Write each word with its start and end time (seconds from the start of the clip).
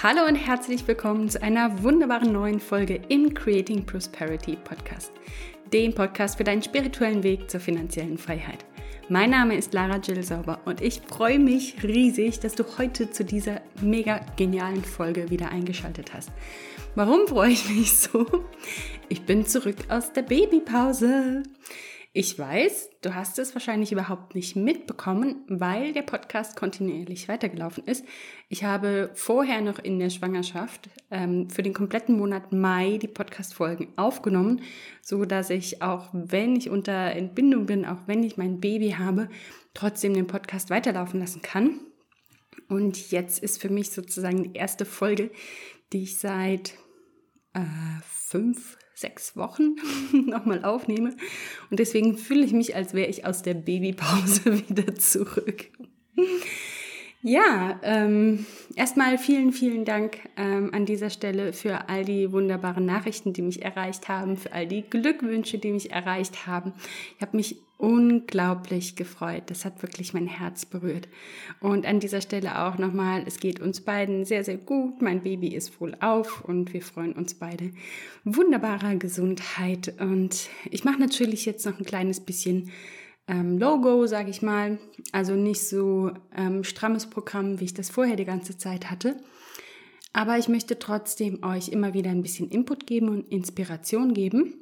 Hallo 0.00 0.26
und 0.28 0.36
herzlich 0.36 0.86
willkommen 0.86 1.28
zu 1.28 1.42
einer 1.42 1.82
wunderbaren 1.82 2.32
neuen 2.32 2.60
Folge 2.60 3.00
im 3.08 3.34
Creating 3.34 3.84
Prosperity 3.84 4.54
Podcast, 4.54 5.10
dem 5.72 5.92
Podcast 5.92 6.36
für 6.36 6.44
deinen 6.44 6.62
spirituellen 6.62 7.24
Weg 7.24 7.50
zur 7.50 7.58
finanziellen 7.58 8.16
Freiheit. 8.16 8.64
Mein 9.08 9.30
Name 9.30 9.56
ist 9.56 9.74
Lara 9.74 9.96
Jill 9.96 10.22
Sauber 10.22 10.60
und 10.66 10.80
ich 10.82 11.00
freue 11.00 11.40
mich 11.40 11.82
riesig, 11.82 12.38
dass 12.38 12.54
du 12.54 12.62
heute 12.78 13.10
zu 13.10 13.24
dieser 13.24 13.60
mega 13.82 14.20
genialen 14.36 14.84
Folge 14.84 15.30
wieder 15.30 15.50
eingeschaltet 15.50 16.14
hast. 16.14 16.30
Warum 16.94 17.26
freue 17.26 17.50
ich 17.50 17.68
mich 17.68 17.98
so? 17.98 18.24
Ich 19.08 19.22
bin 19.22 19.46
zurück 19.46 19.78
aus 19.88 20.12
der 20.12 20.22
Babypause. 20.22 21.42
Ich 22.20 22.36
weiß, 22.36 22.90
du 23.02 23.14
hast 23.14 23.38
es 23.38 23.54
wahrscheinlich 23.54 23.92
überhaupt 23.92 24.34
nicht 24.34 24.56
mitbekommen, 24.56 25.44
weil 25.46 25.92
der 25.92 26.02
Podcast 26.02 26.56
kontinuierlich 26.56 27.28
weitergelaufen 27.28 27.84
ist. 27.84 28.04
Ich 28.48 28.64
habe 28.64 29.10
vorher 29.14 29.60
noch 29.60 29.78
in 29.78 30.00
der 30.00 30.10
Schwangerschaft 30.10 30.90
ähm, 31.12 31.48
für 31.48 31.62
den 31.62 31.74
kompletten 31.74 32.16
Monat 32.16 32.50
Mai 32.50 32.98
die 33.00 33.06
Podcast-Folgen 33.06 33.92
aufgenommen, 33.94 34.62
so 35.00 35.26
dass 35.26 35.48
ich 35.50 35.80
auch, 35.80 36.08
wenn 36.12 36.56
ich 36.56 36.70
unter 36.70 37.12
Entbindung 37.12 37.66
bin, 37.66 37.86
auch 37.86 38.08
wenn 38.08 38.24
ich 38.24 38.36
mein 38.36 38.58
Baby 38.58 38.96
habe, 38.98 39.28
trotzdem 39.72 40.12
den 40.12 40.26
Podcast 40.26 40.70
weiterlaufen 40.70 41.20
lassen 41.20 41.40
kann. 41.40 41.78
Und 42.68 43.12
jetzt 43.12 43.40
ist 43.40 43.62
für 43.62 43.70
mich 43.70 43.92
sozusagen 43.92 44.42
die 44.42 44.58
erste 44.58 44.86
Folge, 44.86 45.30
die 45.92 46.02
ich 46.02 46.18
seit 46.18 46.74
äh, 47.54 47.60
fünf, 48.02 48.76
sechs 48.98 49.36
Wochen 49.36 49.76
nochmal 50.26 50.64
aufnehme. 50.64 51.16
Und 51.70 51.78
deswegen 51.78 52.16
fühle 52.18 52.44
ich 52.44 52.52
mich, 52.52 52.74
als 52.74 52.94
wäre 52.94 53.08
ich 53.08 53.24
aus 53.24 53.42
der 53.42 53.54
Babypause 53.54 54.44
wieder 54.68 54.94
zurück. 54.96 55.66
Ja, 57.22 57.80
ähm, 57.82 58.46
erstmal 58.76 59.18
vielen, 59.18 59.52
vielen 59.52 59.84
Dank 59.84 60.18
ähm, 60.36 60.72
an 60.72 60.86
dieser 60.86 61.10
Stelle 61.10 61.52
für 61.52 61.88
all 61.88 62.04
die 62.04 62.30
wunderbaren 62.30 62.86
Nachrichten, 62.86 63.32
die 63.32 63.42
mich 63.42 63.62
erreicht 63.62 64.08
haben, 64.08 64.36
für 64.36 64.52
all 64.52 64.68
die 64.68 64.82
Glückwünsche, 64.82 65.58
die 65.58 65.72
mich 65.72 65.90
erreicht 65.90 66.46
haben. 66.46 66.74
Ich 67.16 67.22
habe 67.22 67.36
mich 67.36 67.56
unglaublich 67.76 68.94
gefreut. 68.94 69.44
Das 69.46 69.64
hat 69.64 69.82
wirklich 69.82 70.14
mein 70.14 70.28
Herz 70.28 70.64
berührt. 70.64 71.08
Und 71.60 71.86
an 71.86 71.98
dieser 71.98 72.20
Stelle 72.20 72.60
auch 72.64 72.78
nochmal, 72.78 73.24
es 73.26 73.40
geht 73.40 73.58
uns 73.58 73.80
beiden 73.80 74.24
sehr, 74.24 74.44
sehr 74.44 74.56
gut. 74.56 75.02
Mein 75.02 75.22
Baby 75.22 75.48
ist 75.48 75.80
wohl 75.80 75.96
auf 76.00 76.44
und 76.44 76.72
wir 76.72 76.82
freuen 76.82 77.14
uns 77.14 77.34
beide 77.34 77.72
wunderbarer 78.24 78.94
Gesundheit. 78.94 79.92
Und 80.00 80.50
ich 80.70 80.84
mache 80.84 81.00
natürlich 81.00 81.46
jetzt 81.46 81.66
noch 81.66 81.78
ein 81.78 81.84
kleines 81.84 82.20
bisschen 82.20 82.70
ähm, 83.28 83.58
Logo, 83.58 84.06
sage 84.06 84.30
ich 84.30 84.42
mal. 84.42 84.78
Also 85.12 85.34
nicht 85.34 85.66
so 85.66 86.10
ähm, 86.36 86.64
strammes 86.64 87.06
Programm, 87.06 87.60
wie 87.60 87.66
ich 87.66 87.74
das 87.74 87.90
vorher 87.90 88.16
die 88.16 88.24
ganze 88.24 88.56
Zeit 88.58 88.90
hatte. 88.90 89.16
Aber 90.12 90.38
ich 90.38 90.48
möchte 90.48 90.78
trotzdem 90.78 91.44
euch 91.44 91.68
immer 91.68 91.94
wieder 91.94 92.10
ein 92.10 92.22
bisschen 92.22 92.50
Input 92.50 92.86
geben 92.86 93.08
und 93.08 93.28
Inspiration 93.28 94.14
geben. 94.14 94.54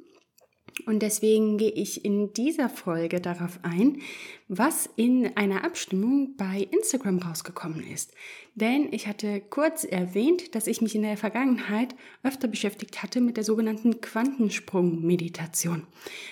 Und 0.85 1.01
deswegen 1.01 1.57
gehe 1.57 1.71
ich 1.71 2.05
in 2.05 2.33
dieser 2.33 2.69
Folge 2.69 3.19
darauf 3.19 3.59
ein, 3.63 3.99
was 4.47 4.87
in 4.95 5.35
einer 5.35 5.63
Abstimmung 5.63 6.35
bei 6.37 6.67
Instagram 6.69 7.19
rausgekommen 7.19 7.83
ist. 7.87 8.13
Denn 8.53 8.89
ich 8.91 9.07
hatte 9.07 9.41
kurz 9.41 9.83
erwähnt, 9.83 10.53
dass 10.53 10.67
ich 10.67 10.81
mich 10.81 10.95
in 10.95 11.01
der 11.01 11.17
Vergangenheit 11.17 11.95
öfter 12.23 12.47
beschäftigt 12.47 13.01
hatte 13.01 13.21
mit 13.21 13.37
der 13.37 13.43
sogenannten 13.43 14.01
Quantensprung-Meditation. 14.01 15.87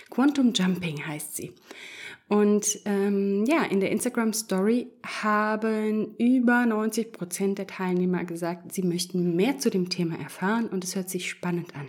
Quantum 0.10 0.54
Jumping 0.54 1.08
heißt 1.08 1.36
sie. 1.36 1.54
Und 2.28 2.80
ähm, 2.86 3.46
ja, 3.46 3.64
in 3.64 3.80
der 3.80 3.92
Instagram 3.92 4.34
Story 4.34 4.88
haben 5.04 6.16
über 6.18 6.66
90 6.66 7.14
Prozent 7.14 7.60
der 7.60 7.68
Teilnehmer 7.68 8.24
gesagt, 8.24 8.74
sie 8.74 8.82
möchten 8.82 9.36
mehr 9.36 9.60
zu 9.60 9.70
dem 9.70 9.90
Thema 9.90 10.18
erfahren 10.20 10.68
und 10.68 10.84
es 10.84 10.96
hört 10.96 11.10
sich 11.10 11.30
spannend 11.30 11.76
an. 11.76 11.88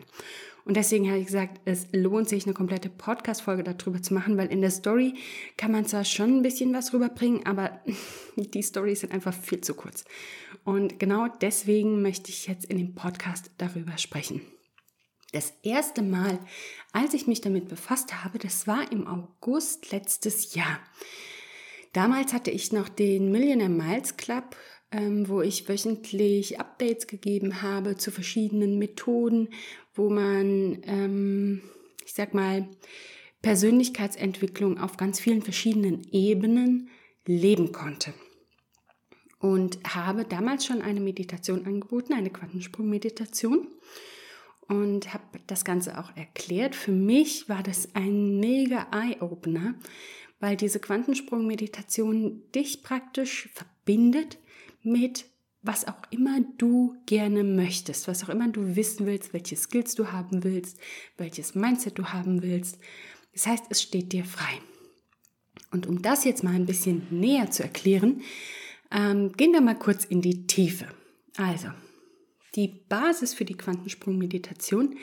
Und 0.67 0.77
deswegen 0.77 1.09
habe 1.09 1.21
ich 1.21 1.27
gesagt, 1.27 1.61
es 1.65 1.87
lohnt 1.93 2.29
sich, 2.29 2.45
eine 2.45 2.53
komplette 2.53 2.91
Podcast-Folge 2.91 3.63
darüber 3.63 4.03
zu 4.03 4.13
machen, 4.13 4.37
weil 4.37 4.49
in 4.49 4.61
der 4.61 4.73
Story 4.73 5.15
kann 5.57 5.71
man 5.71 5.87
zwar 5.87 6.05
schon 6.05 6.39
ein 6.39 6.43
bisschen 6.43 6.75
was 6.75 6.93
rüberbringen, 6.93 7.47
aber 7.47 7.81
die 8.37 8.63
Storys 8.63 9.01
sind 9.01 9.13
einfach 9.13 9.33
viel 9.33 9.61
zu 9.61 9.75
kurz. 9.75 10.05
Und 10.65 10.99
genau 10.99 11.29
deswegen 11.41 12.03
möchte 12.03 12.31
ich 12.31 12.49
jetzt 12.49 12.65
in 12.65 12.79
dem 12.79 12.97
Podcast 12.97 13.53
darüber 13.59 13.97
sprechen. 13.97 14.43
Das 15.37 15.53
erste 15.63 16.01
Mal, 16.01 16.39
als 16.93 17.13
ich 17.13 17.27
mich 17.27 17.43
damit 17.43 17.69
befasst 17.69 18.25
habe, 18.25 18.39
das 18.39 18.67
war 18.67 18.91
im 18.91 19.07
August 19.07 19.93
letztes 19.93 20.55
Jahr. 20.55 20.81
Damals 21.93 22.33
hatte 22.33 22.51
ich 22.51 22.73
noch 22.73 22.89
den 22.89 23.31
Millionaire 23.31 23.69
Miles 23.69 24.17
Club, 24.17 24.57
ähm, 24.91 25.29
wo 25.29 25.43
ich 25.43 25.69
wöchentlich 25.69 26.59
Updates 26.59 27.07
gegeben 27.07 27.61
habe 27.61 27.99
zu 27.99 28.11
verschiedenen 28.11 28.79
Methoden, 28.79 29.51
wo 29.93 30.09
man, 30.09 30.79
ähm, 30.85 31.61
ich 32.03 32.15
sag 32.15 32.33
mal, 32.33 32.67
Persönlichkeitsentwicklung 33.43 34.81
auf 34.81 34.97
ganz 34.97 35.21
vielen 35.21 35.43
verschiedenen 35.43 36.03
Ebenen 36.13 36.89
leben 37.27 37.73
konnte. 37.73 38.15
Und 39.39 39.81
habe 39.87 40.25
damals 40.25 40.65
schon 40.65 40.81
eine 40.81 41.01
Meditation 41.01 41.67
angeboten, 41.67 42.15
eine 42.15 42.31
Quantensprung-Meditation 42.31 43.69
und 44.69 45.13
habe 45.13 45.25
das 45.47 45.65
Ganze 45.65 45.99
auch 45.99 46.17
erklärt. 46.17 46.75
Für 46.75 46.93
mich 46.93 47.49
war 47.49 47.63
das 47.63 47.95
ein 47.95 48.41
mega 48.41 48.87
Eye-Opener, 48.93 49.75
weil 50.41 50.57
diese 50.57 50.81
Quantensprung-Meditation 50.81 52.43
dich 52.55 52.83
praktisch 52.83 53.49
verbindet 53.55 54.39
mit 54.83 55.27
was 55.67 55.89
auch 55.89 56.01
immer 56.11 56.41
du 56.59 56.97
gerne 57.07 57.43
möchtest, 57.43 58.07
was 58.07 58.23
auch 58.23 58.29
immer 58.29 58.49
du 58.49 58.77
wissen 58.77 59.05
willst, 59.05 59.33
welche 59.33 59.57
Skills 59.57 59.97
du 59.97 60.13
haben 60.13 60.45
willst, 60.45 60.79
welches 61.17 61.55
Mindset 61.55 61.99
du 61.99 62.05
haben 62.07 62.43
willst. 62.43 62.79
Das 63.33 63.47
heißt, 63.47 63.65
es 63.69 63.83
steht 63.83 64.13
dir 64.13 64.25
frei. 64.25 64.61
Und 65.73 65.87
um 65.87 66.03
das 66.03 66.25
jetzt 66.25 66.45
mal 66.45 66.55
ein 66.55 66.67
bisschen 66.67 67.07
näher 67.11 67.51
zu 67.51 67.65
erklären, 67.65 68.23
ähm, 68.93 69.33
gehen 69.33 69.53
wir 69.53 69.61
mal 69.61 69.79
kurz 69.79 70.05
in 70.05 70.23
die 70.23 70.47
Tiefe. 70.47 70.87
Also, 71.37 71.69
die 72.57 72.69
Basis 72.89 73.35
für 73.35 73.45
die 73.45 73.57
Quantensprung-Meditation 73.57 74.97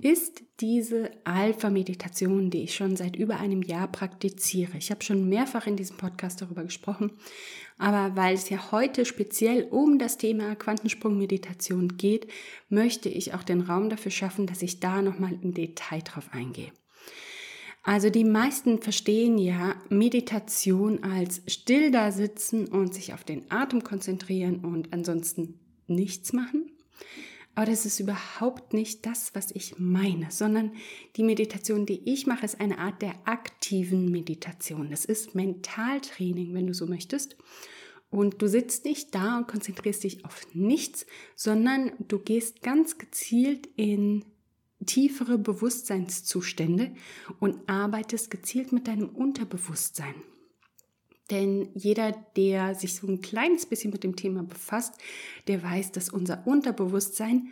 ist 0.00 0.42
diese 0.60 1.10
Alpha-Meditation, 1.24 2.50
die 2.50 2.64
ich 2.64 2.74
schon 2.74 2.96
seit 2.96 3.16
über 3.16 3.40
einem 3.40 3.62
Jahr 3.62 3.88
praktiziere. 3.88 4.76
Ich 4.76 4.90
habe 4.90 5.02
schon 5.02 5.28
mehrfach 5.28 5.66
in 5.66 5.76
diesem 5.76 5.96
Podcast 5.96 6.42
darüber 6.42 6.64
gesprochen, 6.64 7.12
aber 7.78 8.14
weil 8.14 8.34
es 8.34 8.50
ja 8.50 8.70
heute 8.70 9.06
speziell 9.06 9.64
um 9.70 9.98
das 9.98 10.18
Thema 10.18 10.54
Quantensprung-Meditation 10.54 11.96
geht, 11.96 12.28
möchte 12.68 13.08
ich 13.08 13.34
auch 13.34 13.42
den 13.42 13.62
Raum 13.62 13.88
dafür 13.88 14.12
schaffen, 14.12 14.46
dass 14.46 14.62
ich 14.62 14.78
da 14.78 15.00
nochmal 15.00 15.38
im 15.42 15.54
Detail 15.54 16.02
drauf 16.02 16.28
eingehe. 16.32 16.72
Also 17.82 18.10
die 18.10 18.24
meisten 18.24 18.82
verstehen 18.82 19.38
ja 19.38 19.74
Meditation 19.88 21.02
als 21.02 21.40
still 21.46 21.90
da 21.90 22.12
sitzen 22.12 22.66
und 22.66 22.92
sich 22.92 23.14
auf 23.14 23.24
den 23.24 23.50
Atem 23.50 23.82
konzentrieren 23.82 24.64
und 24.64 24.92
ansonsten 24.92 25.58
nichts 25.86 26.34
machen. 26.34 26.70
Aber 27.54 27.66
das 27.66 27.86
ist 27.86 27.98
überhaupt 27.98 28.72
nicht 28.72 29.04
das, 29.04 29.34
was 29.34 29.50
ich 29.50 29.80
meine, 29.80 30.30
sondern 30.30 30.72
die 31.16 31.24
Meditation, 31.24 31.86
die 31.86 32.08
ich 32.08 32.24
mache, 32.24 32.44
ist 32.44 32.60
eine 32.60 32.78
Art 32.78 33.02
der 33.02 33.14
aktiven 33.24 34.12
Meditation. 34.12 34.90
Das 34.90 35.04
ist 35.04 35.34
Mentaltraining, 35.34 36.54
wenn 36.54 36.68
du 36.68 36.74
so 36.74 36.86
möchtest. 36.86 37.36
Und 38.10 38.40
du 38.40 38.48
sitzt 38.48 38.84
nicht 38.84 39.12
da 39.14 39.38
und 39.38 39.48
konzentrierst 39.48 40.04
dich 40.04 40.24
auf 40.24 40.46
nichts, 40.54 41.04
sondern 41.34 41.92
du 42.06 42.20
gehst 42.20 42.62
ganz 42.62 42.96
gezielt 42.96 43.68
in 43.74 44.24
tiefere 44.86 45.36
Bewusstseinszustände 45.36 46.94
und 47.40 47.68
arbeitest 47.68 48.30
gezielt 48.30 48.72
mit 48.72 48.86
deinem 48.86 49.08
Unterbewusstsein. 49.08 50.14
Denn 51.30 51.68
jeder, 51.74 52.12
der 52.36 52.74
sich 52.74 52.94
so 52.94 53.06
ein 53.06 53.20
kleines 53.20 53.66
bisschen 53.66 53.90
mit 53.90 54.04
dem 54.04 54.16
Thema 54.16 54.42
befasst, 54.42 54.94
der 55.46 55.62
weiß, 55.62 55.92
dass 55.92 56.08
unser 56.08 56.46
Unterbewusstsein 56.46 57.48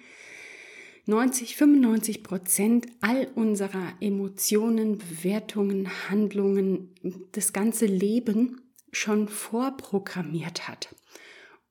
90, 1.07 1.57
95 1.57 2.23
Prozent 2.25 2.87
all 3.01 3.29
unserer 3.35 3.93
Emotionen, 4.01 4.99
Bewertungen, 4.99 5.89
Handlungen, 6.11 6.91
das 7.33 7.53
ganze 7.53 7.87
Leben 7.87 8.61
schon 8.91 9.29
vorprogrammiert 9.29 10.67
hat. 10.67 10.95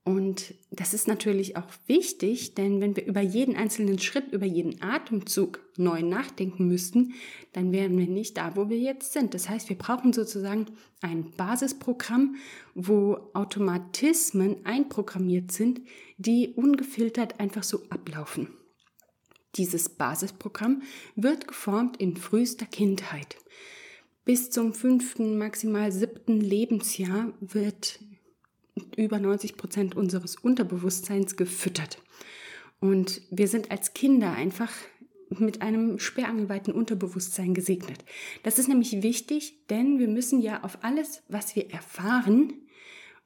Und 0.06 0.54
das 0.70 0.94
ist 0.94 1.08
natürlich 1.08 1.58
auch 1.58 1.68
wichtig, 1.88 2.54
denn 2.54 2.80
wenn 2.80 2.96
wir 2.96 3.08
über 3.08 3.22
jeden 3.22 3.56
einzelnen 3.56 3.98
Schritt, 3.98 4.32
über 4.32 4.46
jeden 4.46 4.80
Atemzug 4.84 5.62
neu 5.78 6.04
nachdenken 6.04 6.68
müssten, 6.68 7.16
dann 7.54 7.72
wären 7.72 7.98
wir 7.98 8.06
nicht 8.06 8.38
da, 8.38 8.56
wo 8.56 8.70
wir 8.70 8.78
jetzt 8.78 9.14
sind. 9.14 9.34
Das 9.34 9.50
heißt, 9.50 9.68
wir 9.68 9.78
brauchen 9.80 10.14
sozusagen 10.14 10.68
ein 11.02 11.32
Basisprogramm, 11.32 12.36
wo 12.76 13.18
Automatismen 13.34 14.64
einprogrammiert 14.64 15.52
sind, 15.52 15.82
die 16.18 16.54
ungefiltert 16.56 17.40
einfach 17.40 17.64
so 17.64 17.82
ablaufen. 17.90 18.50
Dieses 19.56 19.90
Basisprogramm 19.90 20.84
wird 21.16 21.48
geformt 21.48 21.98
in 21.98 22.16
frühester 22.16 22.68
Kindheit. 22.68 23.38
Bis 24.24 24.52
zum 24.52 24.74
fünften, 24.74 25.40
maximal 25.40 25.92
siebten 25.92 26.42
Lebensjahr 26.42 27.34
wird 27.40 28.00
über 28.96 29.20
90 29.20 29.58
Prozent 29.58 29.96
unseres 29.96 30.36
Unterbewusstseins 30.36 31.36
gefüttert. 31.36 32.02
Und 32.80 33.22
wir 33.32 33.48
sind 33.48 33.72
als 33.72 33.94
Kinder 33.94 34.34
einfach 34.34 34.72
mit 35.30 35.62
einem 35.62 36.00
sperrangelweiten 36.00 36.74
Unterbewusstsein 36.74 37.54
gesegnet. 37.54 38.06
Das 38.44 38.60
ist 38.60 38.68
nämlich 38.68 39.02
wichtig, 39.02 39.66
denn 39.70 40.00
wir 40.00 40.08
müssen 40.08 40.42
ja 40.42 40.64
auf 40.64 40.80
alles, 40.84 41.24
was 41.28 41.56
wir 41.56 41.72
erfahren, 41.72 42.54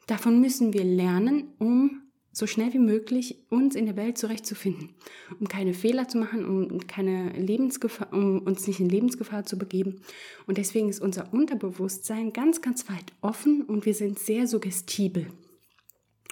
davon 0.07 0.39
müssen 0.39 0.73
wir 0.73 0.83
lernen, 0.83 1.53
um 1.59 2.08
so 2.31 2.47
schnell 2.47 2.73
wie 2.73 2.79
möglich 2.79 3.37
uns 3.49 3.75
in 3.75 3.85
der 3.85 3.95
Welt 3.95 4.17
zurechtzufinden, 4.17 4.89
um 5.39 5.47
keine 5.47 5.73
Fehler 5.73 6.07
zu 6.07 6.17
machen, 6.17 6.45
um 6.45 6.87
keine 6.87 7.31
Lebensgefahr, 7.31 8.13
um 8.13 8.39
uns 8.39 8.67
nicht 8.67 8.79
in 8.79 8.89
Lebensgefahr 8.89 9.45
zu 9.45 9.57
begeben. 9.57 10.01
Und 10.45 10.57
deswegen 10.57 10.89
ist 10.89 11.01
unser 11.01 11.33
Unterbewusstsein 11.33 12.31
ganz, 12.31 12.61
ganz 12.61 12.87
weit 12.89 13.13
offen 13.21 13.63
und 13.63 13.85
wir 13.85 13.93
sind 13.93 14.19
sehr 14.19 14.47
suggestibel. 14.47 15.27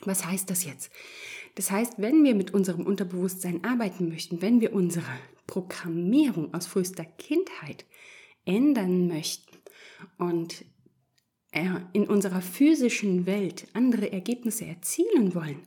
Was 0.04 0.26
heißt 0.26 0.50
das 0.50 0.64
jetzt? 0.64 0.92
Das 1.56 1.72
heißt, 1.72 1.94
wenn 1.98 2.24
wir 2.24 2.36
mit 2.36 2.54
unserem 2.54 2.86
Unterbewusstsein 2.86 3.64
arbeiten 3.64 4.10
möchten, 4.10 4.42
wenn 4.44 4.62
wir 4.62 4.74
unsere 4.74 5.06
Programmierung 5.48 6.54
aus 6.54 6.68
frühester 6.68 7.04
Kindheit 7.04 7.86
ändern 8.46 9.08
möchten 9.08 9.58
und 10.20 10.66
in 11.52 12.08
unserer 12.08 12.42
physischen 12.42 13.26
Welt 13.26 13.68
andere 13.74 14.12
Ergebnisse 14.12 14.66
erzielen 14.66 15.34
wollen, 15.34 15.62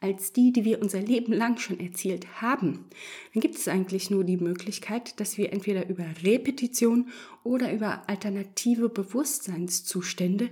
als 0.00 0.32
die, 0.32 0.52
die 0.52 0.64
wir 0.64 0.82
unser 0.82 1.00
Leben 1.00 1.32
lang 1.32 1.56
schon 1.58 1.80
erzielt 1.80 2.42
haben, 2.42 2.84
dann 3.32 3.40
gibt 3.40 3.56
es 3.56 3.68
eigentlich 3.68 4.10
nur 4.10 4.22
die 4.22 4.36
Möglichkeit, 4.36 5.18
dass 5.18 5.38
wir 5.38 5.52
entweder 5.52 5.88
über 5.88 6.04
Repetition 6.22 7.08
oder 7.42 7.72
über 7.72 8.08
alternative 8.08 8.90
Bewusstseinszustände 8.90 10.50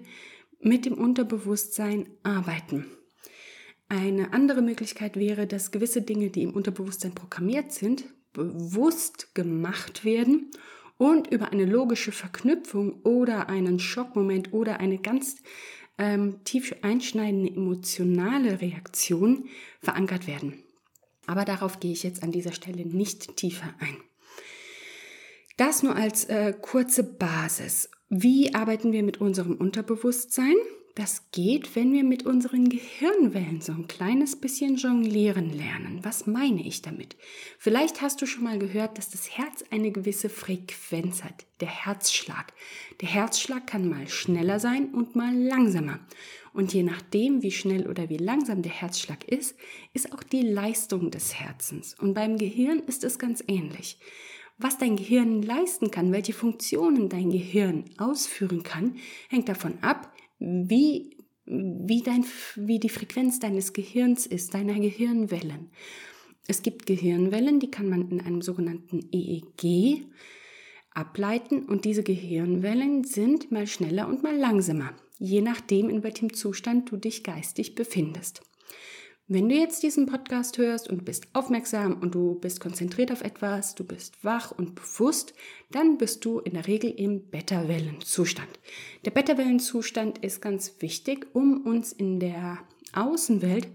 mit 0.61 0.87
dem 0.87 0.95
Unterbewusstsein 0.95 2.09
arbeiten. 2.23 2.87
Eine 3.89 4.33
andere 4.33 4.63
Möglichkeit 4.63 5.17
wäre, 5.17 5.47
dass 5.47 5.71
gewisse 5.71 6.01
Dinge, 6.01 6.31
die 6.31 6.45
im 6.45 6.55
Unterbewusstsein 6.55 7.15
programmiert 7.15 7.73
sind, 7.73 8.05
bewusst 8.33 9.35
gemacht 9.35 10.07
werden 10.07 10.51
und 11.03 11.33
über 11.33 11.51
eine 11.51 11.65
logische 11.65 12.13
Verknüpfung 12.13 13.01
oder 13.03 13.49
einen 13.49 13.81
Schockmoment 13.81 14.53
oder 14.53 14.79
eine 14.79 14.99
ganz 14.99 15.43
ähm, 15.99 16.45
tief 16.45 16.77
einschneidende 16.83 17.53
emotionale 17.53 18.61
Reaktion 18.61 19.49
verankert 19.81 20.29
werden. 20.29 20.63
Aber 21.27 21.45
darauf 21.45 21.81
gehe 21.81 21.91
ich 21.91 22.05
jetzt 22.05 22.23
an 22.23 22.31
dieser 22.31 22.53
Stelle 22.53 22.87
nicht 22.87 23.37
tiefer 23.37 23.75
ein. 23.81 23.97
Das 25.57 25.83
nur 25.83 25.97
als 25.97 26.27
äh, 26.27 26.55
kurze 26.63 27.03
Basis. 27.03 27.91
Wie 28.09 28.55
arbeiten 28.55 28.93
wir 28.93 29.03
mit 29.03 29.21
unserem 29.21 29.57
Unterbewusstsein? 29.57 30.55
Das 30.95 31.31
geht, 31.33 31.75
wenn 31.75 31.95
wir 31.95 32.05
mit 32.05 32.27
unseren 32.27 32.69
Gehirnwellen 32.69 33.63
so 33.63 33.73
ein 33.73 33.87
kleines 33.87 34.37
bisschen 34.37 34.77
jonglieren 34.77 35.51
lernen. 35.51 36.01
Was 36.03 36.27
meine 36.27 36.67
ich 36.67 36.83
damit? 36.83 37.17
Vielleicht 37.59 38.03
hast 38.03 38.21
du 38.21 38.27
schon 38.27 38.45
mal 38.45 38.59
gehört, 38.59 38.99
dass 38.99 39.09
das 39.09 39.39
Herz 39.39 39.65
eine 39.71 39.91
gewisse 39.91 40.29
Frequenz 40.29 41.25
hat, 41.25 41.47
der 41.61 41.69
Herzschlag. 41.69 42.53
Der 43.01 43.09
Herzschlag 43.09 43.67
kann 43.67 43.89
mal 43.89 44.07
schneller 44.07 44.61
sein 44.61 44.93
und 44.93 45.17
mal 45.17 45.35
langsamer. 45.35 45.99
Und 46.53 46.75
je 46.75 46.83
nachdem, 46.83 47.43
wie 47.43 47.53
schnell 47.53 47.89
oder 47.89 48.11
wie 48.11 48.19
langsam 48.19 48.61
der 48.61 48.73
Herzschlag 48.73 49.27
ist, 49.27 49.57
ist 49.95 50.13
auch 50.13 50.23
die 50.23 50.43
Leistung 50.43 51.11
des 51.11 51.41
Herzens. 51.41 51.95
Und 51.99 52.13
beim 52.13 52.37
Gehirn 52.37 52.81
ist 52.81 53.03
es 53.03 53.19
ganz 53.19 53.43
ähnlich. 53.49 53.99
Was 54.59 54.77
dein 54.77 54.97
Gehirn 54.97 55.41
leisten 55.41 55.91
kann, 55.91 56.13
welche 56.13 56.35
Funktionen 56.35 57.09
dein 57.09 57.31
Gehirn 57.31 57.87
ausführen 57.97 58.63
kann, 58.63 58.97
hängt 59.31 59.49
davon 59.49 59.79
ab, 59.81 60.13
wie, 60.43 61.17
wie, 61.45 62.03
dein, 62.03 62.25
wie 62.57 62.79
die 62.79 62.89
Frequenz 62.89 63.39
deines 63.39 63.73
Gehirns 63.73 64.27
ist, 64.27 64.55
deiner 64.55 64.75
Gehirnwellen. 64.75 65.71
Es 66.49 66.63
gibt 66.63 66.87
Gehirnwellen, 66.87 67.61
die 67.61 67.71
kann 67.71 67.89
man 67.89 68.11
in 68.11 68.21
einem 68.21 68.43
sogenannten 68.43 69.09
EEG 69.13 70.05
ableiten 70.91 71.65
und 71.65 71.85
diese 71.85 72.03
Gehirnwellen 72.03 73.05
sind 73.05 73.53
mal 73.53 73.67
schneller 73.67 74.09
und 74.09 74.23
mal 74.23 74.37
langsamer, 74.37 74.93
je 75.19 75.41
nachdem, 75.41 75.89
in 75.89 76.03
welchem 76.03 76.35
Zustand 76.35 76.91
du 76.91 76.97
dich 76.97 77.23
geistig 77.23 77.75
befindest. 77.75 78.43
Wenn 79.29 79.49
du 79.49 79.55
jetzt 79.55 79.85
diesen 79.85 80.07
Podcast 80.07 80.59
hörst 80.59 80.91
und 80.91 81.05
bist 81.05 81.29
aufmerksam 81.33 82.01
und 82.01 82.15
du 82.15 82.35
bist 82.35 82.61
konzentriert 82.61 83.13
auf 83.13 83.23
etwas, 83.23 83.77
du 83.77 83.85
bist 83.85 84.25
wach 84.25 84.51
und 84.51 84.75
bewusst, 84.75 85.33
dann 85.71 85.97
bist 85.97 86.25
du 86.25 86.41
in 86.41 86.55
der 86.55 86.67
Regel 86.67 86.91
im 86.91 87.31
Beta-Wellenzustand. 87.31 88.51
Der 89.05 89.13
Beta-Wellenzustand 89.13 90.19
ist 90.19 90.43
ganz 90.43 90.75
wichtig, 90.81 91.29
um 91.35 91.65
uns 91.65 91.93
in 91.93 92.19
der 92.19 92.59
Außenwelt 92.95 93.69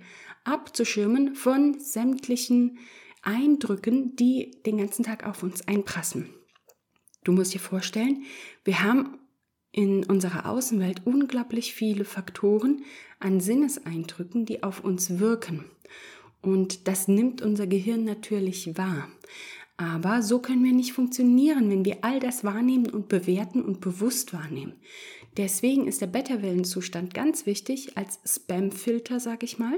abzuschirmen 0.43 1.33
von 1.33 1.79
sämtlichen 1.79 2.79
Eindrücken, 3.21 4.17
die 4.17 4.61
den 4.65 4.77
ganzen 4.77 5.03
Tag 5.03 5.25
auf 5.25 5.43
uns 5.43 5.65
einprassen. 5.65 6.29
Du 7.23 7.31
musst 7.31 7.53
dir 7.53 7.59
vorstellen, 7.59 8.23
wir 8.65 8.83
haben 8.83 9.16
in 9.77 10.03
unserer 10.05 10.49
Außenwelt 10.49 11.01
unglaublich 11.05 11.75
viele 11.75 12.03
Faktoren 12.03 12.83
an 13.19 13.39
Sinneseindrücken, 13.39 14.43
die 14.43 14.63
auf 14.63 14.83
uns 14.83 15.19
wirken. 15.19 15.65
Und 16.41 16.87
das 16.87 17.07
nimmt 17.07 17.43
unser 17.43 17.67
Gehirn 17.67 18.03
natürlich 18.03 18.75
wahr. 18.75 19.07
Aber 19.77 20.23
so 20.23 20.39
können 20.39 20.63
wir 20.63 20.73
nicht 20.73 20.93
funktionieren, 20.93 21.69
wenn 21.69 21.85
wir 21.85 21.97
all 22.01 22.19
das 22.19 22.43
wahrnehmen 22.43 22.89
und 22.89 23.07
bewerten 23.07 23.61
und 23.61 23.79
bewusst 23.79 24.33
wahrnehmen. 24.33 24.73
Deswegen 25.37 25.85
ist 25.85 26.01
der 26.01 26.07
Beta-Wellenzustand 26.07 27.13
ganz 27.13 27.45
wichtig 27.45 27.95
als 27.95 28.19
Spam-Filter, 28.25 29.19
sag 29.19 29.43
ich 29.43 29.59
mal, 29.59 29.77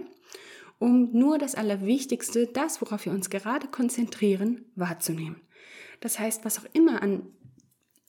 um 0.80 1.12
nur 1.12 1.38
das 1.38 1.56
Allerwichtigste, 1.56 2.48
das, 2.48 2.82
worauf 2.82 3.04
wir 3.04 3.12
uns 3.12 3.30
gerade 3.30 3.68
konzentrieren, 3.68 4.64
wahrzunehmen. 4.78 5.42
Das 6.00 6.20
heißt, 6.20 6.46
was 6.46 6.60
auch 6.60 6.70
immer 6.72 7.02
an 7.02 7.24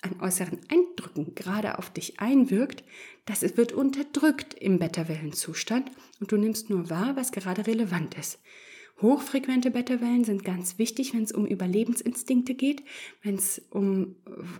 an 0.02 0.20
äußeren 0.20 0.60
Eindrücken 0.68 1.34
gerade 1.34 1.78
auf 1.78 1.90
dich 1.90 2.20
einwirkt, 2.20 2.84
das 3.26 3.42
wird 3.56 3.72
unterdrückt 3.72 4.54
im 4.54 4.78
Beta-Wellenzustand 4.78 5.90
und 6.20 6.32
du 6.32 6.36
nimmst 6.36 6.70
nur 6.70 6.90
wahr, 6.90 7.16
was 7.16 7.32
gerade 7.32 7.66
relevant 7.66 8.14
ist. 8.14 8.38
Hochfrequente 9.02 9.70
Beta-Wellen 9.70 10.24
sind 10.24 10.44
ganz 10.44 10.78
wichtig, 10.78 11.14
wenn 11.14 11.22
es 11.22 11.32
um 11.32 11.46
Überlebensinstinkte 11.46 12.54
geht, 12.54 12.82
wenn 13.22 13.36
es 13.36 13.62
um, 13.70 14.16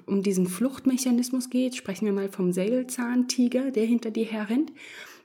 um 0.06 0.22
diesen 0.22 0.46
Fluchtmechanismus 0.46 1.50
geht, 1.50 1.76
sprechen 1.76 2.06
wir 2.06 2.12
mal 2.12 2.30
vom 2.30 2.52
Säbelzahntiger, 2.52 3.70
der 3.70 3.84
hinter 3.84 4.10
dir 4.10 4.24
herrennt, 4.24 4.72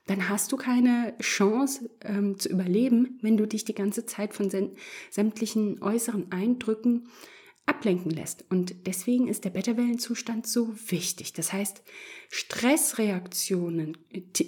dann 0.07 0.29
hast 0.29 0.51
du 0.51 0.57
keine 0.57 1.15
Chance 1.19 1.89
ähm, 2.01 2.37
zu 2.37 2.49
überleben, 2.49 3.17
wenn 3.21 3.37
du 3.37 3.47
dich 3.47 3.65
die 3.65 3.73
ganze 3.73 4.05
Zeit 4.05 4.33
von 4.33 4.51
sämtlichen 5.09 5.81
äußeren 5.81 6.31
Eindrücken 6.31 7.07
ablenken 7.65 8.11
lässt. 8.11 8.45
Und 8.49 8.87
deswegen 8.87 9.27
ist 9.27 9.43
der 9.43 9.49
Beta-Wellenzustand 9.49 10.47
so 10.47 10.73
wichtig. 10.89 11.33
Das 11.33 11.51
heißt, 11.51 11.81
Stressreaktionen, 12.29 13.97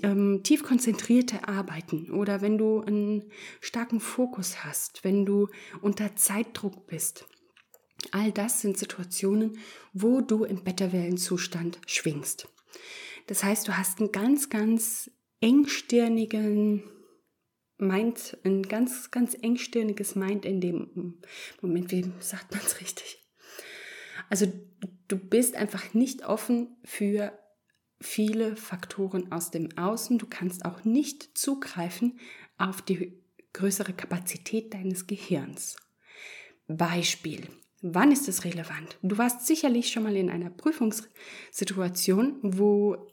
ähm, 0.03 0.41
tief 0.43 0.63
konzentrierte 0.63 1.47
Arbeiten 1.47 2.11
oder 2.11 2.41
wenn 2.41 2.57
du 2.57 2.81
einen 2.81 3.31
starken 3.59 3.99
Fokus 3.99 4.63
hast, 4.63 5.03
wenn 5.03 5.25
du 5.25 5.49
unter 5.81 6.15
Zeitdruck 6.15 6.87
bist, 6.87 7.25
all 8.11 8.31
das 8.31 8.61
sind 8.61 8.77
Situationen, 8.77 9.57
wo 9.93 10.21
du 10.21 10.43
im 10.43 10.63
Beta-Wellenzustand 10.63 11.79
schwingst. 11.87 12.47
Das 13.25 13.43
heißt, 13.43 13.67
du 13.67 13.77
hast 13.77 13.99
einen 13.99 14.11
ganz, 14.11 14.49
ganz 14.49 15.11
engstirnigen 15.41 16.83
Mind, 17.77 18.37
ein 18.43 18.63
ganz, 18.63 19.11
ganz 19.11 19.35
engstirniges 19.39 20.15
Mind 20.15 20.45
in 20.45 20.61
dem 20.61 21.19
Moment, 21.61 21.91
wie 21.91 22.11
sagt 22.19 22.51
man 22.51 22.61
es 22.65 22.81
richtig? 22.81 23.23
Also 24.29 24.51
du 25.07 25.17
bist 25.17 25.55
einfach 25.55 25.93
nicht 25.93 26.27
offen 26.27 26.75
für 26.83 27.37
viele 27.99 28.55
Faktoren 28.55 29.31
aus 29.31 29.51
dem 29.51 29.77
Außen. 29.77 30.17
Du 30.17 30.27
kannst 30.27 30.65
auch 30.65 30.83
nicht 30.83 31.37
zugreifen 31.37 32.19
auf 32.57 32.81
die 32.81 33.13
größere 33.53 33.93
Kapazität 33.93 34.73
deines 34.73 35.07
Gehirns. 35.07 35.77
Beispiel. 36.67 37.47
Wann 37.81 38.11
ist 38.11 38.27
es 38.27 38.43
relevant? 38.43 38.97
Du 39.03 39.17
warst 39.17 39.45
sicherlich 39.45 39.89
schon 39.91 40.03
mal 40.03 40.15
in 40.15 40.29
einer 40.29 40.49
Prüfungssituation, 40.49 42.39
wo 42.41 43.07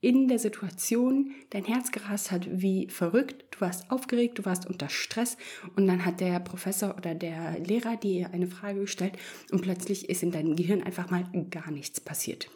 in 0.00 0.28
der 0.28 0.38
Situation 0.38 1.32
dein 1.50 1.64
Herz 1.64 1.90
gerast 1.90 2.30
hat 2.30 2.46
wie 2.50 2.88
verrückt, 2.88 3.46
du 3.50 3.60
warst 3.60 3.90
aufgeregt, 3.90 4.38
du 4.38 4.44
warst 4.44 4.66
unter 4.66 4.88
Stress 4.88 5.36
und 5.76 5.86
dann 5.86 6.04
hat 6.04 6.20
der 6.20 6.38
Professor 6.40 6.96
oder 6.96 7.14
der 7.14 7.58
Lehrer 7.58 7.96
dir 7.96 8.30
eine 8.32 8.46
Frage 8.46 8.80
gestellt 8.80 9.14
und 9.50 9.62
plötzlich 9.62 10.08
ist 10.08 10.22
in 10.22 10.30
deinem 10.30 10.54
Gehirn 10.54 10.82
einfach 10.82 11.10
mal 11.10 11.24
gar 11.50 11.70
nichts 11.70 12.00
passiert. 12.00 12.48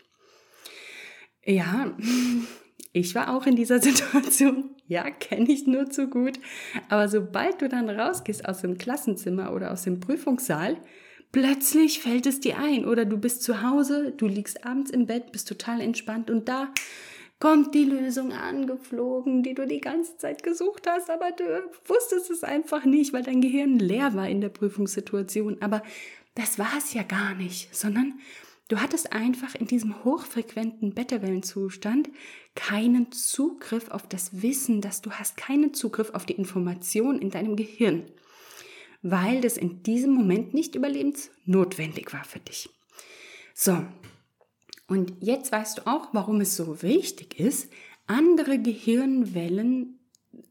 Ja, 1.44 1.96
ich 2.92 3.14
war 3.14 3.34
auch 3.34 3.46
in 3.46 3.56
dieser 3.56 3.80
Situation. 3.82 4.70
Ja, 4.86 5.10
kenne 5.10 5.50
ich 5.50 5.66
nur 5.66 5.90
zu 5.90 6.08
gut. 6.08 6.38
Aber 6.88 7.08
sobald 7.08 7.60
du 7.62 7.68
dann 7.68 7.88
rausgehst 7.88 8.46
aus 8.46 8.60
dem 8.60 8.78
Klassenzimmer 8.78 9.52
oder 9.52 9.72
aus 9.72 9.82
dem 9.82 10.00
Prüfungssaal, 10.00 10.76
plötzlich 11.32 12.00
fällt 12.00 12.26
es 12.26 12.40
dir 12.40 12.58
ein 12.58 12.84
oder 12.84 13.04
du 13.04 13.16
bist 13.16 13.42
zu 13.42 13.62
Hause, 13.62 14.12
du 14.16 14.26
liegst 14.26 14.64
abends 14.64 14.90
im 14.90 15.06
Bett, 15.06 15.32
bist 15.32 15.48
total 15.48 15.80
entspannt 15.80 16.30
und 16.30 16.48
da 16.48 16.72
kommt 17.42 17.74
die 17.74 17.82
Lösung 17.82 18.32
angeflogen, 18.32 19.42
die 19.42 19.54
du 19.54 19.66
die 19.66 19.80
ganze 19.80 20.16
Zeit 20.16 20.44
gesucht 20.44 20.86
hast, 20.86 21.10
aber 21.10 21.32
du 21.32 21.42
wusstest 21.86 22.30
es 22.30 22.44
einfach 22.44 22.84
nicht, 22.84 23.12
weil 23.12 23.24
dein 23.24 23.40
Gehirn 23.40 23.80
leer 23.80 24.14
war 24.14 24.28
in 24.28 24.40
der 24.40 24.48
Prüfungssituation. 24.48 25.60
Aber 25.60 25.82
das 26.36 26.60
war 26.60 26.70
es 26.78 26.94
ja 26.94 27.02
gar 27.02 27.34
nicht, 27.34 27.74
sondern 27.74 28.20
du 28.68 28.80
hattest 28.80 29.12
einfach 29.12 29.56
in 29.56 29.66
diesem 29.66 30.04
hochfrequenten 30.04 30.94
Beta-Wellenzustand 30.94 32.10
keinen 32.54 33.10
Zugriff 33.10 33.90
auf 33.90 34.06
das 34.06 34.40
Wissen, 34.40 34.80
dass 34.80 35.02
du 35.02 35.10
hast 35.10 35.36
keinen 35.36 35.74
Zugriff 35.74 36.10
auf 36.10 36.24
die 36.24 36.34
Information 36.34 37.18
in 37.18 37.30
deinem 37.30 37.56
Gehirn, 37.56 38.04
weil 39.02 39.40
das 39.40 39.56
in 39.56 39.82
diesem 39.82 40.12
Moment 40.12 40.54
nicht 40.54 40.76
überlebensnotwendig 40.76 42.12
war 42.12 42.22
für 42.22 42.38
dich. 42.38 42.70
So, 43.52 43.84
und 44.92 45.14
jetzt 45.20 45.50
weißt 45.52 45.78
du 45.78 45.86
auch, 45.86 46.08
warum 46.12 46.42
es 46.42 46.54
so 46.54 46.82
wichtig 46.82 47.40
ist, 47.40 47.72
andere 48.06 48.58
Gehirnwellen 48.58 49.98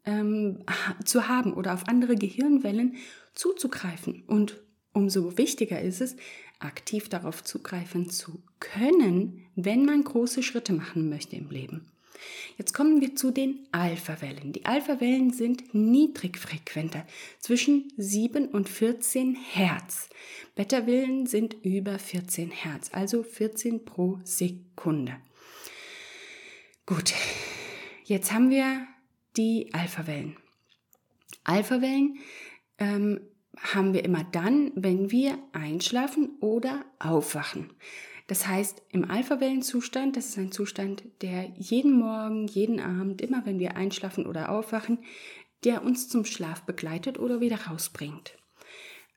ähm, 0.03 0.63
zu 1.05 1.27
haben 1.27 1.53
oder 1.53 1.75
auf 1.75 1.87
andere 1.87 2.15
Gehirnwellen 2.15 2.95
zuzugreifen. 3.35 4.23
Und 4.25 4.59
umso 4.93 5.37
wichtiger 5.37 5.79
ist 5.79 6.01
es, 6.01 6.15
aktiv 6.57 7.07
darauf 7.07 7.43
zugreifen 7.43 8.09
zu 8.09 8.41
können, 8.59 9.45
wenn 9.55 9.85
man 9.85 10.03
große 10.03 10.41
Schritte 10.41 10.73
machen 10.73 11.07
möchte 11.07 11.35
im 11.35 11.51
Leben. 11.51 11.90
Jetzt 12.57 12.73
kommen 12.73 13.01
wir 13.01 13.15
zu 13.15 13.31
den 13.31 13.67
Alpha-Wellen. 13.71 14.53
Die 14.53 14.65
Alpha-Wellen 14.65 15.31
sind 15.31 15.73
niedrigfrequenter, 15.73 17.05
zwischen 17.39 17.91
7 17.97 18.47
und 18.47 18.69
14 18.69 19.35
Hertz. 19.35 20.09
Beta-Wellen 20.55 21.25
sind 21.25 21.55
über 21.63 21.97
14 21.97 22.51
Hertz, 22.51 22.89
also 22.91 23.23
14 23.23 23.85
pro 23.85 24.19
Sekunde. 24.23 25.17
Gut, 26.85 27.13
jetzt 28.05 28.31
haben 28.33 28.49
wir 28.49 28.85
die 29.37 29.69
Alpha-Wellen. 29.73 30.37
Alpha-Wellen 31.43 32.19
ähm, 32.77 33.21
haben 33.57 33.93
wir 33.93 34.03
immer 34.03 34.23
dann, 34.23 34.71
wenn 34.75 35.11
wir 35.11 35.37
einschlafen 35.53 36.37
oder 36.39 36.85
aufwachen. 36.99 37.69
Das 38.31 38.47
heißt, 38.47 38.83
im 38.91 39.11
Alpha-Wellenzustand, 39.11 40.15
das 40.15 40.27
ist 40.29 40.37
ein 40.37 40.53
Zustand, 40.53 41.03
der 41.21 41.51
jeden 41.57 41.91
Morgen, 41.91 42.47
jeden 42.47 42.79
Abend, 42.79 43.21
immer 43.21 43.45
wenn 43.45 43.59
wir 43.59 43.75
einschlafen 43.75 44.25
oder 44.25 44.47
aufwachen, 44.47 44.99
der 45.65 45.83
uns 45.83 46.07
zum 46.07 46.23
Schlaf 46.23 46.61
begleitet 46.61 47.19
oder 47.19 47.41
wieder 47.41 47.65
rausbringt. 47.65 48.37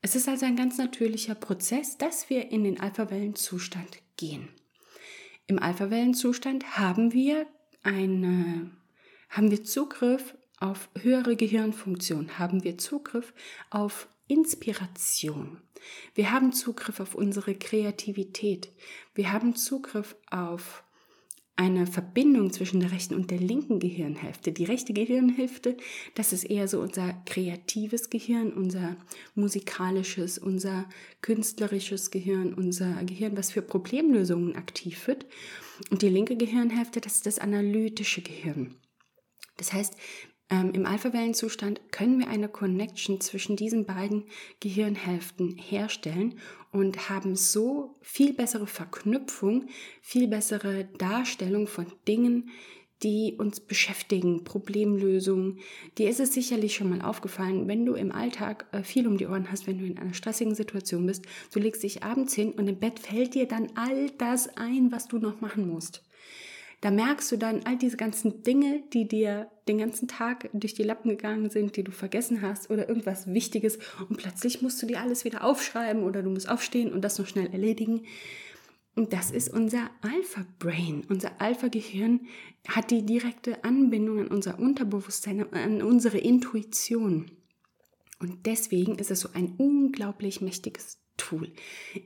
Es 0.02 0.16
ist 0.16 0.28
also 0.28 0.47
ein 0.47 0.56
ganz 0.56 0.78
natürlicher 0.78 1.37
Prozess, 1.37 1.97
dass 1.97 2.28
wir 2.28 2.50
in 2.50 2.64
den 2.64 2.80
Alpha-Wellenzustand 2.80 4.02
gehen. 4.16 4.49
Im 5.47 5.61
Alpha-Wellenzustand 5.61 6.76
haben 6.76 7.12
wir 7.12 7.47
eine, 7.85 8.73
haben 9.28 9.52
wir 9.52 9.62
Zugriff 9.62 10.37
auf 10.59 10.88
höhere 10.99 11.37
Gehirnfunktion, 11.37 12.40
haben 12.40 12.64
wir 12.64 12.78
Zugriff 12.78 13.33
auf 13.71 14.09
Inspiration. 14.26 15.63
Wir 16.14 16.33
haben 16.33 16.53
Zugriff 16.53 17.00
auf 17.00 17.14
unsere 17.14 17.55
Kreativität. 17.55 18.73
Wir 19.14 19.33
haben 19.33 19.57
Zugriff 19.57 20.17
auf 20.31 20.85
eine 21.57 21.87
Verbindung 21.87 22.53
zwischen 22.53 22.81
der 22.81 22.91
rechten 22.91 23.14
und 23.14 23.31
der 23.31 23.38
linken 23.38 23.79
Gehirnhälfte. 23.79 24.50
Die 24.50 24.64
rechte 24.64 24.93
Gehirnhälfte, 24.93 25.76
das 26.17 26.33
ist 26.33 26.45
eher 26.45 26.67
so 26.67 26.81
unser 26.81 27.12
kreatives 27.26 28.11
Gehirn, 28.11 28.53
unser 28.53 28.97
musikalisches, 29.37 30.38
unser 30.38 30.88
künstlerisches 31.21 32.11
Gehirn, 32.11 32.55
unser 32.55 33.05
Gehirn, 33.05 33.37
was 33.37 33.53
für 33.53 33.62
Problemlösungen 33.62 34.57
aktiv 34.57 35.07
wird. 35.07 35.26
Und 35.91 36.03
die 36.03 36.09
linke 36.09 36.37
Gehirnhälfte, 36.37 37.00
das 37.00 37.17
ist 37.17 37.26
das 37.26 37.38
analytische 37.38 38.23
Gehirn. 38.23 38.75
Das 39.57 39.73
heißt, 39.73 39.95
ähm, 40.51 40.73
Im 40.75 40.85
Alpha-Wellenzustand 40.85 41.81
können 41.91 42.19
wir 42.19 42.29
eine 42.29 42.49
Connection 42.49 43.21
zwischen 43.21 43.57
diesen 43.57 43.87
beiden 43.87 44.25
Gehirnhälften 44.61 45.57
herstellen 45.57 46.35
und 46.71 47.09
haben 47.09 47.35
so 47.35 47.97
viel 48.03 48.35
bessere 48.35 48.67
Verknüpfung, 48.67 49.69
viel 50.03 50.29
bessere 50.29 50.85
Darstellung 50.99 51.67
von 51.67 51.87
Dingen, 52.07 52.51
die 53.03 53.35
uns 53.39 53.61
beschäftigen, 53.61 54.45
Problemlösungen. 54.45 55.59
Dir 55.99 56.09
ist 56.09 56.21
es 56.21 56.33
sicherlich 56.33 56.75
schon 56.75 56.91
mal 56.91 57.03
aufgefallen, 57.03 57.67
wenn 57.69 57.85
du 57.85 57.95
im 57.95 58.13
Alltag 58.13 58.67
äh, 58.73 58.83
viel 58.83 59.07
um 59.07 59.19
die 59.19 59.27
Ohren 59.27 59.51
hast, 59.51 59.67
wenn 59.67 59.79
du 59.79 59.85
in 59.85 59.99
einer 59.99 60.15
stressigen 60.15 60.55
Situation 60.55 61.07
bist, 61.07 61.25
du 61.53 61.59
legst 61.59 61.83
dich 61.83 62.03
abends 62.03 62.35
hin 62.35 62.53
und 62.53 62.69
im 62.69 62.79
Bett 62.79 62.99
fällt 62.99 63.35
dir 63.35 63.47
dann 63.47 63.69
all 63.75 64.11
das 64.19 64.57
ein, 64.57 64.93
was 64.93 65.09
du 65.09 65.19
noch 65.19 65.41
machen 65.41 65.69
musst. 65.69 66.03
Da 66.85 66.91
merkst 66.91 67.33
du 67.33 67.38
dann 67.38 67.62
all 67.64 67.79
diese 67.79 67.97
ganzen 67.97 68.43
Dinge, 68.43 68.83
die 68.93 69.09
dir 69.09 69.50
den 69.69 69.79
ganzen 69.79 70.07
Tag 70.07 70.50
durch 70.53 70.75
die 70.75 70.83
Lappen 70.83 71.09
gegangen 71.09 71.49
sind, 71.49 71.76
die 71.76 71.83
du 71.83 71.91
vergessen 71.91 72.43
hast 72.43 72.69
oder 72.69 72.91
irgendwas 72.91 73.26
Wichtiges 73.26 73.79
und 74.11 74.19
plötzlich 74.19 74.61
musst 74.61 74.83
du 74.83 74.87
dir 74.87 75.00
alles 75.00 75.25
wieder 75.25 75.45
aufschreiben 75.45 76.03
oder 76.03 76.23
du 76.23 76.29
musst 76.29 76.47
aufstehen 76.47 76.93
und 76.93 77.00
das 77.00 77.19
noch 77.19 77.26
schnell 77.26 77.50
erledigen. 77.50 78.03
Und 78.95 79.14
das 79.14 79.31
ist 79.31 79.49
unser 79.49 79.91
Alpha-Brain. 80.03 81.05
Unser 81.09 81.41
Alpha-Gehirn 81.41 82.26
hat 82.69 82.91
die 82.91 83.07
direkte 83.07 83.64
Anbindung 83.64 84.19
an 84.19 84.26
unser 84.29 84.59
Unterbewusstsein, 84.59 85.50
an 85.55 85.81
unsere 85.81 86.19
Intuition. 86.19 87.31
Und 88.21 88.45
deswegen 88.45 88.99
ist 88.99 89.11
es 89.11 89.21
so 89.21 89.31
ein 89.33 89.55
unglaublich 89.57 90.43
mächtiges 90.43 90.99
Tool. 91.16 91.52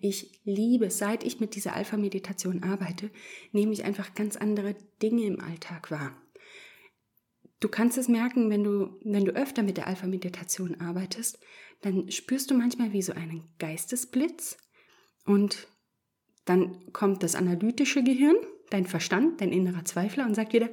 Ich 0.01 0.41
liebe, 0.45 0.91
seit 0.91 1.25
ich 1.25 1.41
mit 1.41 1.55
dieser 1.55 1.75
Alpha-Meditation 1.75 2.63
arbeite, 2.63 3.11
nehme 3.53 3.73
ich 3.73 3.85
einfach 3.85 4.15
ganz 4.15 4.37
andere 4.37 4.77
Dinge 5.03 5.25
im 5.25 5.41
Alltag 5.41 5.91
wahr. 5.91 6.21
Du 7.61 7.69
kannst 7.69 7.99
es 7.99 8.09
merken, 8.09 8.51
wenn 8.51 8.63
du, 8.63 8.99
wenn 9.05 9.25
du 9.25 9.33
öfter 9.33 9.63
mit 9.63 9.77
der 9.77 9.87
Alpha-Meditation 9.87 10.81
arbeitest, 10.81 11.39
dann 11.81 12.11
spürst 12.11 12.51
du 12.51 12.55
manchmal 12.55 12.93
wie 12.93 13.03
so 13.03 13.13
einen 13.13 13.49
Geistesblitz 13.59 14.59
und 15.25 15.69
dann 16.45 16.93
kommt 16.93 17.23
das 17.23 17.35
analytische 17.35 18.03
Gehirn, 18.03 18.37
dein 18.71 18.87
Verstand, 18.87 19.41
dein 19.41 19.53
innerer 19.53 19.85
Zweifler 19.85 20.25
und 20.25 20.35
sagt 20.35 20.53
wieder, 20.53 20.71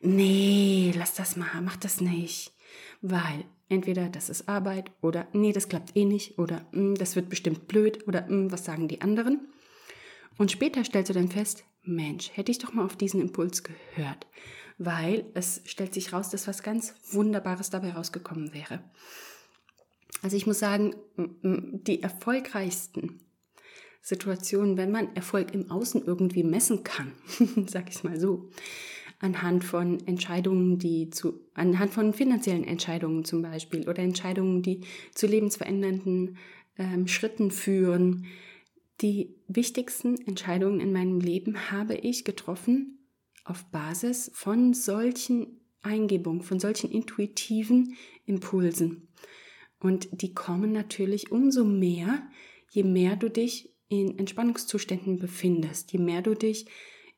nee, 0.00 0.92
lass 0.96 1.14
das 1.14 1.36
mal, 1.36 1.60
mach 1.62 1.76
das 1.76 2.00
nicht, 2.00 2.52
weil 3.00 3.44
Entweder 3.68 4.08
das 4.08 4.30
ist 4.30 4.48
Arbeit 4.48 4.90
oder 5.02 5.26
nee, 5.32 5.52
das 5.52 5.68
klappt 5.68 5.96
eh 5.96 6.04
nicht 6.04 6.38
oder 6.38 6.66
mm, 6.72 6.94
das 6.94 7.16
wird 7.16 7.28
bestimmt 7.28 7.68
blöd 7.68 8.06
oder 8.08 8.22
mm, 8.22 8.50
was 8.50 8.64
sagen 8.64 8.88
die 8.88 9.02
anderen. 9.02 9.48
Und 10.38 10.52
später 10.52 10.84
stellst 10.84 11.10
du 11.10 11.14
dann 11.14 11.28
fest, 11.28 11.64
Mensch, 11.82 12.30
hätte 12.34 12.50
ich 12.50 12.58
doch 12.58 12.72
mal 12.72 12.84
auf 12.84 12.96
diesen 12.96 13.20
Impuls 13.20 13.62
gehört, 13.64 14.26
weil 14.78 15.26
es 15.34 15.62
stellt 15.64 15.94
sich 15.94 16.12
raus, 16.12 16.30
dass 16.30 16.46
was 16.46 16.62
ganz 16.62 16.94
Wunderbares 17.10 17.70
dabei 17.70 17.92
rausgekommen 17.92 18.54
wäre. 18.54 18.80
Also 20.22 20.36
ich 20.36 20.46
muss 20.46 20.58
sagen, 20.58 20.94
die 21.16 22.02
erfolgreichsten 22.02 23.20
Situationen, 24.00 24.76
wenn 24.76 24.90
man 24.90 25.14
Erfolg 25.14 25.52
im 25.54 25.70
Außen 25.70 26.04
irgendwie 26.04 26.42
messen 26.42 26.84
kann, 26.84 27.12
sag 27.66 27.88
ich 27.88 27.96
es 27.96 28.04
mal 28.04 28.18
so, 28.18 28.50
anhand 29.20 29.64
von 29.64 29.98
Entscheidungen, 30.06 30.78
die 30.78 31.10
zu, 31.10 31.40
anhand 31.54 31.92
von 31.92 32.12
finanziellen 32.12 32.64
Entscheidungen 32.64 33.24
zum 33.24 33.42
Beispiel 33.42 33.88
oder 33.88 34.00
Entscheidungen, 34.00 34.62
die 34.62 34.82
zu 35.14 35.26
lebensverändernden 35.26 36.36
ähm, 36.78 37.08
Schritten 37.08 37.50
führen. 37.50 38.26
Die 39.00 39.34
wichtigsten 39.48 40.16
Entscheidungen 40.26 40.80
in 40.80 40.92
meinem 40.92 41.20
Leben 41.20 41.70
habe 41.70 41.94
ich 41.94 42.24
getroffen 42.24 42.98
auf 43.44 43.64
Basis 43.66 44.30
von 44.34 44.74
solchen 44.74 45.60
Eingebungen, 45.82 46.42
von 46.42 46.60
solchen 46.60 46.90
intuitiven 46.90 47.96
Impulsen. 48.26 49.08
Und 49.80 50.08
die 50.22 50.34
kommen 50.34 50.72
natürlich 50.72 51.30
umso 51.30 51.64
mehr, 51.64 52.28
je 52.70 52.82
mehr 52.82 53.16
du 53.16 53.30
dich 53.30 53.72
in 53.88 54.18
Entspannungszuständen 54.18 55.18
befindest, 55.18 55.92
je 55.92 55.98
mehr 55.98 56.20
du 56.20 56.34
dich 56.34 56.66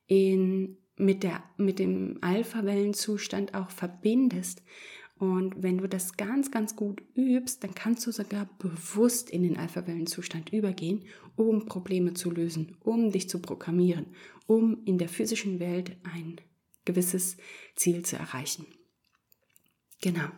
in 0.06 0.76
mit, 1.00 1.22
der, 1.22 1.42
mit 1.56 1.78
dem 1.78 2.18
Alpha-Wellenzustand 2.20 3.54
auch 3.54 3.70
verbindest. 3.70 4.62
Und 5.18 5.62
wenn 5.62 5.78
du 5.78 5.88
das 5.88 6.16
ganz, 6.16 6.50
ganz 6.50 6.76
gut 6.76 7.02
übst, 7.14 7.62
dann 7.62 7.74
kannst 7.74 8.06
du 8.06 8.12
sogar 8.12 8.48
bewusst 8.58 9.28
in 9.28 9.42
den 9.42 9.56
Alpha-Wellenzustand 9.56 10.52
übergehen, 10.52 11.04
um 11.36 11.66
Probleme 11.66 12.14
zu 12.14 12.30
lösen, 12.30 12.76
um 12.80 13.10
dich 13.10 13.28
zu 13.28 13.40
programmieren, 13.40 14.06
um 14.46 14.82
in 14.84 14.98
der 14.98 15.08
physischen 15.08 15.60
Welt 15.60 15.96
ein 16.04 16.40
gewisses 16.84 17.36
Ziel 17.76 18.04
zu 18.04 18.16
erreichen. 18.16 18.66
Genau. 20.00 20.28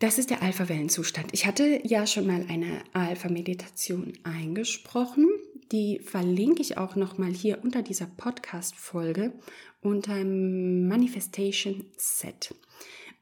Das 0.00 0.18
ist 0.18 0.30
der 0.30 0.42
Alpha-Wellenzustand. 0.42 1.30
Ich 1.32 1.46
hatte 1.46 1.80
ja 1.84 2.06
schon 2.06 2.26
mal 2.26 2.46
eine 2.48 2.82
Alpha-Meditation 2.92 4.12
eingesprochen. 4.22 5.28
Die 5.72 5.98
verlinke 5.98 6.62
ich 6.62 6.78
auch 6.78 6.96
nochmal 6.96 7.30
hier 7.30 7.62
unter 7.62 7.82
dieser 7.82 8.06
Podcast-Folge 8.06 9.32
unter 9.80 10.24
Manifestation 10.24 11.84
Set. 11.96 12.54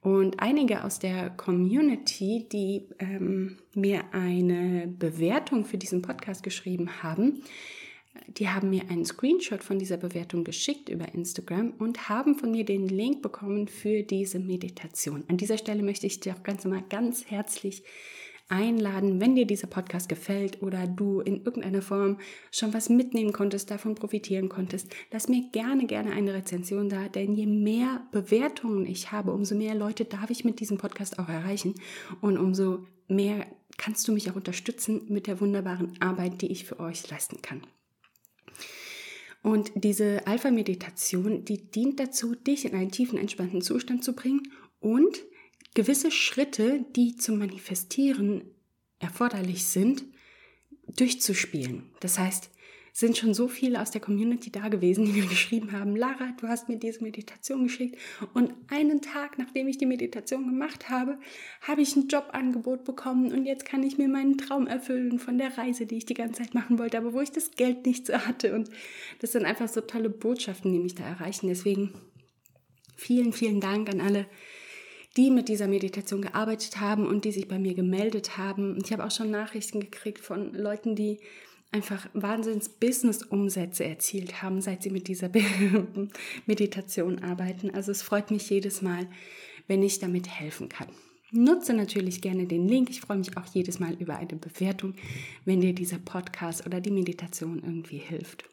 Und 0.01 0.41
einige 0.41 0.85
aus 0.85 1.01
der 1.01 1.31
Community, 1.31 2.47
die 2.51 2.89
ähm, 3.01 3.59
mir 3.75 4.05
eine 4.13 4.87
Bewertung 4.87 5.65
für 5.65 5.79
diesen 5.79 6.03
Podcast 6.03 6.43
geschrieben 6.43 7.03
haben, 7.03 7.43
die 8.29 8.49
haben 8.49 8.71
mir 8.71 8.83
einen 8.89 9.05
Screenshot 9.05 9.63
von 9.63 9.79
dieser 9.79 9.97
Bewertung 9.97 10.45
geschickt 10.45 10.89
über 10.89 11.13
Instagram 11.15 11.73
und 11.79 12.09
haben 12.09 12.37
von 12.37 12.51
mir 12.51 12.65
den 12.65 12.89
Link 12.89 13.23
bekommen 13.23 13.69
für 13.69 14.03
diese 14.03 14.39
Meditation. 14.39 15.25
An 15.29 15.37
dieser 15.37 15.59
Stelle 15.59 15.83
möchte 15.83 16.07
ich 16.07 16.21
dir 16.21 16.35
auch 16.35 16.43
ganz 16.43 16.65
mal 16.65 16.83
ganz 16.89 17.27
herzlich 17.27 17.83
einladen, 18.49 19.21
wenn 19.21 19.35
dir 19.35 19.47
dieser 19.47 19.67
Podcast 19.67 20.09
gefällt 20.09 20.63
oder 20.63 20.87
du 20.87 21.21
in 21.21 21.45
irgendeiner 21.45 21.83
Form 21.83 22.19
schon 22.51 22.73
was 22.73 22.89
mitnehmen 22.89 23.33
konntest, 23.33 23.71
davon 23.71 23.95
profitieren 23.95 24.49
konntest, 24.49 24.95
lass 25.11 25.29
mir 25.29 25.43
gerne, 25.53 25.87
gerne 25.87 26.13
eine 26.13 26.35
Rezension 26.35 26.89
da, 26.89 27.09
denn 27.09 27.35
je 27.35 27.47
mehr 27.47 28.07
Bewertungen 28.13 28.87
ich 28.87 29.11
habe, 29.13 29.33
umso 29.33 29.55
mehr 29.55 29.75
Leute 29.75 30.05
darf 30.05 30.31
ich 30.31 30.45
mit 30.45 30.61
diesem 30.61 30.79
Podcast 30.79 31.19
auch 31.19 31.29
erreichen 31.29 31.75
und 32.21 32.39
umso 32.39 32.87
mehr 33.09 33.47
kannst 33.77 34.07
du 34.09 34.13
mich 34.13 34.31
auch 34.31 34.37
unterstützen 34.37 35.03
mit 35.09 35.27
der 35.27 35.41
wunderbaren 35.41 36.01
Arbeit, 36.01 36.41
die 36.43 36.51
ich 36.51 36.65
für 36.65 36.81
euch 36.81 37.09
leisten 37.11 37.43
kann. 37.43 37.63
Und 39.43 39.71
diese 39.77 40.27
Alpha-Meditation, 40.27 41.45
die 41.45 41.71
dient 41.71 42.01
dazu, 42.01 42.35
dich 42.35 42.65
in 42.65 42.75
einen 42.75 42.91
tiefen, 42.91 43.19
entspannten 43.19 43.61
Zustand 43.61 44.03
zu 44.03 44.15
bringen 44.15 44.43
und 44.81 45.23
gewisse 45.77 46.11
Schritte, 46.11 46.85
die 46.97 47.17
zum 47.17 47.39
Manifestieren 47.39 48.43
erforderlich 48.99 49.67
sind, 49.67 50.05
durchzuspielen. 50.97 51.91
Das 52.01 52.19
heißt, 52.19 52.51
sind 52.95 53.19
schon 53.19 53.35
so 53.35 53.47
viele 53.47 53.83
aus 53.83 53.91
der 53.91 54.01
Community 54.01 54.51
da 54.51 54.69
gewesen, 54.69 55.05
die 55.05 55.13
mir 55.21 55.27
geschrieben 55.27 55.73
haben, 55.73 55.95
Lara, 55.95 56.33
du 56.41 56.49
hast 56.49 56.71
mir 56.71 56.79
diese 56.79 57.05
Meditation 57.05 57.65
geschickt 57.65 57.99
und 58.33 58.55
einen 58.69 59.03
Tag, 59.03 59.37
nachdem 59.37 59.69
ich 59.69 59.77
die 59.77 59.85
Meditation 59.85 60.47
gemacht 60.47 60.89
habe, 60.89 61.19
habe 61.61 61.83
ich 61.83 61.95
ein 61.95 62.09
Jobangebot 62.09 62.85
bekommen 62.85 63.31
und 63.33 63.45
jetzt 63.45 63.67
kann 63.67 63.83
ich 63.83 63.99
mir 63.99 64.09
meinen 64.09 64.39
Traum 64.39 64.67
erfüllen 64.67 65.19
von 65.19 65.37
der 65.37 65.59
Reise, 65.59 65.85
die 65.85 65.99
ich 65.99 66.07
die 66.07 66.15
ganze 66.15 66.43
Zeit 66.43 66.55
machen 66.55 66.79
wollte, 66.79 66.97
aber 66.97 67.13
wo 67.13 67.21
ich 67.21 67.33
das 67.33 67.51
Geld 67.51 67.85
nicht 67.85 68.07
so 68.07 68.15
hatte. 68.15 68.55
Und 68.55 68.71
das 69.21 69.33
sind 69.33 69.45
einfach 69.45 69.69
so 69.69 69.83
tolle 69.83 70.09
Botschaften, 70.09 70.73
die 70.73 70.79
mich 70.79 70.95
da 70.95 71.05
erreichen. 71.05 71.49
Deswegen 71.49 71.93
vielen, 72.97 73.35
vielen 73.35 73.61
Dank 73.61 73.91
an 73.91 74.01
alle, 74.01 74.25
die 75.17 75.31
mit 75.31 75.49
dieser 75.49 75.69
Meditation 75.69 76.23
gearbeitet 76.23 76.81
haben 76.81 77.07
und 77.07 77.25
die 77.25 77.33
sich 77.33 77.49
bei 77.49 77.59
mir 77.59 77.75
gemeldet 77.75 78.37
haben. 78.37 78.79
Ich 78.83 78.93
habe 78.93 79.05
auch 79.05 79.11
schon 79.11 79.31
Nachrichten 79.31 79.81
gekriegt 79.81 80.21
von 80.21 80.53
Leuten, 80.53 80.95
die 80.95 81.19
einfach 81.73 82.07
Wahnsinns-Business-Umsätze 82.15 83.85
erzielt 83.85 84.43
haben, 84.43 84.61
seit 84.61 84.83
sie 84.83 84.91
mit 84.91 85.09
dieser 85.09 85.31
Meditation 86.47 87.21
arbeiten. 87.21 87.71
Also 87.71 87.93
es 87.93 88.03
freut 88.03 88.31
mich 88.31 88.49
jedes 88.51 88.83
Mal, 88.83 89.07
wenn 89.67 89.83
ich 89.83 89.99
damit 89.99 90.29
helfen 90.29 90.69
kann. 90.69 90.89
Nutze 91.33 91.75
natürlich 91.75 92.23
gerne 92.23 92.47
den 92.47 92.69
Link. 92.69 92.89
Ich 92.89 93.01
freue 93.01 93.19
mich 93.19 93.37
auch 93.37 93.47
jedes 93.53 93.81
Mal 93.81 93.95
über 93.95 94.17
eine 94.17 94.37
Bewertung, 94.37 94.95
wenn 95.45 95.61
dir 95.61 95.75
dieser 95.75 95.99
Podcast 95.99 96.65
oder 96.67 96.81
die 96.81 96.93
Meditation 96.93 97.63
irgendwie 97.65 97.99
hilft. 97.99 98.45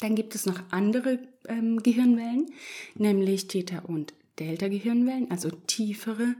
Dann 0.00 0.14
gibt 0.14 0.34
es 0.34 0.46
noch 0.46 0.58
andere 0.70 1.18
ähm, 1.46 1.82
Gehirnwellen, 1.82 2.46
nämlich 2.94 3.48
Theta- 3.48 3.80
und 3.80 4.14
Delta-Gehirnwellen, 4.40 5.30
also 5.30 5.50
tiefere 5.50 6.34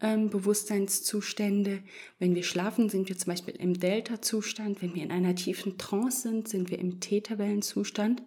ähm, 0.00 0.30
Bewusstseinszustände. 0.30 1.82
Wenn 2.18 2.34
wir 2.34 2.42
schlafen, 2.42 2.88
sind 2.88 3.08
wir 3.08 3.18
zum 3.18 3.32
Beispiel 3.32 3.54
im 3.56 3.78
Delta-Zustand. 3.78 4.82
Wenn 4.82 4.94
wir 4.94 5.02
in 5.02 5.10
einer 5.10 5.34
tiefen 5.34 5.78
Trance 5.78 6.22
sind, 6.22 6.48
sind 6.48 6.70
wir 6.70 6.78
im 6.78 7.00
Theta-Wellenzustand. 7.00 8.22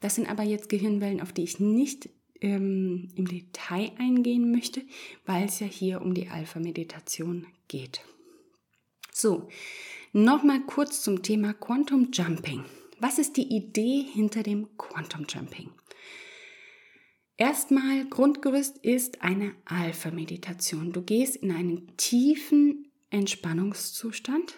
Das 0.00 0.16
sind 0.16 0.28
aber 0.28 0.42
jetzt 0.42 0.68
Gehirnwellen, 0.68 1.20
auf 1.20 1.32
die 1.32 1.44
ich 1.44 1.60
nicht 1.60 2.10
ähm, 2.40 3.08
im 3.14 3.26
Detail 3.26 3.92
eingehen 3.98 4.50
möchte, 4.50 4.82
weil 5.24 5.46
es 5.46 5.60
ja 5.60 5.66
hier 5.66 6.02
um 6.02 6.12
die 6.14 6.28
Alpha-Meditation 6.28 7.46
geht. 7.68 8.00
So, 9.12 9.48
nochmal 10.12 10.60
kurz 10.66 11.02
zum 11.02 11.22
Thema 11.22 11.54
Quantum 11.54 12.08
Jumping. 12.12 12.64
Was 12.98 13.18
ist 13.18 13.36
die 13.36 13.54
Idee 13.54 14.04
hinter 14.12 14.42
dem 14.42 14.76
Quantum 14.76 15.26
Jumping? 15.28 15.70
Erstmal 17.42 18.04
Grundgerüst 18.04 18.78
ist 18.78 19.20
eine 19.22 19.52
Alpha-Meditation. 19.64 20.92
Du 20.92 21.02
gehst 21.02 21.34
in 21.34 21.50
einen 21.50 21.96
tiefen 21.96 22.92
Entspannungszustand 23.10 24.54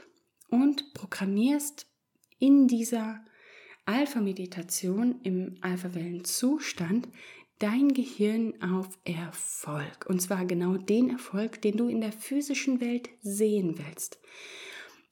und 0.51 0.93
programmierst 0.93 1.87
in 2.39 2.69
dieser 2.69 3.25
Alpha-Meditation 3.87 5.23
im 5.23 5.57
Alpha-Wellenzustand 5.63 7.09
dein 7.59 7.95
Gehirn 7.95 8.61
auf 8.61 8.91
Erfolg. 9.05 10.05
Und 10.07 10.21
zwar 10.21 10.45
genau 10.45 10.77
den 10.77 11.09
Erfolg, 11.09 11.63
den 11.63 11.79
du 11.79 11.89
in 11.89 12.03
der 12.03 12.13
physischen 12.13 12.83
Welt 12.83 13.09
sehen 13.23 13.79
willst. 13.79 14.19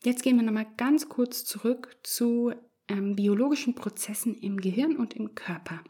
Jetzt 0.05 0.23
gehen 0.23 0.37
wir 0.37 0.43
nochmal 0.43 0.67
ganz 0.77 1.09
kurz 1.09 1.47
zurück 1.47 1.97
zu 2.03 2.53
ähm, 2.89 3.17
biologischen 3.17 3.75
Prozessen 3.75 4.35
im 4.35 4.59
Gehirn 4.59 4.99
und 4.99 5.15
im 5.15 5.35
Körper. 5.35 5.83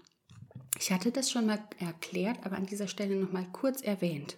Ich 0.82 0.90
hatte 0.90 1.12
das 1.12 1.30
schon 1.30 1.46
mal 1.46 1.62
erklärt, 1.78 2.44
aber 2.44 2.56
an 2.56 2.66
dieser 2.66 2.88
Stelle 2.88 3.14
noch 3.14 3.30
mal 3.30 3.46
kurz 3.52 3.82
erwähnt. 3.82 4.36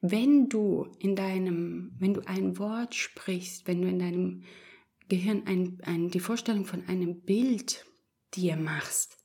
Wenn 0.00 0.48
du 0.48 0.88
in 0.98 1.14
deinem, 1.14 1.92
wenn 2.00 2.14
du 2.14 2.26
ein 2.26 2.58
Wort 2.58 2.96
sprichst, 2.96 3.68
wenn 3.68 3.80
du 3.80 3.86
in 3.86 4.00
deinem 4.00 4.42
Gehirn 5.08 5.44
ein, 5.46 5.78
ein, 5.84 6.10
die 6.10 6.18
Vorstellung 6.18 6.64
von 6.64 6.84
einem 6.88 7.20
Bild 7.20 7.86
dir 8.34 8.56
machst, 8.56 9.18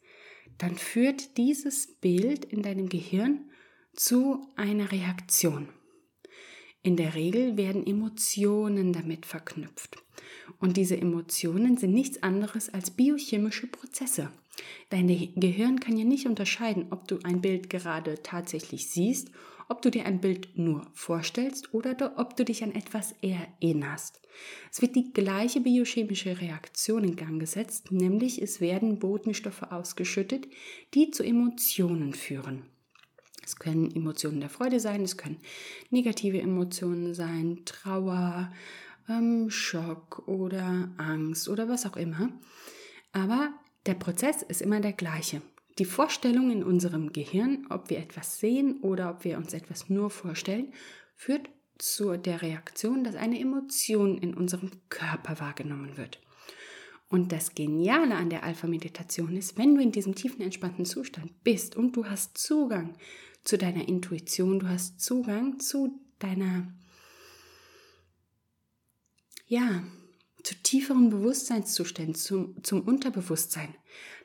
dann 0.59 0.75
führt 0.75 1.37
dieses 1.37 1.95
Bild 1.95 2.45
in 2.45 2.61
deinem 2.61 2.87
Gehirn 2.87 3.49
zu 3.95 4.45
einer 4.55 4.91
Reaktion. 4.91 5.69
In 6.83 6.97
der 6.97 7.15
Regel 7.15 7.57
werden 7.57 7.87
Emotionen 7.87 8.93
damit 8.93 9.25
verknüpft. 9.25 9.97
Und 10.59 10.77
diese 10.77 10.97
Emotionen 10.97 11.77
sind 11.77 11.93
nichts 11.93 12.21
anderes 12.21 12.69
als 12.69 12.91
biochemische 12.91 13.65
Prozesse. 13.65 14.31
Dein 14.89 15.07
Gehirn 15.07 15.79
kann 15.79 15.97
ja 15.97 16.03
nicht 16.03 16.27
unterscheiden, 16.27 16.87
ob 16.91 17.07
du 17.07 17.19
ein 17.23 17.41
Bild 17.41 17.69
gerade 17.69 18.21
tatsächlich 18.21 18.89
siehst, 18.89 19.31
ob 19.69 19.81
du 19.81 19.89
dir 19.89 20.05
ein 20.05 20.19
Bild 20.19 20.57
nur 20.57 20.85
vorstellst 20.93 21.73
oder 21.73 22.13
ob 22.17 22.35
du 22.35 22.43
dich 22.43 22.61
an 22.63 22.75
etwas 22.75 23.15
erinnerst. 23.21 24.21
Es 24.69 24.81
wird 24.81 24.95
die 24.95 25.13
gleiche 25.13 25.61
biochemische 25.61 26.41
Reaktion 26.41 27.05
in 27.05 27.15
Gang 27.15 27.39
gesetzt, 27.39 27.91
nämlich 27.91 28.41
es 28.41 28.59
werden 28.59 28.99
Botenstoffe 28.99 29.63
ausgeschüttet, 29.63 30.47
die 30.93 31.11
zu 31.11 31.23
Emotionen 31.23 32.13
führen. 32.13 32.63
Es 33.43 33.55
können 33.55 33.95
Emotionen 33.95 34.41
der 34.41 34.49
Freude 34.49 34.79
sein, 34.79 35.03
es 35.03 35.17
können 35.17 35.39
negative 35.89 36.41
Emotionen 36.41 37.13
sein, 37.13 37.61
Trauer, 37.65 38.51
ähm, 39.09 39.49
Schock 39.49 40.27
oder 40.27 40.91
Angst 40.97 41.49
oder 41.49 41.67
was 41.67 41.85
auch 41.85 41.95
immer. 41.95 42.29
Aber 43.13 43.53
der 43.85 43.95
Prozess 43.95 44.43
ist 44.43 44.61
immer 44.61 44.79
der 44.79 44.93
gleiche. 44.93 45.41
Die 45.79 45.85
Vorstellung 45.85 46.51
in 46.51 46.63
unserem 46.63 47.13
Gehirn, 47.13 47.65
ob 47.69 47.89
wir 47.89 47.97
etwas 47.97 48.39
sehen 48.39 48.81
oder 48.81 49.09
ob 49.09 49.23
wir 49.23 49.37
uns 49.37 49.53
etwas 49.53 49.89
nur 49.89 50.09
vorstellen, 50.09 50.73
führt 51.15 51.49
zu 51.77 52.17
der 52.17 52.41
Reaktion, 52.41 53.03
dass 53.03 53.15
eine 53.15 53.39
Emotion 53.39 54.17
in 54.17 54.33
unserem 54.33 54.71
Körper 54.89 55.39
wahrgenommen 55.39 55.97
wird. 55.97 56.19
Und 57.09 57.31
das 57.31 57.55
Geniale 57.55 58.15
an 58.15 58.29
der 58.29 58.43
Alpha-Meditation 58.43 59.35
ist, 59.35 59.57
wenn 59.57 59.75
du 59.75 59.81
in 59.81 59.91
diesem 59.91 60.15
tiefen, 60.15 60.41
entspannten 60.41 60.85
Zustand 60.85 61.43
bist 61.43 61.75
und 61.75 61.95
du 61.95 62.05
hast 62.05 62.37
Zugang 62.37 62.95
zu 63.43 63.57
deiner 63.57 63.87
Intuition, 63.87 64.59
du 64.59 64.69
hast 64.69 65.01
Zugang 65.01 65.59
zu 65.59 65.99
deiner, 66.19 66.71
ja, 69.47 69.83
zu 70.43 70.55
tieferen 70.55 71.09
Bewusstseinszuständen, 71.09 72.15
zum, 72.15 72.63
zum 72.63 72.81
Unterbewusstsein, 72.81 73.75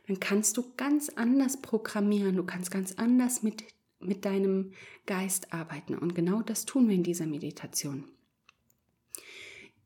dann 0.06 0.20
kannst 0.20 0.56
du 0.56 0.72
ganz 0.76 1.08
anders 1.10 1.60
programmieren, 1.60 2.36
du 2.36 2.44
kannst 2.44 2.70
ganz 2.70 2.92
anders 2.92 3.42
mit, 3.42 3.64
mit 3.98 4.24
deinem 4.24 4.72
Geist 5.06 5.52
arbeiten. 5.52 5.94
Und 5.96 6.14
genau 6.14 6.42
das 6.42 6.64
tun 6.64 6.88
wir 6.88 6.94
in 6.94 7.02
dieser 7.02 7.26
Meditation. 7.26 8.04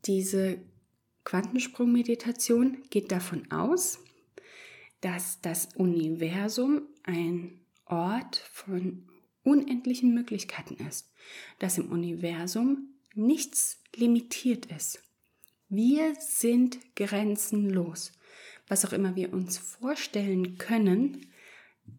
Diese 0.05 0.59
Quantensprung-Meditation 1.23 2.83
geht 2.89 3.11
davon 3.11 3.51
aus, 3.51 3.99
dass 5.01 5.41
das 5.41 5.69
Universum 5.75 6.83
ein 7.03 7.59
Ort 7.85 8.37
von 8.37 9.07
unendlichen 9.43 10.13
Möglichkeiten 10.13 10.75
ist, 10.87 11.11
dass 11.59 11.77
im 11.77 11.91
Universum 11.91 12.89
nichts 13.13 13.79
limitiert 13.95 14.67
ist. 14.67 15.03
Wir 15.73 16.15
sind 16.19 16.79
grenzenlos. 16.97 18.11
Was 18.67 18.83
auch 18.83 18.91
immer 18.91 19.15
wir 19.15 19.31
uns 19.31 19.57
vorstellen 19.57 20.57
können, 20.57 21.27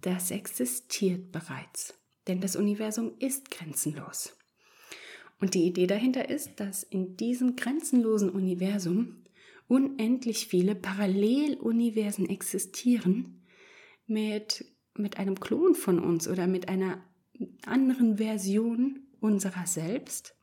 das 0.03 0.31
existiert 0.31 1.33
bereits. 1.33 1.95
Denn 2.27 2.43
das 2.43 2.55
Universum 2.55 3.13
ist 3.19 3.51
grenzenlos. 3.51 4.37
Und 5.41 5.55
die 5.55 5.65
Idee 5.65 5.87
dahinter 5.87 6.29
ist, 6.29 6.61
dass 6.61 6.83
in 6.83 7.17
diesem 7.17 7.57
grenzenlosen 7.57 8.29
Universum 8.29 9.25
unendlich 9.69 10.49
viele 10.49 10.75
Paralleluniversen 10.75 12.29
existieren 12.29 13.43
mit, 14.07 14.67
mit 14.93 15.17
einem 15.17 15.41
Klon 15.41 15.75
von 15.75 15.99
uns 15.99 16.29
oder 16.29 16.47
mit 16.47 16.69
einer 16.69 17.03
anderen 17.65 18.19
Version 18.19 19.07
unserer 19.19 19.67
selbst, 19.67 20.37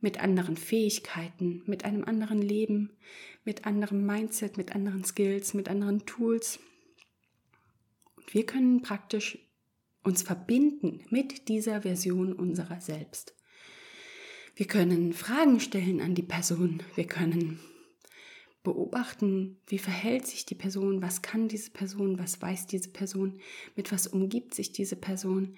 mit 0.00 0.20
anderen 0.20 0.56
Fähigkeiten, 0.56 1.62
mit 1.66 1.84
einem 1.84 2.04
anderen 2.04 2.42
Leben, 2.42 2.90
mit 3.44 3.66
anderem 3.66 4.04
Mindset, 4.04 4.56
mit 4.56 4.74
anderen 4.74 5.04
Skills, 5.04 5.54
mit 5.54 5.68
anderen 5.68 6.04
Tools. 6.06 6.58
Und 8.16 8.34
wir 8.34 8.44
können 8.44 8.82
praktisch 8.82 9.38
uns 10.02 10.22
verbinden 10.22 11.04
mit 11.10 11.48
dieser 11.48 11.82
Version 11.82 12.32
unserer 12.32 12.80
selbst. 12.80 13.34
Wir 14.54 14.66
können 14.66 15.12
Fragen 15.12 15.60
stellen 15.60 16.00
an 16.00 16.14
die 16.14 16.22
Person. 16.22 16.82
Wir 16.94 17.06
können 17.06 17.60
beobachten, 18.66 19.60
wie 19.68 19.78
verhält 19.78 20.26
sich 20.26 20.44
die 20.44 20.54
Person, 20.54 21.02
was 21.02 21.22
kann 21.22 21.46
diese 21.46 21.70
Person, 21.70 22.18
was 22.18 22.42
weiß 22.42 22.66
diese 22.66 22.88
Person, 22.88 23.38
mit 23.76 23.92
was 23.92 24.06
umgibt 24.08 24.54
sich 24.54 24.72
diese 24.72 24.96
Person. 24.96 25.56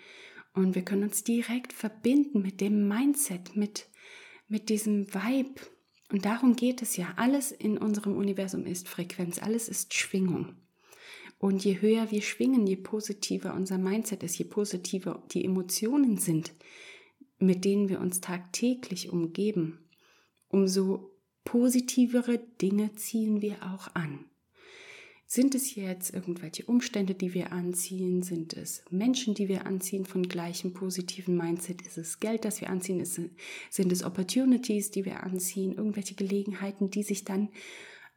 Und 0.53 0.75
wir 0.75 0.83
können 0.83 1.05
uns 1.05 1.25
direkt 1.25 1.73
verbinden 1.73 2.43
mit 2.43 2.61
dem 2.61 2.89
Mindset, 2.89 3.57
mit, 3.57 3.88
mit 4.49 4.69
diesem 4.69 5.13
Vibe. 5.13 5.61
Und 6.11 6.25
darum 6.25 6.57
geht 6.57 6.83
es 6.83 6.97
ja. 6.97 7.13
Alles 7.17 7.53
in 7.53 7.79
unserem 7.79 8.17
Universum 8.17 8.67
ist 8.67 8.89
Frequenz, 8.89 9.41
alles 9.41 9.69
ist 9.69 9.95
Schwingung. 9.95 10.55
Und 11.39 11.65
je 11.65 11.81
höher 11.81 12.11
wir 12.11 12.23
schwingen, 12.23 12.67
je 12.67 12.77
positiver 12.77 13.55
unser 13.55 13.79
Mindset 13.79 14.23
ist, 14.23 14.39
je 14.39 14.45
positiver 14.45 15.23
die 15.31 15.45
Emotionen 15.45 16.19
sind, 16.19 16.53
mit 17.39 17.65
denen 17.65 17.89
wir 17.89 18.01
uns 18.01 18.21
tagtäglich 18.21 19.11
umgeben, 19.11 19.79
umso 20.49 21.13
positivere 21.45 22.39
Dinge 22.61 22.95
ziehen 22.95 23.41
wir 23.41 23.63
auch 23.63 23.95
an. 23.95 24.25
Sind 25.39 25.55
es 25.55 25.77
jetzt 25.77 26.13
irgendwelche 26.13 26.65
Umstände, 26.65 27.15
die 27.15 27.33
wir 27.33 27.53
anziehen? 27.53 28.25
Sind 28.25 28.55
es 28.55 28.83
Menschen, 28.91 29.35
die 29.35 29.47
wir 29.47 29.67
anziehen 29.67 30.05
von 30.05 30.25
gleichem 30.25 30.73
positiven 30.73 31.37
Mindset? 31.37 31.81
Ist 31.83 31.97
es 31.97 32.19
Geld, 32.19 32.45
das 32.45 32.61
wir 32.61 32.71
anziehen? 32.71 32.99
Ist, 32.99 33.21
sind 33.71 33.93
es 33.93 34.03
Opportunities, 34.03 34.91
die 34.91 35.05
wir 35.05 35.23
anziehen? 35.23 35.77
Irgendwelche 35.77 36.17
Gelegenheiten, 36.17 36.91
die 36.91 37.05
sich 37.05 37.23
dann 37.23 37.51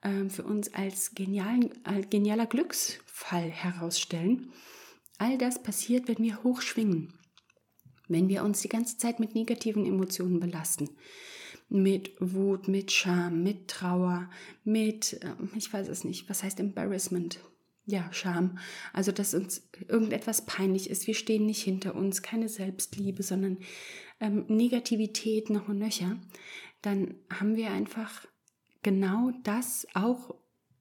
äh, 0.02 0.30
für 0.30 0.42
uns 0.42 0.74
als, 0.74 1.14
genialen, 1.14 1.70
als 1.84 2.10
genialer 2.10 2.48
Glücksfall 2.48 3.52
herausstellen? 3.52 4.52
All 5.20 5.38
das 5.38 5.62
passiert, 5.62 6.08
wenn 6.08 6.24
wir 6.24 6.42
hochschwingen 6.42 7.14
wenn 8.12 8.28
wir 8.28 8.44
uns 8.44 8.62
die 8.62 8.68
ganze 8.68 8.98
Zeit 8.98 9.22
mit 9.22 9.36
negativen 9.36 9.86
Emotionen 9.86 10.42
belasten, 10.42 10.90
mit 11.72 12.12
Wut, 12.20 12.68
mit 12.68 12.92
Scham, 12.92 13.44
mit 13.44 13.70
Trauer, 13.70 14.30
mit, 14.64 15.20
ähm, 15.24 15.50
ich 15.56 15.72
weiß 15.72 15.88
es 15.88 16.04
nicht, 16.04 16.30
was 16.30 16.44
heißt 16.44 16.60
Embarrassment? 16.60 17.40
Ja, 17.86 18.12
Scham. 18.12 18.60
Also, 18.94 19.12
dass 19.12 19.34
uns 19.34 19.68
irgendetwas 19.88 20.46
peinlich 20.46 20.90
ist, 20.90 21.08
wir 21.08 21.16
stehen 21.16 21.46
nicht 21.46 21.64
hinter 21.64 21.96
uns, 21.96 22.22
keine 22.22 22.50
Selbstliebe, 22.50 23.24
sondern 23.24 23.58
ähm, 24.20 24.46
Negativität 24.50 25.50
noch 25.50 25.70
und 25.70 25.80
nöcher, 25.80 26.20
dann 26.82 27.16
haben 27.30 27.56
wir 27.56 27.72
einfach 27.72 28.28
genau 28.84 29.32
das 29.44 29.88
auch, 29.94 30.36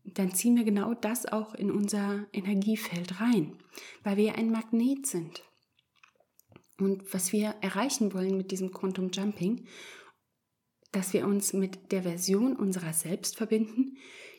dann 0.05 0.35
ziehen 0.35 0.57
wir 0.57 0.65
genau 0.65 0.95
das 0.95 1.25
auch 1.25 1.55
in 1.55 1.71
unser 1.71 2.27
Energiefeld 2.33 3.21
rein, 3.21 3.57
weil 4.03 4.17
wir 4.17 4.35
ein 4.35 4.51
Magnet 4.51 5.07
sind. 5.07 5.45
Und 6.79 7.15
was 7.15 7.33
wir 7.33 7.55
erreichen 7.61 8.13
wollen 8.13 8.37
mit 8.37 8.51
diesem 8.51 8.73
Quantum 8.73 9.11
Jumping, 9.11 9.67
dass 10.93 11.13
wir 11.13 11.27
uns 11.27 11.53
mit 11.53 11.93
der 11.93 12.03
Version 12.03 12.57
unserer 12.57 12.93
selbst 12.93 13.37
verbinden, 13.37 13.97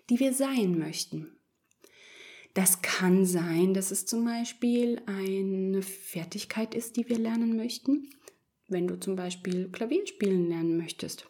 die 0.10 0.20
wir 0.20 0.34
sein 0.34 0.78
möchten. 0.78 1.38
Das 2.54 2.82
kann 2.82 3.26
sein, 3.26 3.74
dass 3.74 3.92
es 3.92 4.06
zum 4.06 4.26
Beispiel 4.26 5.02
eine 5.06 5.82
Fertigkeit 5.82 6.76
ist, 6.76 6.98
die 6.98 7.08
wir 7.08 7.18
lernen 7.18 7.56
möchten. 7.56 8.10
Wenn 8.68 8.88
du 8.88 9.00
zum 9.00 9.16
Beispiel 9.16 9.70
Klavier 9.70 10.06
spielen 10.06 10.50
lernen 10.50 10.78
möchtest, 10.78 11.28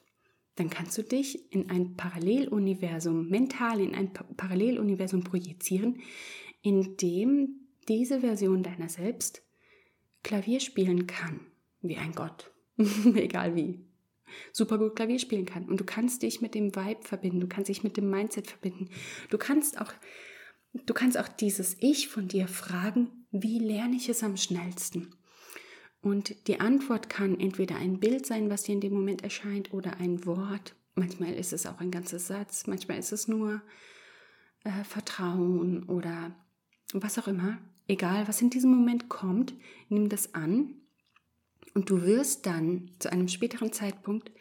dann 0.56 0.70
kannst 0.70 0.98
du 0.98 1.04
dich 1.04 1.52
in 1.54 1.70
ein 1.70 1.96
Paralleluniversum, 1.96 3.30
mental 3.30 3.80
in 3.80 3.94
ein 3.94 4.14
Paralleluniversum 4.14 5.24
projizieren, 5.24 6.02
in 6.64 6.98
dem 6.98 7.68
diese 7.88 8.22
Version 8.22 8.64
deiner 8.64 8.90
selbst 8.90 9.44
Klavier 10.24 10.60
spielen 10.60 11.08
kann, 11.08 11.40
wie 11.82 11.98
ein 11.98 12.14
Gott, 12.14 12.52
egal 13.16 13.56
wie, 13.56 13.80
super 14.52 14.78
gut 14.78 14.96
Klavier 14.96 15.20
spielen 15.20 15.46
kann. 15.46 15.66
Und 15.66 15.80
du 15.80 15.84
kannst 15.84 16.22
dich 16.22 16.42
mit 16.42 16.56
dem 16.56 16.76
Vibe 16.76 17.04
verbinden, 17.04 17.40
du 17.40 17.48
kannst 17.48 17.70
dich 17.70 17.84
mit 17.84 17.98
dem 17.98 18.10
Mindset 18.10 18.48
verbinden. 18.48 18.90
Du 19.30 19.38
kannst 19.38 19.80
auch, 19.80 19.94
du 20.74 20.94
kannst 20.94 21.18
auch 21.18 21.28
dieses 21.28 21.78
Ich 21.80 22.08
von 22.08 22.28
dir 22.28 22.48
fragen, 22.48 23.26
wie 23.32 23.60
lerne 23.60 23.96
ich 23.96 24.10
es 24.10 24.24
am 24.24 24.38
schnellsten? 24.38 25.16
Und 26.02 26.48
die 26.48 26.60
Antwort 26.60 27.10
kann 27.10 27.40
entweder 27.40 27.76
ein 27.76 28.00
Bild 28.00 28.26
sein, 28.26 28.50
was 28.50 28.64
dir 28.64 28.74
in 28.74 28.82
dem 28.82 28.94
Moment 28.94 29.24
erscheint, 29.24 29.72
oder 29.72 29.98
ein 29.98 30.26
Wort. 30.26 30.76
Manchmal 30.96 31.34
ist 31.34 31.54
es 31.54 31.66
auch 31.66 31.80
ein 31.80 31.92
ganzer 31.92 32.20
Satz, 32.20 32.68
manchmal 32.68 32.98
ist 32.98 33.12
es 33.12 33.28
nur 33.28 33.62
äh, 34.64 34.84
Vertrauen 34.84 35.84
oder 35.84 36.36
was 36.94 37.20
auch 37.20 37.28
immer 37.28 37.60
egal 37.92 38.28
was 38.28 38.42
in 38.42 38.50
diesem 38.50 38.72
Moment 38.72 39.10
kommt, 39.10 39.54
nimm 39.90 40.10
das 40.10 40.34
an 40.34 40.76
und 41.74 41.90
du 41.90 42.04
wirst 42.04 42.46
dann 42.46 42.92
zu 43.00 43.12
einem 43.12 43.28
späteren 43.28 43.72
Zeitpunkt 43.72 44.32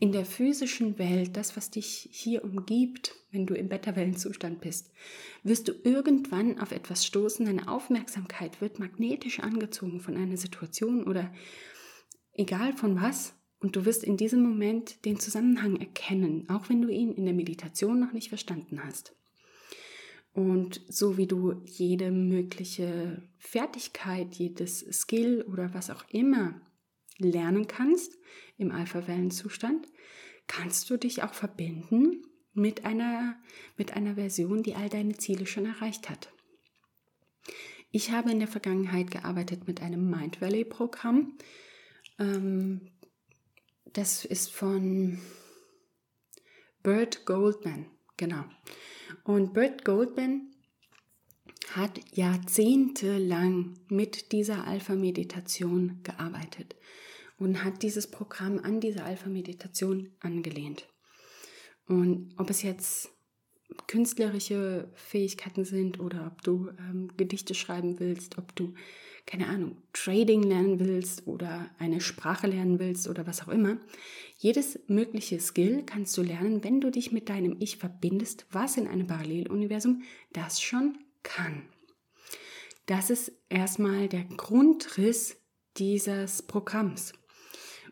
in 0.00 0.12
der 0.12 0.24
physischen 0.24 0.98
Welt, 0.98 1.36
das, 1.36 1.56
was 1.56 1.70
dich 1.70 2.08
hier 2.10 2.44
umgibt, 2.44 3.14
wenn 3.30 3.46
du 3.46 3.54
im 3.54 3.68
Beta-Wellenzustand 3.68 4.60
bist, 4.60 4.90
wirst 5.42 5.68
du 5.68 5.72
irgendwann 5.84 6.58
auf 6.58 6.72
etwas 6.72 7.04
stoßen, 7.04 7.46
deine 7.46 7.68
Aufmerksamkeit 7.68 8.60
wird 8.60 8.78
magnetisch 8.78 9.40
angezogen 9.40 10.00
von 10.00 10.16
einer 10.16 10.36
Situation 10.36 11.04
oder 11.04 11.32
egal 12.32 12.72
von 12.72 13.00
was, 13.00 13.34
und 13.60 13.74
du 13.74 13.84
wirst 13.84 14.04
in 14.04 14.16
diesem 14.16 14.42
Moment 14.42 15.04
den 15.04 15.18
Zusammenhang 15.18 15.76
erkennen, 15.76 16.48
auch 16.48 16.68
wenn 16.68 16.80
du 16.80 16.88
ihn 16.88 17.12
in 17.12 17.24
der 17.24 17.34
Meditation 17.34 17.98
noch 17.98 18.12
nicht 18.12 18.28
verstanden 18.28 18.84
hast. 18.84 19.14
Und 20.32 20.80
so 20.88 21.16
wie 21.16 21.26
du 21.26 21.62
jede 21.64 22.12
mögliche 22.12 23.28
Fertigkeit, 23.38 24.36
jedes 24.36 24.86
Skill 24.92 25.44
oder 25.50 25.74
was 25.74 25.90
auch 25.90 26.04
immer 26.10 26.60
lernen 27.18 27.66
kannst 27.66 28.18
im 28.56 28.70
Alpha-Wellenzustand, 28.72 29.86
kannst 30.46 30.88
du 30.90 30.96
dich 30.96 31.22
auch 31.22 31.34
verbinden 31.34 32.22
mit 32.54 32.84
einer, 32.84 33.36
mit 33.76 33.94
einer 33.94 34.14
Version, 34.14 34.62
die 34.62 34.74
all 34.74 34.88
deine 34.88 35.16
Ziele 35.16 35.46
schon 35.46 35.66
erreicht 35.66 36.10
hat. 36.10 36.32
Ich 37.90 38.10
habe 38.10 38.30
in 38.30 38.38
der 38.38 38.48
Vergangenheit 38.48 39.10
gearbeitet 39.10 39.66
mit 39.66 39.80
einem 39.80 40.10
Mind 40.10 40.40
Valley 40.40 40.64
Programm. 40.64 41.38
Ähm, 42.18 42.90
das 43.92 44.24
ist 44.24 44.52
von 44.52 45.18
Bert 46.82 47.24
Goldman, 47.24 47.86
genau. 48.16 48.44
Und 49.24 49.54
Brett 49.54 49.84
Goldman 49.84 50.52
hat 51.72 52.00
jahrzehntelang 52.12 53.78
mit 53.88 54.32
dieser 54.32 54.66
Alpha-Meditation 54.66 56.00
gearbeitet 56.02 56.76
und 57.38 57.64
hat 57.64 57.82
dieses 57.82 58.10
Programm 58.10 58.58
an 58.58 58.80
diese 58.80 59.04
Alpha-Meditation 59.04 60.10
angelehnt. 60.20 60.88
Und 61.86 62.34
ob 62.36 62.50
es 62.50 62.62
jetzt 62.62 63.10
künstlerische 63.86 64.90
Fähigkeiten 64.94 65.64
sind 65.64 66.00
oder 66.00 66.26
ob 66.26 66.42
du 66.42 66.70
ähm, 66.78 67.10
Gedichte 67.16 67.54
schreiben 67.54 68.00
willst, 68.00 68.38
ob 68.38 68.54
du, 68.56 68.74
keine 69.26 69.46
Ahnung, 69.46 69.76
Trading 69.92 70.42
lernen 70.42 70.80
willst 70.80 71.26
oder 71.26 71.70
eine 71.78 72.00
Sprache 72.00 72.46
lernen 72.46 72.78
willst 72.78 73.08
oder 73.08 73.26
was 73.26 73.42
auch 73.42 73.48
immer. 73.48 73.78
Jedes 74.36 74.78
mögliche 74.88 75.38
Skill 75.40 75.82
kannst 75.84 76.16
du 76.16 76.22
lernen, 76.22 76.64
wenn 76.64 76.80
du 76.80 76.90
dich 76.90 77.12
mit 77.12 77.28
deinem 77.28 77.56
Ich 77.60 77.76
verbindest, 77.76 78.46
was 78.50 78.76
in 78.76 78.86
einem 78.86 79.06
Paralleluniversum 79.06 80.02
das 80.32 80.60
schon 80.60 80.98
kann. 81.22 81.62
Das 82.86 83.10
ist 83.10 83.32
erstmal 83.50 84.08
der 84.08 84.24
Grundriss 84.24 85.36
dieses 85.76 86.42
Programms. 86.42 87.12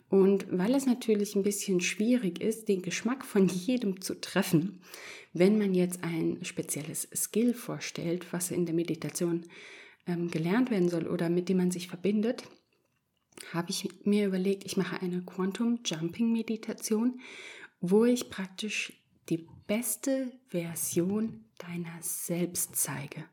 Und 0.08 0.46
weil 0.50 0.74
es 0.74 0.86
natürlich 0.86 1.34
ein 1.34 1.42
bisschen 1.42 1.80
schwierig 1.80 2.40
ist, 2.40 2.68
den 2.68 2.82
Geschmack 2.82 3.24
von 3.24 3.48
jedem 3.48 4.00
zu 4.00 4.20
treffen, 4.20 4.80
wenn 5.32 5.58
man 5.58 5.74
jetzt 5.74 6.04
ein 6.04 6.38
spezielles 6.42 7.08
Skill 7.14 7.54
vorstellt, 7.54 8.32
was 8.32 8.50
in 8.50 8.66
der 8.66 8.74
Meditation 8.74 9.44
ähm, 10.06 10.30
gelernt 10.30 10.70
werden 10.70 10.88
soll 10.88 11.06
oder 11.08 11.28
mit 11.28 11.48
dem 11.48 11.58
man 11.58 11.70
sich 11.70 11.88
verbindet, 11.88 12.44
habe 13.52 13.70
ich 13.70 13.88
mir 14.04 14.26
überlegt, 14.26 14.64
ich 14.64 14.76
mache 14.76 15.00
eine 15.02 15.22
Quantum 15.22 15.80
Jumping 15.84 16.32
Meditation, 16.32 17.20
wo 17.80 18.04
ich 18.04 18.30
praktisch 18.30 18.92
die 19.28 19.46
beste 19.66 20.32
Version 20.48 21.44
deiner 21.58 21.98
selbst 22.00 22.76
zeige. 22.76 23.24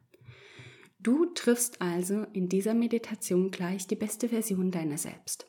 Du 0.99 1.25
triffst 1.33 1.81
also 1.81 2.25
in 2.33 2.49
dieser 2.49 2.73
Meditation 2.73 3.51
gleich 3.51 3.88
die 3.88 3.95
beste 3.95 4.29
Version 4.29 4.71
deiner 4.71 4.97
selbst. 4.97 5.45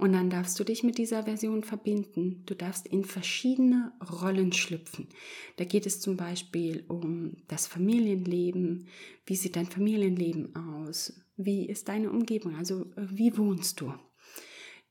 Und 0.00 0.12
dann 0.14 0.30
darfst 0.30 0.58
du 0.58 0.64
dich 0.64 0.82
mit 0.82 0.96
dieser 0.96 1.24
Version 1.24 1.62
verbinden. 1.62 2.42
Du 2.46 2.54
darfst 2.54 2.86
in 2.86 3.04
verschiedene 3.04 3.92
Rollen 4.22 4.52
schlüpfen. 4.52 5.08
Da 5.56 5.64
geht 5.64 5.84
es 5.84 6.00
zum 6.00 6.16
Beispiel 6.16 6.84
um 6.88 7.36
das 7.48 7.66
Familienleben. 7.66 8.86
Wie 9.26 9.36
sieht 9.36 9.56
dein 9.56 9.66
Familienleben 9.66 10.56
aus? 10.56 11.20
Wie 11.36 11.66
ist 11.66 11.88
deine 11.88 12.10
Umgebung? 12.10 12.56
Also 12.56 12.86
wie 12.96 13.36
wohnst 13.36 13.80
du? 13.80 13.92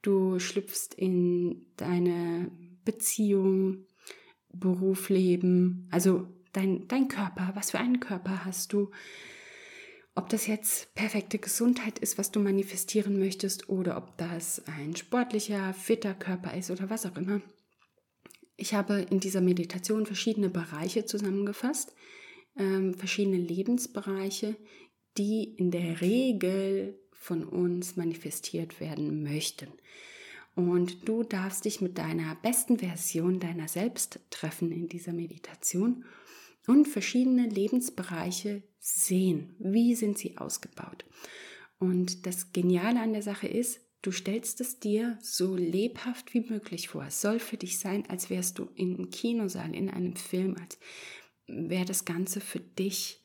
du 0.02 0.40
schlüpfst 0.40 0.94
in 0.96 1.66
deine 1.78 2.52
Beziehung, 2.86 3.86
Berufsleben, 4.52 5.88
also 5.92 6.28
dein, 6.54 6.88
dein 6.88 7.08
Körper, 7.08 7.52
was 7.54 7.72
für 7.72 7.80
einen 7.80 8.00
Körper 8.00 8.46
hast 8.46 8.74
du, 8.74 8.90
ob 10.20 10.28
das 10.28 10.48
jetzt 10.48 10.94
perfekte 10.96 11.38
Gesundheit 11.38 11.98
ist, 12.00 12.18
was 12.18 12.30
du 12.30 12.42
manifestieren 12.42 13.18
möchtest, 13.18 13.70
oder 13.70 13.96
ob 13.96 14.18
das 14.18 14.62
ein 14.66 14.94
sportlicher, 14.98 15.74
fitter 15.74 16.14
Körper 16.14 16.58
ist 16.58 16.70
oder 16.70 16.90
was 16.90 17.06
auch 17.06 17.16
immer. 17.16 17.42
Ich 18.58 18.74
habe 18.74 19.00
in 19.10 19.22
dieser 19.22 19.40
Meditation 19.40 20.06
verschiedene 20.06 20.50
Bereiche 20.50 21.06
zusammengefasst, 21.06 21.94
ähm, 22.58 22.96
verschiedene 22.96 23.38
Lebensbereiche, 23.38 24.58
die 25.18 25.56
in 25.56 25.72
der 25.72 26.02
Regel 26.02 27.00
von 27.14 27.46
uns 27.46 27.96
manifestiert 27.96 28.82
werden 28.82 29.24
möchten. 29.24 29.70
Und 30.54 31.08
du 31.08 31.24
darfst 31.24 31.64
dich 31.64 31.80
mit 31.80 31.98
deiner 31.98 32.36
besten 32.42 32.80
Version 32.80 33.40
deiner 33.40 33.70
selbst 33.70 34.20
treffen 34.32 34.74
in 34.74 34.90
dieser 34.90 35.14
Meditation 35.14 36.04
und 36.68 36.90
verschiedene 36.90 37.48
Lebensbereiche 37.48 38.64
sehen. 38.80 39.56
Wie 39.60 39.96
sind 39.96 40.18
sie 40.18 40.38
ausgebaut? 40.38 41.06
Und 41.80 42.26
das 42.26 42.52
Geniale 42.52 43.02
an 43.02 43.14
der 43.14 43.22
Sache 43.22 43.48
ist, 43.48 43.82
du 44.02 44.12
stellst 44.12 44.62
es 44.62 44.80
dir 44.80 45.18
so 45.22 45.56
lebhaft 45.56 46.34
wie 46.34 46.42
möglich 46.42 46.90
vor. 46.90 47.06
Es 47.06 47.22
soll 47.22 47.40
für 47.40 47.58
dich 47.58 47.80
sein, 47.80 48.06
als 48.10 48.30
wärst 48.30 48.60
du 48.60 48.70
im 48.76 49.10
Kinosaal, 49.10 49.76
in 49.76 49.90
einem 49.90 50.16
Film, 50.16 50.56
als 50.60 50.78
wäre 51.48 51.86
das 51.86 52.06
Ganze 52.06 52.42
für 52.42 52.60
dich 52.60 53.22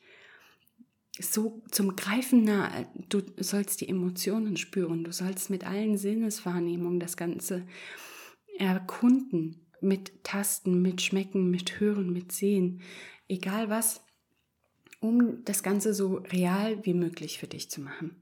so 1.19 1.61
zum 1.71 1.95
Greifen 1.95 2.43
nah. 2.43 2.85
Du 3.09 3.21
sollst 3.37 3.81
die 3.81 3.89
Emotionen 3.89 4.57
spüren, 4.57 5.03
du 5.03 5.11
sollst 5.11 5.49
mit 5.49 5.65
allen 5.65 5.97
Sinneswahrnehmungen 5.97 6.99
das 6.99 7.15
Ganze 7.15 7.65
erkunden, 8.57 9.65
mit 9.81 10.23
Tasten, 10.23 10.81
mit 10.81 11.01
Schmecken, 11.01 11.49
mit 11.49 11.79
Hören, 11.79 12.11
mit 12.11 12.31
Sehen, 12.31 12.81
egal 13.27 13.69
was, 13.69 14.04
um 14.99 15.43
das 15.45 15.63
Ganze 15.63 15.93
so 15.93 16.15
real 16.31 16.85
wie 16.85 16.93
möglich 16.93 17.39
für 17.39 17.47
dich 17.47 17.69
zu 17.69 17.81
machen. 17.81 18.21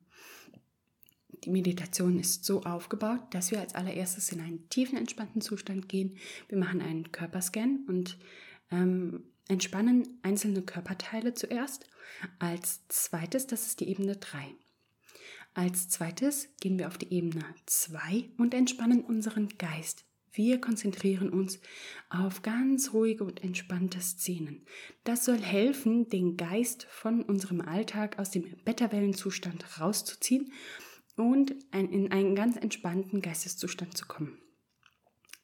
Die 1.43 1.49
Meditation 1.49 2.19
ist 2.19 2.45
so 2.45 2.63
aufgebaut, 2.63 3.21
dass 3.31 3.51
wir 3.51 3.59
als 3.59 3.75
allererstes 3.75 4.31
in 4.31 4.39
einen 4.39 4.69
tiefen, 4.69 4.97
entspannten 4.97 5.41
Zustand 5.41 5.89
gehen. 5.89 6.17
Wir 6.47 6.57
machen 6.57 6.81
einen 6.81 7.11
Körperscan 7.11 7.85
und 7.87 8.17
ähm, 8.71 9.25
entspannen 9.49 10.19
einzelne 10.21 10.61
Körperteile 10.61 11.33
zuerst. 11.33 11.89
Als 12.39 12.87
zweites, 12.87 13.47
das 13.47 13.67
ist 13.67 13.81
die 13.81 13.89
Ebene 13.89 14.15
3. 14.15 14.55
Als 15.53 15.89
zweites 15.89 16.49
gehen 16.61 16.79
wir 16.79 16.87
auf 16.87 16.97
die 16.97 17.13
Ebene 17.13 17.43
2 17.65 18.31
und 18.37 18.53
entspannen 18.53 19.01
unseren 19.01 19.49
Geist. 19.57 20.05
Wir 20.35 20.59
konzentrieren 20.59 21.29
uns 21.29 21.59
auf 22.09 22.41
ganz 22.41 22.91
ruhige 22.91 23.23
und 23.23 23.43
entspannte 23.43 24.01
Szenen. 24.01 24.65
Das 25.03 25.25
soll 25.25 25.39
helfen, 25.39 26.09
den 26.09 26.37
Geist 26.37 26.87
von 26.89 27.21
unserem 27.21 27.61
Alltag 27.61 28.17
aus 28.17 28.31
dem 28.31 28.57
Beta-Wellenzustand 28.65 29.79
rauszuziehen 29.79 30.51
und 31.15 31.51
in 31.71 32.11
einen 32.11 32.33
ganz 32.33 32.57
entspannten 32.57 33.21
Geisteszustand 33.21 33.95
zu 33.95 34.07
kommen. 34.07 34.39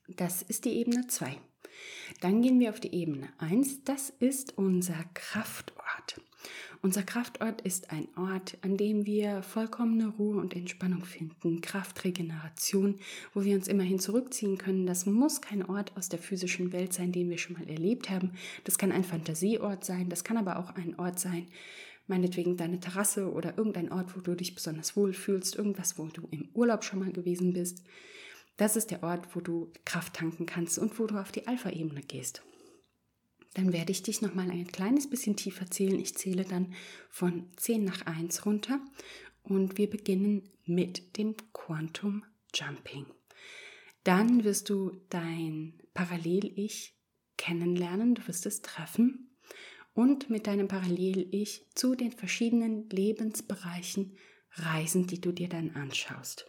Das 0.08 0.42
ist 0.42 0.66
die 0.66 0.72
Ebene 0.72 1.06
2. 1.06 1.40
Dann 2.22 2.42
gehen 2.42 2.60
wir 2.60 2.72
auf 2.72 2.80
die 2.80 2.94
Ebene 2.94 3.30
1. 3.38 3.84
Das 3.84 4.10
ist 4.10 4.58
unser 4.58 5.04
Kraftort. 5.14 6.20
Unser 6.82 7.04
Kraftort 7.04 7.62
ist 7.62 7.92
ein 7.92 8.08
Ort, 8.16 8.58
an 8.62 8.78
dem 8.78 9.06
wir 9.06 9.44
vollkommene 9.44 10.08
Ruhe 10.08 10.38
und 10.38 10.56
Entspannung 10.56 11.04
finden, 11.04 11.60
Kraftregeneration, 11.60 12.96
wo 13.34 13.44
wir 13.44 13.56
uns 13.56 13.68
immerhin 13.68 14.00
zurückziehen 14.00 14.58
können. 14.58 14.86
Das 14.86 15.06
muss 15.06 15.42
kein 15.42 15.66
Ort 15.66 15.96
aus 15.98 16.08
der 16.08 16.20
physischen 16.20 16.72
Welt 16.72 16.94
sein, 16.94 17.12
den 17.12 17.30
wir 17.30 17.38
schon 17.38 17.58
mal 17.58 17.70
erlebt 17.70 18.10
haben. 18.10 18.32
Das 18.64 18.78
kann 18.78 18.94
ein 18.94 19.04
Fantasieort 19.04 19.84
sein, 19.84 20.08
das 20.08 20.24
kann 20.24 20.38
aber 20.38 20.58
auch 20.58 20.76
ein 20.76 20.98
Ort 20.98 21.20
sein, 21.20 21.48
meinetwegen 22.08 22.56
deine 22.56 22.80
Terrasse 22.80 23.32
oder 23.32 23.58
irgendein 23.58 23.92
Ort, 23.92 24.16
wo 24.16 24.22
du 24.22 24.36
dich 24.36 24.56
besonders 24.56 24.96
wohl 24.96 25.14
fühlst, 25.14 25.56
irgendwas, 25.56 25.98
wo 25.98 26.06
du 26.06 26.28
im 26.32 26.48
Urlaub 26.54 26.86
schon 26.86 27.00
mal 27.00 27.12
gewesen 27.12 27.52
bist. 27.52 27.84
Das 28.56 28.76
ist 28.76 28.92
der 28.92 29.04
Ort, 29.04 29.36
wo 29.36 29.42
du 29.42 29.72
Kraft 29.86 30.16
tanken 30.16 30.46
kannst 30.46 30.80
und 30.80 30.98
wo 30.98 31.08
du 31.08 31.18
auf 31.18 31.32
die 31.32 31.48
Alpha-Ebene 31.48 32.02
gehst. 32.02 32.42
Dann 33.54 33.74
werde 33.74 33.92
ich 33.92 34.04
dich 34.04 34.22
noch 34.22 34.36
mal 34.36 34.50
ein 34.50 34.68
kleines 34.68 35.10
bisschen 35.10 35.36
tiefer 35.36 35.70
zählen. 35.70 36.00
Ich 36.00 36.16
zähle 36.16 36.46
dann 36.46 36.74
von 37.10 37.48
10 37.58 37.84
nach 37.84 38.06
1 38.06 38.46
runter 38.46 38.80
und 39.44 39.78
wir 39.78 39.90
beginnen 39.90 40.50
mit 40.66 41.18
dem 41.18 41.36
Quantum 41.54 42.24
Jumping. 42.54 43.06
Dann 44.04 44.44
wirst 44.44 44.70
du 44.70 45.02
dein 45.10 45.82
Parallel-Ich 45.94 46.96
kennenlernen, 47.38 48.16
du 48.16 48.28
wirst 48.28 48.46
es 48.46 48.62
treffen 48.62 49.36
und 49.94 50.30
mit 50.30 50.48
deinem 50.48 50.68
Parallel-Ich 50.68 51.66
zu 51.76 51.96
den 51.96 52.12
verschiedenen 52.12 52.90
Lebensbereichen 52.90 54.16
reisen, 54.54 55.08
die 55.08 55.22
du 55.22 55.32
dir 55.32 55.50
dann 55.50 55.72
anschaust. 55.72 56.46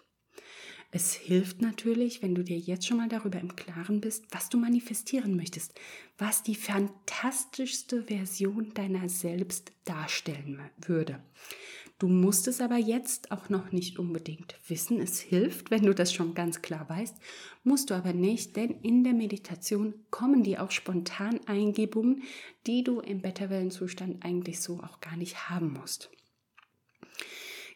Es 0.92 1.14
hilft 1.14 1.62
natürlich, 1.62 2.20
wenn 2.20 2.34
du 2.34 2.42
dir 2.42 2.58
jetzt 2.58 2.86
schon 2.86 2.96
mal 2.96 3.08
darüber 3.08 3.38
im 3.38 3.54
Klaren 3.54 4.00
bist, 4.00 4.24
was 4.32 4.48
du 4.48 4.58
manifestieren 4.58 5.36
möchtest, 5.36 5.72
was 6.18 6.42
die 6.42 6.56
fantastischste 6.56 8.04
Version 8.04 8.74
deiner 8.74 9.08
selbst 9.08 9.70
darstellen 9.84 10.60
würde. 10.78 11.22
Du 12.00 12.08
musst 12.08 12.48
es 12.48 12.60
aber 12.60 12.78
jetzt 12.78 13.30
auch 13.30 13.50
noch 13.50 13.72
nicht 13.72 13.98
unbedingt 13.98 14.56
wissen. 14.66 15.00
Es 15.00 15.20
hilft, 15.20 15.70
wenn 15.70 15.82
du 15.82 15.94
das 15.94 16.12
schon 16.12 16.34
ganz 16.34 16.62
klar 16.62 16.88
weißt, 16.88 17.14
musst 17.62 17.90
du 17.90 17.94
aber 17.94 18.14
nicht, 18.14 18.56
denn 18.56 18.70
in 18.82 19.04
der 19.04 19.12
Meditation 19.12 19.94
kommen 20.10 20.42
dir 20.42 20.62
auch 20.62 20.70
spontan 20.70 21.38
Eingebungen, 21.46 22.22
die 22.66 22.82
du 22.82 23.00
im 23.00 23.20
Beta-Wellenzustand 23.20 24.24
eigentlich 24.24 24.60
so 24.60 24.80
auch 24.80 25.00
gar 25.00 25.16
nicht 25.16 25.50
haben 25.50 25.74
musst. 25.74 26.10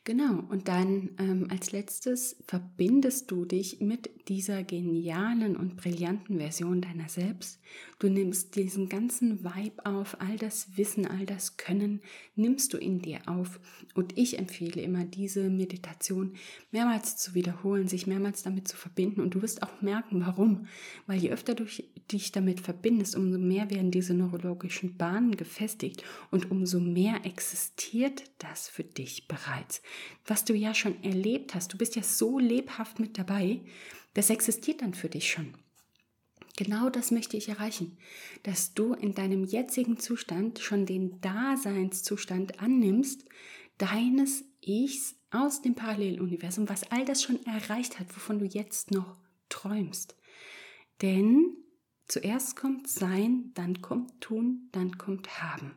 Genau, 0.07 0.45
und 0.51 0.69
dann 0.69 1.13
ähm, 1.19 1.47
als 1.51 1.73
letztes 1.73 2.37
verbindest 2.47 3.31
du 3.31 3.47
dich 3.47 3.81
mit 3.81 4.11
dieser 4.29 4.63
genialen 4.63 5.57
und 5.57 5.79
brillanten 5.79 6.37
Version 6.37 6.83
deiner 6.83 7.09
selbst. 7.09 7.59
Du 7.99 8.11
nimmst 8.11 8.55
diesen 8.55 8.91
ganzen 8.91 9.45
Vibe 9.45 9.87
auf, 9.87 10.21
all 10.21 10.37
das 10.37 10.77
Wissen, 10.77 11.07
all 11.07 11.25
das 11.25 11.57
Können, 11.57 12.03
nimmst 12.37 12.75
du 12.75 12.77
in 12.77 13.01
dir 13.01 13.21
auf. 13.25 13.59
Und 13.95 14.19
ich 14.19 14.39
empfehle 14.39 14.83
immer, 14.83 15.05
diese 15.05 15.49
Meditation 15.49 16.35
mehrmals 16.71 17.17
zu 17.17 17.33
wiederholen, 17.33 17.89
sich 17.89 18.07
mehrmals 18.07 18.43
damit 18.43 18.69
zu 18.69 18.77
verbinden. 18.77 19.23
Und 19.23 19.35
du 19.35 19.41
wirst 19.41 19.63
auch 19.63 19.81
merken, 19.81 20.21
warum. 20.21 20.67
Weil 21.07 21.19
je 21.19 21.31
öfter 21.31 21.55
du 21.55 21.65
dich 22.13 22.31
damit 22.31 22.61
verbindest, 22.61 23.17
umso 23.17 23.39
mehr 23.39 23.71
werden 23.71 23.91
diese 23.91 24.13
neurologischen 24.13 24.99
Bahnen 24.99 25.35
gefestigt 25.35 26.05
und 26.31 26.51
umso 26.51 26.79
mehr 26.79 27.25
existiert 27.25 28.25
das 28.39 28.69
für 28.69 28.85
dich 28.85 29.29
bereits 29.29 29.81
was 30.27 30.45
du 30.45 30.55
ja 30.55 30.75
schon 30.75 31.03
erlebt 31.03 31.55
hast. 31.55 31.73
Du 31.73 31.79
bist 31.79 31.97
ja 31.97 32.03
so 32.03 32.39
lebhaft 32.39 32.99
mit 32.99 33.19
dabei, 33.19 33.61
das 34.15 34.31
existiert 34.31 34.83
dann 34.83 34.95
für 34.95 35.09
dich 35.09 35.31
schon. 35.31 35.55
Genau 36.57 36.89
das 36.89 37.11
möchte 37.11 37.37
ich 37.37 37.49
erreichen, 37.49 37.99
dass 38.45 38.75
du 38.75 38.95
in 38.95 39.15
deinem 39.15 39.45
jetzigen 39.45 39.99
Zustand 39.99 40.61
schon 40.61 40.87
den 40.87 41.21
Daseinszustand 41.21 42.61
annimmst, 42.61 43.25
deines 43.79 44.45
Ichs 44.61 45.17
aus 45.31 45.63
dem 45.63 45.75
Paralleluniversum, 45.75 46.69
was 46.69 46.91
all 46.93 47.05
das 47.05 47.25
schon 47.25 47.45
erreicht 47.45 47.99
hat, 47.99 48.09
wovon 48.15 48.39
du 48.39 48.45
jetzt 48.45 48.93
noch 48.93 49.17
träumst. 49.49 50.17
Denn 51.03 51.57
zuerst 52.07 52.55
kommt 52.55 52.89
Sein, 52.89 53.51
dann 53.55 53.83
kommt 53.83 54.21
Tun, 54.21 54.69
dann 54.71 54.97
kommt 54.97 55.43
Haben. 55.43 55.73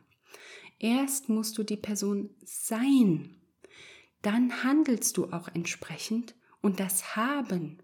Erst 0.78 1.28
musst 1.28 1.58
du 1.58 1.64
die 1.64 1.76
Person 1.76 2.30
sein, 2.44 3.36
dann 4.22 4.62
handelst 4.64 5.16
du 5.16 5.26
auch 5.26 5.48
entsprechend 5.48 6.34
und 6.60 6.80
das 6.80 7.16
Haben, 7.16 7.78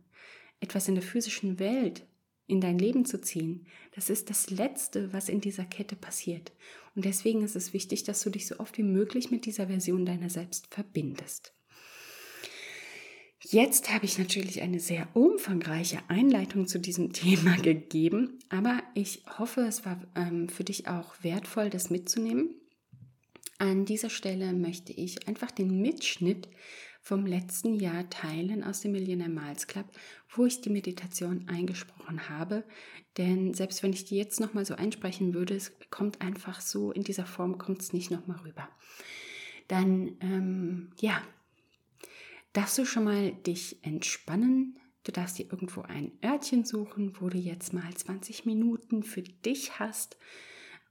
etwas 0.61 0.89
in 0.89 0.95
der 0.95 1.05
physischen 1.05 1.59
Welt 1.59 2.07
in 2.47 2.61
dein 2.61 2.79
Leben 2.79 3.05
zu 3.05 3.21
ziehen, 3.21 3.67
das 3.95 4.11
ist 4.11 4.29
das 4.29 4.51
Letzte, 4.51 5.13
was 5.13 5.29
in 5.29 5.41
dieser 5.41 5.65
Kette 5.65 5.97
passiert. 5.97 6.53
Und 6.95 7.05
deswegen 7.05 7.43
ist 7.43 7.57
es 7.57 7.73
wichtig, 7.73 8.05
dass 8.05 8.23
du 8.23 8.31
dich 8.31 8.47
so 8.47 8.59
oft 8.59 8.77
wie 8.77 8.83
möglich 8.83 9.31
mit 9.31 9.47
dieser 9.47 9.69
Version 9.69 10.05
deiner 10.05 10.29
selbst 10.29 10.73
verbindest. 10.73 11.55
Jetzt 13.41 13.93
habe 13.93 14.07
ich 14.07 14.19
natürlich 14.19 14.63
eine 14.63 14.81
sehr 14.81 15.09
umfangreiche 15.15 15.99
Einleitung 16.09 16.67
zu 16.67 16.79
diesem 16.79 17.13
Thema 17.13 17.57
gegeben, 17.57 18.39
aber 18.49 18.83
ich 18.95 19.25
hoffe, 19.39 19.63
es 19.63 19.85
war 19.85 20.01
ähm, 20.15 20.49
für 20.49 20.65
dich 20.65 20.89
auch 20.89 21.15
wertvoll, 21.23 21.71
das 21.71 21.91
mitzunehmen. 21.91 22.55
An 23.65 23.87
dieser 23.87 24.11
Stelle 24.11 24.53
möchte 24.53 24.93
ich 24.93 25.27
einfach 25.27 25.51
den 25.51 25.81
Mitschnitt 25.81 26.51
vom 27.01 27.25
letzten 27.25 27.75
Jahr 27.77 28.11
teilen 28.11 28.63
aus 28.63 28.83
dem 28.83 28.93
Millionaire 28.93 29.31
Miles 29.31 29.67
Club, 29.67 29.87
wo 30.29 30.45
ich 30.45 30.61
die 30.61 30.69
Meditation 30.69 31.49
eingesprochen 31.49 32.29
habe. 32.29 32.65
Denn 33.17 33.55
selbst 33.55 33.83
wenn 33.83 33.95
ich 33.95 34.05
die 34.05 34.17
jetzt 34.17 34.39
nochmal 34.39 34.67
so 34.67 34.75
einsprechen 34.75 35.33
würde, 35.33 35.55
es 35.55 35.73
kommt 35.89 36.21
einfach 36.21 36.61
so, 36.61 36.93
in 36.93 37.05
dieser 37.05 37.25
Form 37.25 37.57
kommt 37.57 37.81
es 37.81 37.95
nicht 37.95 38.11
nochmal 38.11 38.39
rüber. 38.45 38.69
Dann, 39.69 40.19
ähm, 40.21 40.91
ja, 41.01 41.23
darfst 42.53 42.77
du 42.77 42.85
schon 42.85 43.05
mal 43.05 43.33
dich 43.33 43.83
entspannen, 43.83 44.79
Du 45.07 45.13
darfst 45.13 45.39
dir 45.39 45.45
irgendwo 45.53 45.83
ein 45.83 46.13
Örtchen 46.25 46.65
suchen, 46.65 47.13
wo 47.21 47.29
du 47.29 47.37
jetzt 47.37 47.75
mal 47.75 47.93
20 47.95 48.47
Minuten 48.47 49.03
für 49.03 49.21
dich 49.21 49.79
hast. 49.79 50.17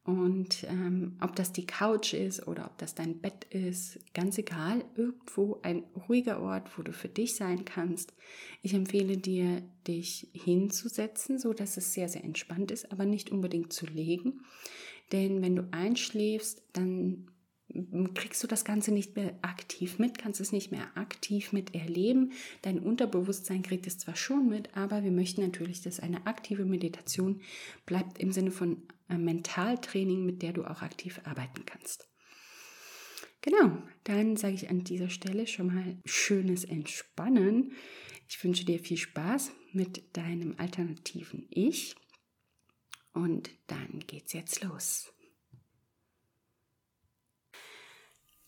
Und 0.06 0.66
ähm, 0.66 1.18
ob 1.22 1.34
das 1.38 1.54
die 1.54 1.66
Couch 1.66 2.14
ist 2.14 2.46
oder 2.46 2.66
ob 2.66 2.78
das 2.78 2.94
dein 2.94 3.22
Bett 3.22 3.46
ist, 3.52 4.00
ganz 4.14 4.38
egal, 4.38 4.84
irgendwo 4.96 5.60
ein 5.64 5.84
ruhiger 6.08 6.42
Ort, 6.42 6.78
wo 6.78 6.82
du 6.82 6.92
für 6.92 7.08
dich 7.08 7.36
sein 7.36 7.64
kannst. 7.64 8.14
Ich 8.62 8.74
empfehle 8.74 9.18
dir, 9.18 9.64
dich 9.88 10.28
hinzusetzen, 10.34 11.40
so 11.40 11.54
dass 11.54 11.78
es 11.78 11.94
sehr, 11.94 12.10
sehr 12.10 12.26
entspannt 12.26 12.72
ist, 12.72 12.92
aber 12.92 13.06
nicht 13.06 13.32
unbedingt 13.32 13.72
zu 13.72 13.86
legen. 13.86 14.42
Denn 15.14 15.42
wenn 15.42 15.56
du 15.56 15.70
einschläfst, 15.72 16.62
dann 16.74 17.30
kriegst 18.14 18.44
du 18.44 18.48
das 18.48 18.66
Ganze 18.66 18.92
nicht 18.92 19.16
mehr 19.16 19.34
aktiv 19.42 20.00
mit, 20.00 20.18
kannst 20.18 20.42
es 20.42 20.52
nicht 20.52 20.72
mehr 20.72 20.86
aktiv 20.96 21.54
mit 21.54 21.74
erleben. 21.74 22.34
Dein 22.62 22.80
Unterbewusstsein 22.80 23.64
kriegt 23.64 23.88
es 23.88 23.98
zwar 23.98 24.16
schon 24.16 24.50
mit, 24.50 24.76
aber 24.76 25.04
wir 25.04 25.12
möchten 25.12 25.42
natürlich, 25.42 25.82
dass 25.82 26.00
eine 26.00 26.28
aktive 26.28 26.66
Meditation 26.66 27.42
bleibt 27.86 28.20
im 28.20 28.32
Sinne 28.32 28.52
von 28.52 28.84
Mentaltraining, 29.10 30.26
mit 30.26 30.42
der 30.42 30.54
du 30.54 30.66
auch 30.66 30.82
aktiv 30.82 31.22
arbeiten 31.24 31.66
kannst. 31.66 32.10
Genau, 33.42 33.78
dann 34.06 34.38
sage 34.38 34.56
ich 34.56 34.70
an 34.70 34.84
dieser 34.84 35.10
Stelle 35.10 35.48
schon 35.48 35.68
mal 35.68 35.98
schönes 36.06 36.64
Entspannen. 36.64 37.74
Ich 38.30 38.42
wünsche 38.44 38.66
dir 38.66 38.80
viel 38.80 38.98
Spaß 38.98 39.52
mit 39.74 40.16
deinem 40.16 40.56
alternativen 40.58 41.48
Ich. 41.50 41.96
Und 43.14 43.50
dann 43.68 44.00
geht's 44.08 44.34
jetzt 44.34 44.64
los. 44.64 45.14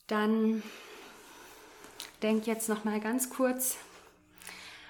dann 0.07 0.61
denk 2.21 2.47
jetzt 2.47 2.69
noch 2.69 2.83
mal 2.83 2.99
ganz 2.99 3.29
kurz 3.29 3.77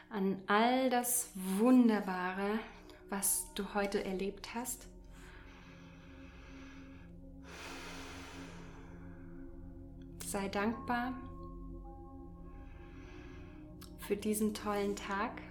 an 0.10 0.41
all 0.47 0.89
das 0.89 1.30
Wunderbare, 1.36 2.60
was 3.10 3.47
du 3.56 3.73
heute 3.73 4.04
erlebt 4.04 4.54
hast. 4.54 4.88
Sei 10.36 10.50
dankbar 10.50 11.13
für 14.00 14.17
diesen 14.17 14.54
tollen 14.54 14.98
Tag. 14.98 15.41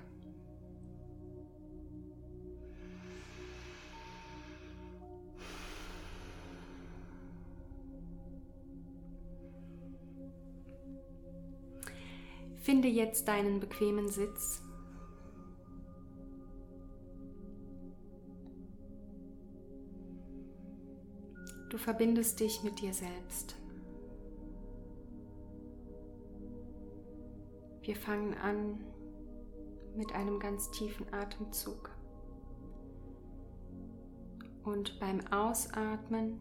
Finde 12.56 12.88
jetzt 12.88 13.26
deinen 13.26 13.60
bequemen 13.60 14.10
Sitz. 14.10 14.60
Du 21.70 21.78
verbindest 21.78 22.38
dich 22.38 22.62
mit 22.62 22.82
dir 22.82 22.92
selbst. 22.92 23.56
Wir 27.84 27.96
fangen 27.96 28.34
an 28.34 28.84
mit 29.96 30.12
einem 30.12 30.40
ganz 30.40 30.70
tiefen 30.72 31.06
Atemzug. 31.12 31.90
Und 34.64 34.98
beim 34.98 35.20
Ausatmen 35.30 36.40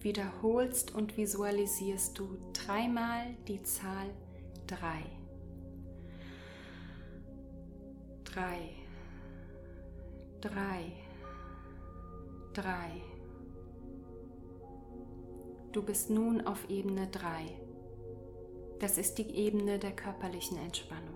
wiederholst 0.00 0.94
und 0.94 1.16
visualisierst 1.16 2.18
du 2.18 2.36
dreimal 2.52 3.36
die 3.46 3.62
Zahl 3.62 4.10
3 4.66 5.04
drei, 8.34 8.70
drei, 10.40 10.92
drei. 12.52 12.90
Du 15.70 15.82
bist 15.82 16.10
nun 16.10 16.44
auf 16.44 16.68
Ebene 16.68 17.06
3. 17.08 17.63
Das 18.80 18.98
ist 18.98 19.16
die 19.18 19.30
Ebene 19.30 19.78
der 19.78 19.92
körperlichen 19.92 20.58
Entspannung. 20.58 21.14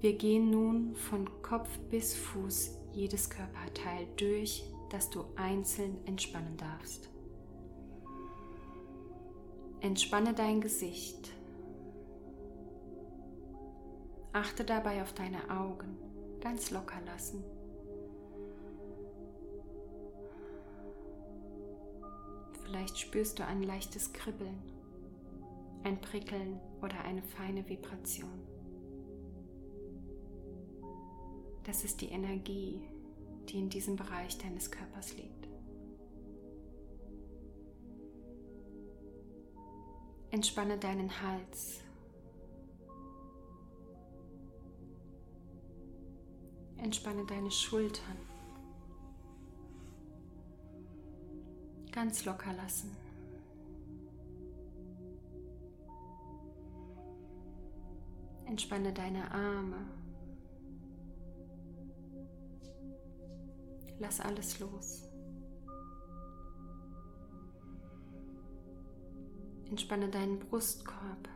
Wir 0.00 0.14
gehen 0.14 0.50
nun 0.50 0.94
von 0.94 1.28
Kopf 1.42 1.68
bis 1.90 2.14
Fuß 2.14 2.78
jedes 2.92 3.28
Körperteil 3.28 4.06
durch, 4.16 4.64
das 4.88 5.10
du 5.10 5.24
einzeln 5.36 5.98
entspannen 6.06 6.56
darfst. 6.56 7.10
Entspanne 9.80 10.34
dein 10.34 10.60
Gesicht, 10.60 11.30
Achte 14.32 14.64
dabei 14.64 15.02
auf 15.02 15.12
deine 15.12 15.50
Augen, 15.50 15.96
ganz 16.40 16.70
locker 16.70 17.00
lassen. 17.04 17.42
Vielleicht 22.70 23.00
spürst 23.00 23.36
du 23.36 23.44
ein 23.44 23.64
leichtes 23.64 24.12
Kribbeln, 24.12 24.56
ein 25.82 26.00
Prickeln 26.00 26.60
oder 26.80 27.00
eine 27.00 27.20
feine 27.20 27.68
Vibration. 27.68 28.46
Das 31.64 31.82
ist 31.82 32.00
die 32.00 32.10
Energie, 32.10 32.80
die 33.48 33.58
in 33.58 33.70
diesem 33.70 33.96
Bereich 33.96 34.38
deines 34.38 34.70
Körpers 34.70 35.16
liegt. 35.16 35.48
Entspanne 40.30 40.78
deinen 40.78 41.10
Hals 41.22 41.80
Entspanne 46.76 47.26
deine 47.26 47.50
Schultern. 47.50 48.29
Ganz 52.00 52.24
locker 52.24 52.54
lassen. 52.54 52.96
Entspanne 58.46 58.90
deine 58.90 59.30
Arme. 59.30 59.86
Lass 63.98 64.18
alles 64.18 64.60
los. 64.60 65.10
Entspanne 69.68 70.08
deinen 70.08 70.38
Brustkorb. 70.38 71.28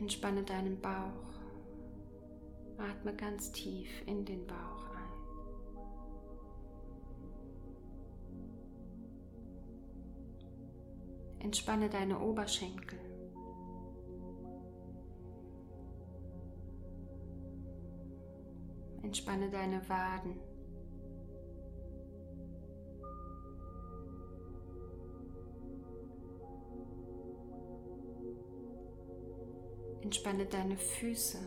Entspanne 0.00 0.42
deinen 0.42 0.80
Bauch. 0.80 1.33
Atme 2.78 3.14
ganz 3.14 3.52
tief 3.52 3.88
in 4.06 4.24
den 4.24 4.46
Bauch 4.46 4.90
ein. 4.96 5.04
Entspanne 11.40 11.88
deine 11.88 12.18
Oberschenkel. 12.18 12.98
Entspanne 19.02 19.50
deine 19.50 19.88
Waden. 19.88 20.40
Entspanne 30.02 30.46
deine 30.46 30.76
Füße 30.76 31.38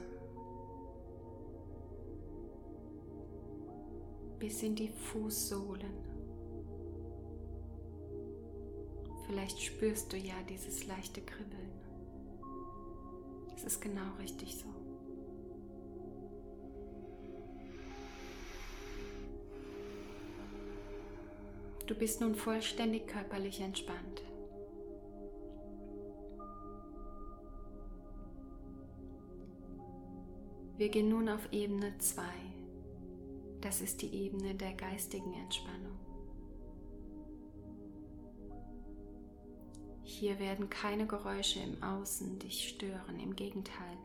bis 4.48 4.64
in 4.64 4.76
die 4.76 4.88
Fußsohlen. 4.88 5.92
Vielleicht 9.26 9.62
spürst 9.62 10.14
du 10.14 10.16
ja 10.16 10.36
dieses 10.48 10.88
leichte 10.88 11.20
Kribbeln. 11.20 11.70
Es 13.54 13.66
ist 13.66 13.82
genau 13.82 14.16
richtig 14.22 14.56
so. 14.56 14.68
Du 21.86 21.94
bist 21.94 22.22
nun 22.22 22.34
vollständig 22.34 23.06
körperlich 23.06 23.60
entspannt. 23.60 24.24
Wir 30.78 30.88
gehen 30.88 31.10
nun 31.10 31.28
auf 31.28 31.52
Ebene 31.52 31.98
2. 31.98 32.24
Das 33.68 33.82
ist 33.82 34.02
die 34.02 34.14
Ebene 34.14 34.56
der 34.56 34.72
geistigen 34.76 35.34
Entspannung. 35.34 36.00
Hier 40.04 40.40
werden 40.40 40.70
keine 40.70 41.06
Geräusche 41.06 41.60
im 41.60 41.84
Außen 41.84 42.40
dich 42.40 42.70
stören, 42.70 43.20
im 43.20 43.36
Gegenteil. 43.36 43.98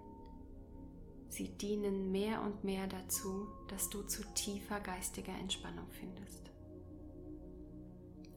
Sie 1.29 1.47
dienen 1.47 2.11
mehr 2.11 2.43
und 2.43 2.65
mehr 2.65 2.89
dazu, 2.89 3.47
dass 3.69 3.89
du 3.89 4.03
zu 4.03 4.25
tiefer 4.35 4.81
geistiger 4.81 5.39
Entspannung 5.39 5.87
findest. 5.93 6.51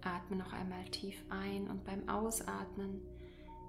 Atme 0.02 0.36
noch 0.36 0.54
einmal 0.54 0.86
tief 0.92 1.18
ein 1.30 1.68
und 1.72 1.84
beim 1.86 2.08
Ausatmen 2.08 3.02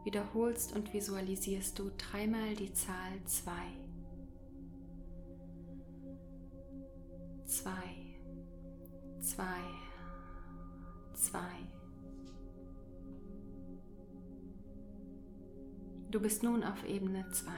wiederholst 0.05 0.77
und 0.77 0.93
visualisierst 0.93 1.79
du 1.79 1.91
dreimal 1.97 2.55
die 2.55 2.75
Zahl 2.75 3.15
2. 3.25 3.51
2, 3.53 3.86
2, 9.37 9.45
2. 11.13 11.39
Du 16.11 16.21
bist 16.21 16.43
nun 16.43 16.65
auf 16.65 16.83
Ebene 16.87 17.31
2, 17.31 17.51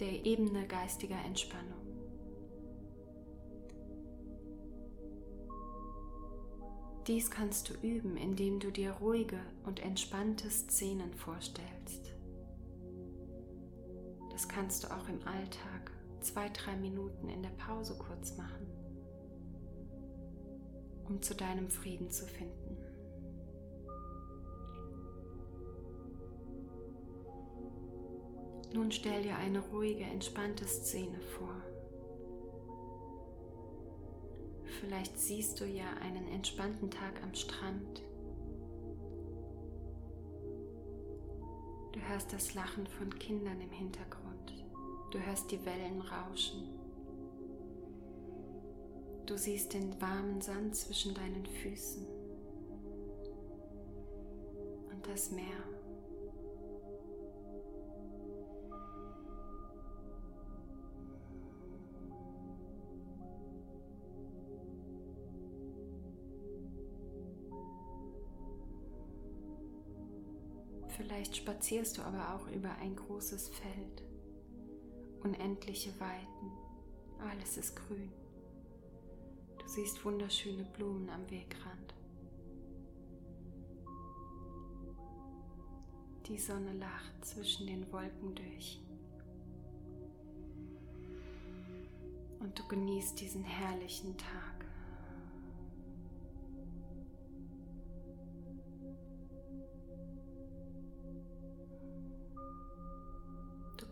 der 0.00 0.26
Ebene 0.26 0.66
geistiger 0.66 1.14
Entspannung. 1.24 1.78
Dies 7.06 7.30
kannst 7.30 7.68
du 7.68 7.74
üben, 7.86 8.16
indem 8.16 8.58
du 8.58 8.72
dir 8.72 8.90
ruhige 8.94 9.38
und 9.64 9.78
entspannte 9.78 10.50
Szenen 10.50 11.14
vorstellst. 11.14 12.12
Das 14.32 14.48
kannst 14.48 14.82
du 14.82 14.88
auch 14.88 15.08
im 15.08 15.24
Alltag 15.24 15.92
zwei, 16.20 16.48
drei 16.48 16.74
Minuten 16.74 17.28
in 17.28 17.44
der 17.44 17.50
Pause 17.50 17.96
kurz 17.96 18.36
machen, 18.36 18.79
um 21.10 21.20
zu 21.20 21.34
deinem 21.34 21.68
Frieden 21.68 22.08
zu 22.10 22.24
finden. 22.24 22.76
Nun 28.72 28.92
stell 28.92 29.24
dir 29.24 29.36
eine 29.36 29.58
ruhige, 29.58 30.04
entspannte 30.04 30.64
Szene 30.64 31.20
vor. 31.20 31.56
Vielleicht 34.80 35.18
siehst 35.18 35.60
du 35.60 35.66
ja 35.66 35.84
einen 36.00 36.28
entspannten 36.28 36.90
Tag 36.90 37.20
am 37.24 37.34
Strand. 37.34 38.02
Du 41.92 42.00
hörst 42.08 42.32
das 42.32 42.54
Lachen 42.54 42.86
von 42.86 43.12
Kindern 43.18 43.60
im 43.60 43.72
Hintergrund. 43.72 44.64
Du 45.10 45.18
hörst 45.18 45.50
die 45.50 45.62
Wellen 45.66 46.00
rauschen. 46.00 46.79
Du 49.30 49.38
siehst 49.38 49.74
den 49.74 50.00
warmen 50.00 50.40
Sand 50.40 50.74
zwischen 50.74 51.14
deinen 51.14 51.46
Füßen 51.46 52.04
und 54.90 55.06
das 55.06 55.30
Meer. 55.30 55.44
Vielleicht 70.88 71.36
spazierst 71.36 71.98
du 71.98 72.02
aber 72.02 72.34
auch 72.34 72.48
über 72.48 72.74
ein 72.80 72.96
großes 72.96 73.50
Feld, 73.50 74.02
unendliche 75.22 75.92
Weiten, 76.00 76.50
alles 77.20 77.58
ist 77.58 77.76
grün. 77.76 78.10
Du 79.70 79.76
siehst 79.76 80.04
wunderschöne 80.04 80.64
Blumen 80.64 81.08
am 81.10 81.30
Wegrand. 81.30 81.94
Die 86.26 86.36
Sonne 86.36 86.72
lacht 86.72 87.24
zwischen 87.24 87.68
den 87.68 87.92
Wolken 87.92 88.34
durch. 88.34 88.80
Und 92.40 92.58
du 92.58 92.66
genießt 92.66 93.20
diesen 93.20 93.44
herrlichen 93.44 94.18
Tag. 94.18 94.66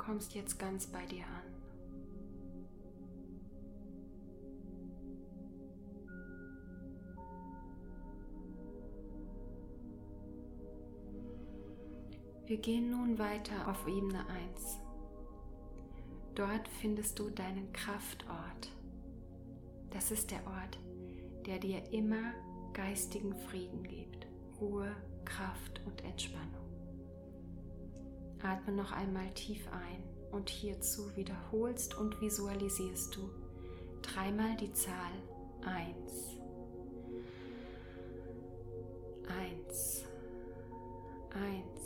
kommst 0.09 0.35
jetzt 0.35 0.59
ganz 0.59 0.87
bei 0.87 1.05
dir 1.05 1.25
an. 1.27 1.58
Wir 12.49 12.57
gehen 12.57 12.91
nun 12.91 13.19
weiter 13.19 13.69
auf 13.69 13.87
Ebene 13.87 14.21
1. 14.55 14.79
Dort 16.35 16.67
findest 16.81 17.19
du 17.19 17.29
deinen 17.29 17.71
Kraftort. 17.75 18.73
Das 19.91 20.11
ist 20.11 20.31
der 20.31 20.41
Ort, 20.47 20.79
der 21.45 21.59
dir 21.59 21.83
immer 21.93 22.33
geistigen 22.73 23.35
Frieden 23.35 23.83
gibt, 23.83 24.27
Ruhe, 24.63 24.97
Kraft 25.27 25.83
und 25.85 26.03
Entspannung. 26.05 26.73
Atme 28.43 28.73
noch 28.73 28.93
einmal 28.93 29.31
tief 29.35 29.69
ein 29.71 30.03
und 30.33 30.49
hierzu 30.49 31.15
wiederholst 31.17 31.99
und 31.99 32.19
visualisierst 32.23 33.15
du 33.15 33.29
dreimal 34.01 34.57
die 34.57 34.73
Zahl 34.73 35.13
1. 35.67 36.39
1. 39.29 40.05
1. 41.35 41.75
1. 41.75 41.78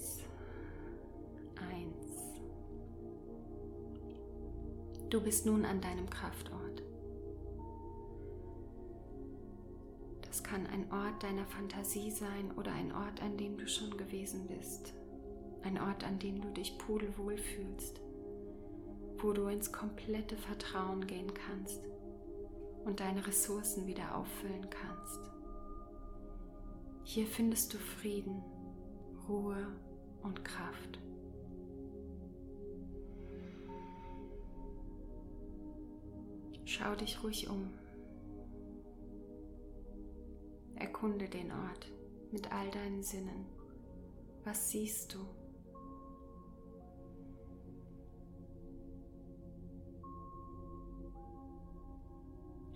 Du 5.12 5.20
bist 5.20 5.44
nun 5.44 5.66
an 5.66 5.82
deinem 5.82 6.08
Kraftort. 6.08 6.82
Das 10.22 10.42
kann 10.42 10.66
ein 10.68 10.90
Ort 10.90 11.22
deiner 11.22 11.44
Fantasie 11.44 12.10
sein 12.10 12.50
oder 12.56 12.72
ein 12.72 12.92
Ort, 12.92 13.20
an 13.20 13.36
dem 13.36 13.58
du 13.58 13.68
schon 13.68 13.94
gewesen 13.98 14.46
bist. 14.46 14.94
Ein 15.64 15.78
Ort, 15.78 16.02
an 16.02 16.18
dem 16.18 16.40
du 16.40 16.48
dich 16.48 16.78
pudelwohl 16.78 17.36
fühlst, 17.36 18.00
wo 19.18 19.34
du 19.34 19.48
ins 19.48 19.70
komplette 19.70 20.38
Vertrauen 20.38 21.06
gehen 21.06 21.34
kannst 21.34 21.82
und 22.86 23.00
deine 23.00 23.26
Ressourcen 23.26 23.86
wieder 23.86 24.16
auffüllen 24.16 24.70
kannst. 24.70 25.20
Hier 27.02 27.26
findest 27.26 27.74
du 27.74 27.76
Frieden, 27.76 28.42
Ruhe 29.28 29.76
und 30.22 30.42
Kraft. 30.42 31.00
Schau 36.74 36.94
dich 36.94 37.22
ruhig 37.22 37.50
um. 37.50 37.68
Erkunde 40.74 41.28
den 41.28 41.52
Ort 41.52 41.92
mit 42.30 42.50
all 42.50 42.70
deinen 42.70 43.02
Sinnen. 43.02 43.44
Was 44.44 44.70
siehst 44.70 45.12
du? 45.12 45.18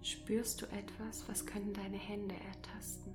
Spürst 0.03 0.61
du 0.61 0.67
etwas? 0.67 1.27
Was 1.27 1.47
können 1.47 1.73
deine 1.73 1.97
Hände 1.97 2.35
ertasten? 2.35 3.15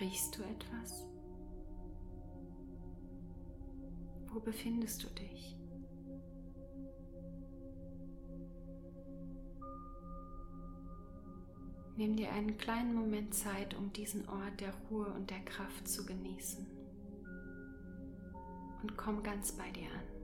Riechst 0.00 0.36
du 0.36 0.42
etwas? 0.42 1.06
Wo 4.26 4.38
befindest 4.38 5.02
du 5.02 5.08
dich? 5.08 5.59
Nimm 12.00 12.16
dir 12.16 12.32
einen 12.32 12.56
kleinen 12.56 12.94
Moment 12.94 13.34
Zeit, 13.34 13.74
um 13.74 13.92
diesen 13.92 14.26
Ort 14.26 14.58
der 14.58 14.72
Ruhe 14.88 15.04
und 15.08 15.28
der 15.28 15.40
Kraft 15.40 15.86
zu 15.86 16.06
genießen. 16.06 16.66
Und 18.80 18.96
komm 18.96 19.22
ganz 19.22 19.52
bei 19.52 19.70
dir 19.70 19.82
an. 19.82 20.19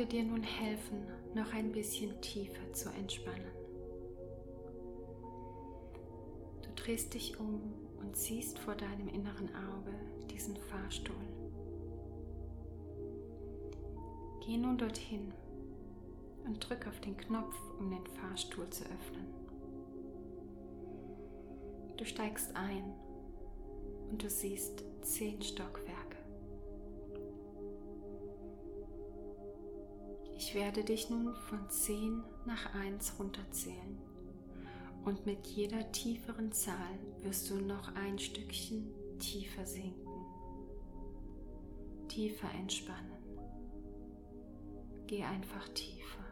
Werde 0.00 0.16
dir 0.16 0.24
nun 0.24 0.42
helfen, 0.42 1.02
noch 1.34 1.52
ein 1.52 1.72
bisschen 1.72 2.18
tiefer 2.22 2.72
zu 2.72 2.88
entspannen. 2.88 3.52
Du 6.62 6.70
drehst 6.74 7.12
dich 7.12 7.38
um 7.38 7.60
und 8.00 8.16
siehst 8.16 8.58
vor 8.60 8.74
deinem 8.76 9.08
inneren 9.08 9.50
Auge 9.54 9.92
diesen 10.30 10.56
Fahrstuhl. 10.56 11.14
Geh 14.40 14.56
nun 14.56 14.78
dorthin 14.78 15.34
und 16.46 16.66
drück 16.66 16.86
auf 16.86 16.98
den 17.00 17.18
Knopf, 17.18 17.54
um 17.78 17.90
den 17.90 18.06
Fahrstuhl 18.06 18.70
zu 18.70 18.84
öffnen. 18.84 19.26
Du 21.98 22.06
steigst 22.06 22.56
ein 22.56 22.94
und 24.10 24.22
du 24.22 24.30
siehst 24.30 24.82
zehn 25.02 25.42
Stockwerke. 25.42 25.89
Ich 30.50 30.56
werde 30.56 30.82
dich 30.82 31.08
nun 31.08 31.32
von 31.48 31.70
10 31.70 32.24
nach 32.44 32.74
1 32.74 33.20
runterzählen 33.20 33.96
und 35.04 35.24
mit 35.24 35.46
jeder 35.46 35.92
tieferen 35.92 36.50
Zahl 36.50 36.98
wirst 37.22 37.50
du 37.50 37.60
noch 37.60 37.94
ein 37.94 38.18
Stückchen 38.18 38.92
tiefer 39.20 39.64
sinken, 39.64 40.10
tiefer 42.08 42.50
entspannen. 42.58 43.22
Geh 45.06 45.22
einfach 45.22 45.68
tiefer. 45.68 46.24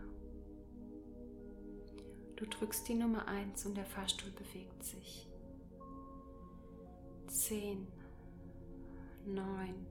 Du 2.35 2.45
drückst 2.45 2.89
die 2.89 2.95
Nummer 2.95 3.29
1 3.29 3.67
und 3.67 3.77
der 3.77 3.87
Fahrstuhl 3.87 4.33
bewegt 4.33 4.83
sich. 4.83 5.29
10, 7.29 7.87
9, 9.27 9.87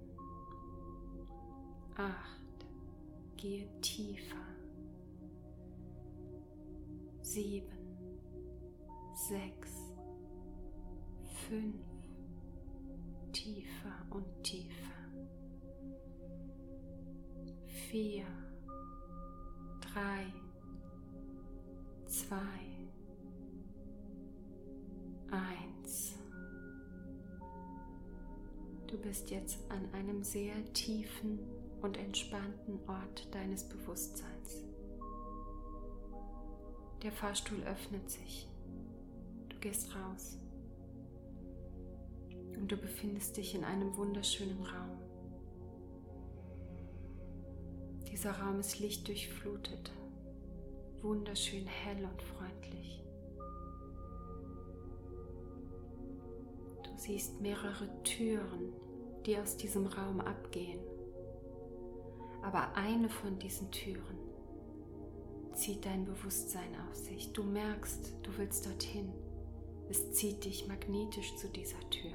8, 1.95 2.36
gehe 3.37 3.67
tiefer. 3.81 4.35
7, 7.21 7.63
6, 9.13 9.69
5, 11.49 11.75
tiefer 13.31 14.05
und 14.09 14.25
tiefer. 14.43 14.73
4, 17.89 18.25
3, 19.81 20.33
2, 22.07 22.35
1. 25.31 26.15
Du 28.87 28.97
bist 28.97 29.29
jetzt 29.29 29.59
an 29.69 29.87
einem 29.93 30.23
sehr 30.23 30.63
tiefen 30.73 31.39
und 31.81 31.97
entspannten 31.97 32.79
Ort 32.87 33.33
deines 33.33 33.67
Bewusstseins. 33.67 34.63
Der 37.03 37.11
Fahrstuhl 37.11 37.61
öffnet 37.63 38.09
sich. 38.09 38.47
Du 39.49 39.57
gehst 39.59 39.95
raus. 39.95 40.37
Und 42.57 42.71
du 42.71 42.77
befindest 42.77 43.37
dich 43.37 43.53
in 43.53 43.63
einem 43.63 43.95
wunderschönen 43.95 44.61
Raum. 44.63 44.97
Dieser 48.11 48.31
Raum 48.31 48.59
ist 48.59 48.79
lichtdurchflutet, 48.79 49.91
wunderschön 51.03 51.67
hell 51.67 52.03
und 52.03 52.21
freundlich. 52.23 53.03
Du 56.83 56.89
siehst 56.97 57.39
mehrere 57.41 57.87
Türen, 58.01 58.73
die 59.27 59.37
aus 59.37 59.55
diesem 59.55 59.85
Raum 59.85 60.19
abgehen. 60.19 60.79
Aber 62.47 62.75
eine 62.75 63.09
von 63.09 63.37
diesen 63.39 63.69
Türen 63.71 64.17
zieht 65.53 65.85
dein 65.85 66.05
Bewusstsein 66.05 66.73
auf 66.87 66.95
sich. 66.95 67.33
Du 67.33 67.43
merkst, 67.43 68.13
du 68.23 68.37
willst 68.37 68.65
dorthin. 68.65 69.11
Es 69.89 70.13
zieht 70.13 70.45
dich 70.45 70.67
magnetisch 70.67 71.35
zu 71.35 71.49
dieser 71.49 71.79
Tür. 71.89 72.13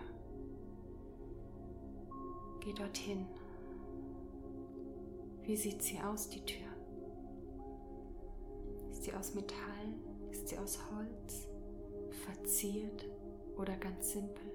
Geh 2.61 2.73
dorthin 2.73 3.27
wie 5.45 5.57
sieht 5.57 5.83
sie 5.83 5.99
aus, 6.01 6.29
die 6.29 6.45
Tür? 6.45 6.69
Ist 8.93 9.03
sie 9.05 9.13
aus 9.13 9.35
Metall? 9.35 9.93
Ist 10.31 10.49
sie 10.49 10.57
aus 10.57 10.79
Holz? 10.91 11.49
Verziert 12.25 13.05
oder 13.57 13.77
ganz 13.77 14.13
simpel? 14.13 14.53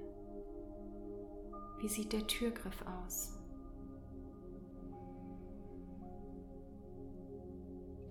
Wie 1.80 1.90
sieht 1.90 2.14
der 2.14 2.26
Türgriff 2.26 2.84
aus? 3.04 3.37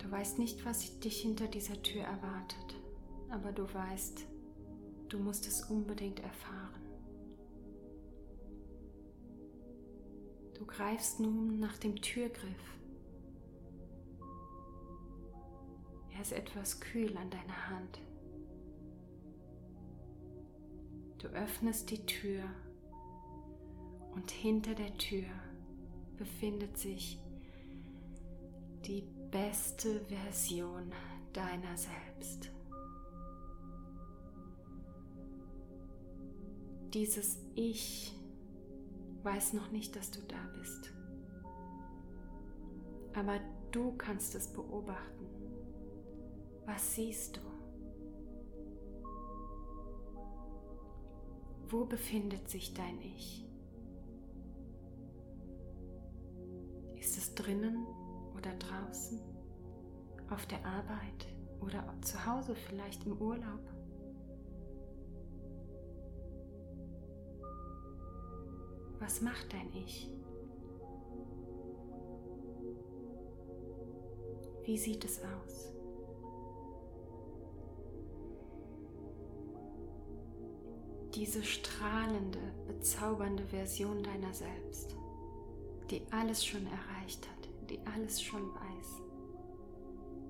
Du 0.07 0.13
weißt 0.13 0.39
nicht, 0.39 0.65
was 0.65 1.01
dich 1.01 1.23
hinter 1.23 1.49
dieser 1.49 1.83
Tür 1.83 2.03
erwartet, 2.03 2.77
aber 3.29 3.51
du 3.51 3.65
weißt, 3.75 4.25
du 5.09 5.19
musst 5.19 5.49
es 5.49 5.63
unbedingt 5.69 6.21
erfahren. 6.21 6.81
Du 10.55 10.65
greifst 10.65 11.19
nun 11.19 11.59
nach 11.59 11.77
dem 11.79 11.97
Türgriff. 11.97 12.79
Er 16.15 16.23
ist 16.23 16.33
etwas 16.33 16.79
kühl 16.79 17.17
an 17.17 17.29
deiner 17.29 17.71
Hand. 17.71 18.01
Du 21.19 21.27
öffnest 21.31 21.91
die 21.91 22.07
Tür 22.07 22.45
und 24.15 24.31
hinter 24.31 24.77
der 24.77 24.97
Tür 24.99 25.27
befindet 26.17 26.79
sich 26.79 27.19
die 28.87 29.03
beste 29.31 30.01
Version 30.07 30.93
deiner 31.33 31.77
selbst. 31.77 32.51
Dieses 36.95 37.39
Ich 37.55 38.15
weiß 39.23 39.55
noch 39.55 39.71
nicht, 39.73 39.97
dass 39.97 40.13
du 40.13 40.21
da 40.23 40.37
bist. 40.59 40.93
Aber 43.15 43.41
du 43.73 43.93
kannst 43.97 44.35
es 44.35 44.47
beobachten. 44.47 45.27
Was 46.65 46.95
siehst 46.95 47.37
du? 47.37 47.41
Wo 51.69 51.85
befindet 51.85 52.49
sich 52.49 52.73
dein 52.73 53.01
Ich? 53.01 53.45
Ist 56.95 57.19
es 57.19 57.35
drinnen 57.35 57.85
oder 58.47 58.57
draußen? 58.59 59.21
Auf 60.31 60.47
der 60.47 60.65
Arbeit 60.65 61.27
oder 61.61 61.83
zu 62.03 62.25
Hause 62.27 62.55
vielleicht 62.55 63.05
im 63.07 63.21
Urlaub? 63.21 63.61
Was 68.99 69.21
macht 69.21 69.53
dein 69.53 69.73
Ich? 69.75 70.11
Wie 74.65 74.79
sieht 74.79 75.05
es 75.05 75.21
aus? 75.21 75.73
Diese 81.15 81.43
strahlende, 81.43 82.41
bezaubernde 82.67 83.45
Version 83.45 84.03
deiner 84.03 84.35
selbst, 84.35 84.97
die 85.91 86.03
alles 86.11 86.45
schon 86.45 86.67
erreicht 86.67 87.27
hat, 87.29 87.36
die 87.67 87.81
alles 87.87 88.23
schon 88.23 88.55
weiß, 88.55 89.03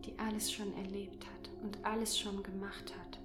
die 0.04 0.18
alles 0.18 0.52
schon 0.52 0.74
erlebt 0.74 1.24
hat 1.26 1.50
und 1.62 1.84
alles 1.84 2.18
schon 2.18 2.42
gemacht 2.42 2.94
hat, 2.98 3.20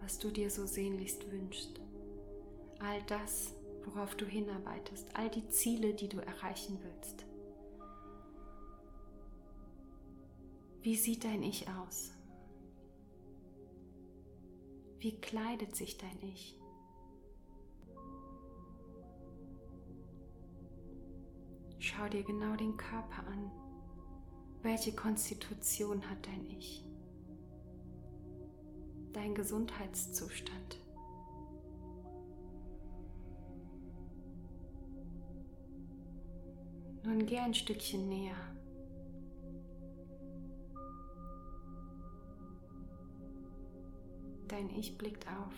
was 0.00 0.18
du 0.18 0.30
dir 0.30 0.50
so 0.50 0.66
sehnlichst 0.66 1.30
wünschst. 1.30 1.80
All 2.78 3.02
das 3.08 3.54
worauf 3.86 4.14
du 4.14 4.26
hinarbeitest, 4.26 5.08
all 5.14 5.30
die 5.30 5.48
Ziele, 5.48 5.94
die 5.94 6.08
du 6.08 6.18
erreichen 6.18 6.78
willst. 6.82 7.24
Wie 10.82 10.96
sieht 10.96 11.24
dein 11.24 11.42
Ich 11.42 11.68
aus? 11.68 12.12
Wie 14.98 15.18
kleidet 15.20 15.76
sich 15.76 15.98
dein 15.98 16.22
Ich? 16.22 16.59
Schau 21.90 22.08
dir 22.08 22.22
genau 22.22 22.54
den 22.54 22.76
Körper 22.76 23.26
an. 23.26 23.50
Welche 24.62 24.92
Konstitution 24.92 26.08
hat 26.08 26.24
dein 26.24 26.46
Ich? 26.46 26.84
Dein 29.12 29.34
Gesundheitszustand. 29.34 30.78
Nun 37.02 37.26
geh 37.26 37.38
ein 37.38 37.54
Stückchen 37.54 38.08
näher. 38.08 38.36
Dein 44.46 44.70
Ich 44.78 44.96
blickt 44.96 45.26
auf. 45.26 45.54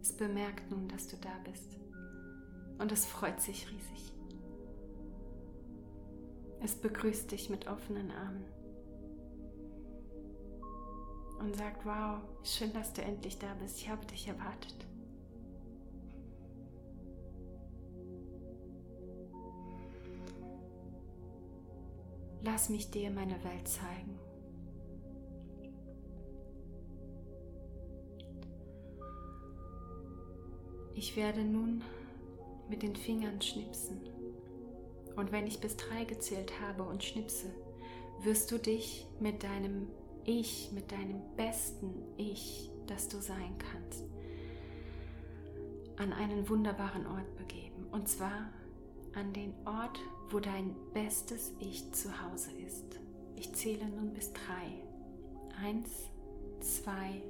Es 0.00 0.16
bemerkt 0.16 0.70
nun, 0.70 0.88
dass 0.88 1.06
du 1.08 1.16
da 1.18 1.36
bist. 1.44 1.76
Und 2.78 2.92
es 2.92 3.04
freut 3.04 3.42
sich 3.42 3.68
riesig. 3.70 4.14
Es 6.64 6.74
begrüßt 6.76 7.30
dich 7.30 7.50
mit 7.50 7.66
offenen 7.66 8.10
Armen. 8.10 8.46
Und 11.38 11.54
sagt, 11.54 11.84
wow, 11.84 12.22
schön, 12.42 12.72
dass 12.72 12.94
du 12.94 13.02
endlich 13.02 13.38
da 13.38 13.52
bist. 13.60 13.76
Ich 13.76 13.90
habe 13.90 14.06
dich 14.06 14.26
erwartet. 14.26 14.74
Lass 22.42 22.70
mich 22.70 22.90
dir 22.90 23.10
meine 23.10 23.44
Welt 23.44 23.68
zeigen. 23.68 24.18
Ich 30.94 31.14
werde 31.14 31.44
nun 31.44 31.82
mit 32.70 32.82
den 32.82 32.96
Fingern 32.96 33.42
schnipsen. 33.42 34.23
Und 35.16 35.32
wenn 35.32 35.46
ich 35.46 35.60
bis 35.60 35.76
drei 35.76 36.04
gezählt 36.04 36.52
habe 36.60 36.82
und 36.82 37.04
schnipse, 37.04 37.46
wirst 38.22 38.50
du 38.50 38.58
dich 38.58 39.06
mit 39.20 39.42
deinem 39.42 39.88
Ich, 40.24 40.70
mit 40.72 40.90
deinem 40.90 41.20
besten 41.36 41.92
Ich, 42.16 42.70
das 42.86 43.08
du 43.08 43.18
sein 43.20 43.56
kannst, 43.58 44.04
an 45.96 46.12
einen 46.12 46.48
wunderbaren 46.48 47.06
Ort 47.06 47.36
begeben. 47.36 47.86
Und 47.92 48.08
zwar 48.08 48.50
an 49.14 49.32
den 49.32 49.54
Ort, 49.64 50.00
wo 50.30 50.40
dein 50.40 50.74
bestes 50.92 51.52
Ich 51.60 51.92
zu 51.92 52.10
Hause 52.22 52.50
ist. 52.66 52.98
Ich 53.36 53.54
zähle 53.54 53.86
nun 53.86 54.12
bis 54.12 54.32
drei. 54.32 54.82
Eins, 55.62 56.10
zwei, 56.60 57.22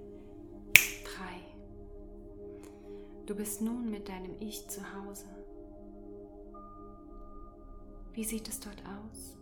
drei. 1.04 1.40
Du 3.26 3.34
bist 3.34 3.60
nun 3.60 3.90
mit 3.90 4.08
deinem 4.08 4.36
Ich 4.40 4.68
zu 4.68 4.80
Hause. 4.94 5.26
Wie 8.14 8.22
sieht 8.22 8.48
es 8.48 8.60
dort 8.60 8.80
aus? 8.86 9.36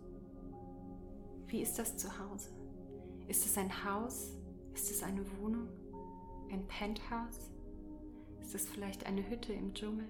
Wie 1.45 1.61
ist 1.61 1.77
das 1.77 1.95
Zuhause? 1.95 2.49
Ist 3.27 3.45
es 3.45 3.55
ein 3.55 3.85
Haus? 3.85 4.31
Ist 4.73 4.89
es 4.89 5.03
eine 5.03 5.23
Wohnung? 5.37 5.69
Ein 6.51 6.65
Penthouse? 6.67 7.51
Ist 8.41 8.55
es 8.55 8.67
vielleicht 8.67 9.05
eine 9.05 9.29
Hütte 9.29 9.53
im 9.53 9.75
Dschungel? 9.75 10.07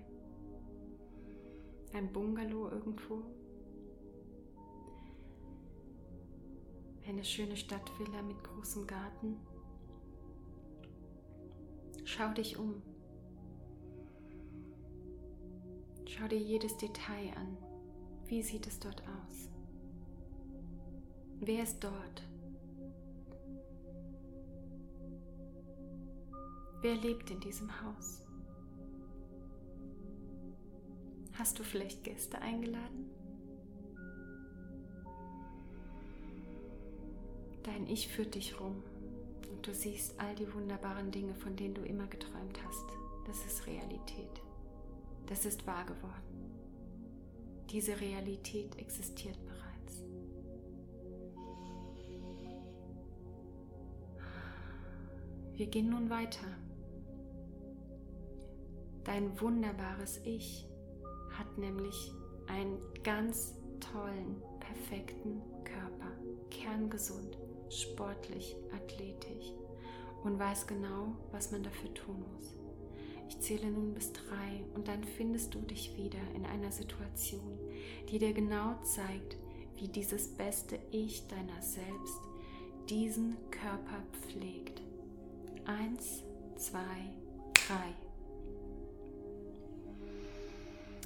Ein 1.91 2.13
Bungalow 2.13 2.69
irgendwo? 2.69 3.23
Eine 7.05 7.25
schöne 7.25 7.57
Stadtvilla 7.57 8.21
mit 8.21 8.41
großem 8.45 8.87
Garten? 8.87 9.35
Schau 12.05 12.31
dich 12.33 12.57
um. 12.57 12.81
Schau 16.05 16.29
dir 16.29 16.39
jedes 16.39 16.77
Detail 16.77 17.33
an. 17.35 17.72
Wie 18.27 18.41
sieht 18.41 18.67
es 18.67 18.79
dort 18.79 19.01
aus? 19.01 19.49
Wer 21.39 21.63
ist 21.63 21.83
dort? 21.83 22.23
Wer 26.81 26.95
lebt 26.95 27.29
in 27.31 27.39
diesem 27.39 27.69
Haus? 27.81 28.25
Hast 31.33 31.57
du 31.57 31.63
vielleicht 31.63 32.03
Gäste 32.03 32.39
eingeladen? 32.41 33.09
Dein 37.63 37.87
Ich 37.87 38.07
führt 38.07 38.35
dich 38.35 38.59
rum 38.59 38.83
und 39.49 39.65
du 39.65 39.73
siehst 39.73 40.19
all 40.19 40.35
die 40.35 40.53
wunderbaren 40.53 41.11
Dinge, 41.11 41.33
von 41.35 41.55
denen 41.55 41.73
du 41.73 41.81
immer 41.81 42.07
geträumt 42.07 42.59
hast. 42.65 42.85
Das 43.25 43.45
ist 43.45 43.65
Realität. 43.65 44.41
Das 45.27 45.45
ist 45.45 45.65
wahr 45.65 45.85
geworden. 45.85 46.32
Diese 47.73 47.99
Realität 47.99 48.77
existiert 48.77 49.39
bereits. 49.47 50.03
Wir 55.53 55.65
gehen 55.65 55.89
nun 55.89 56.07
weiter. 56.07 56.45
Dein 59.03 59.41
wunderbares 59.41 60.21
Ich 60.23 60.69
hat 61.31 61.57
nämlich 61.57 62.13
einen 62.45 62.77
ganz 63.03 63.55
tollen, 63.79 64.39
perfekten 64.59 65.41
Körper, 65.63 66.11
kerngesund, 66.51 67.39
sportlich, 67.69 68.55
athletisch 68.71 69.51
und 70.23 70.37
weiß 70.37 70.67
genau, 70.67 71.15
was 71.31 71.51
man 71.51 71.63
dafür 71.63 71.91
tun 71.95 72.23
muss. 72.35 72.62
Ich 73.27 73.39
zähle 73.39 73.69
nun 73.71 73.93
bis 73.93 74.11
drei 74.13 74.63
und 74.75 74.87
dann 74.87 75.03
findest 75.03 75.53
du 75.53 75.59
dich 75.59 75.97
wieder 75.97 76.19
in 76.35 76.45
einer 76.45 76.71
Situation, 76.71 77.57
die 78.09 78.19
dir 78.19 78.33
genau 78.33 78.75
zeigt, 78.83 79.37
wie 79.77 79.87
dieses 79.87 80.27
beste 80.27 80.79
Ich 80.91 81.27
deiner 81.27 81.61
selbst 81.61 82.19
diesen 82.89 83.37
Körper 83.49 84.03
pflegt. 84.11 84.81
Eins, 85.65 86.23
zwei, 86.57 87.13
drei. 87.53 87.93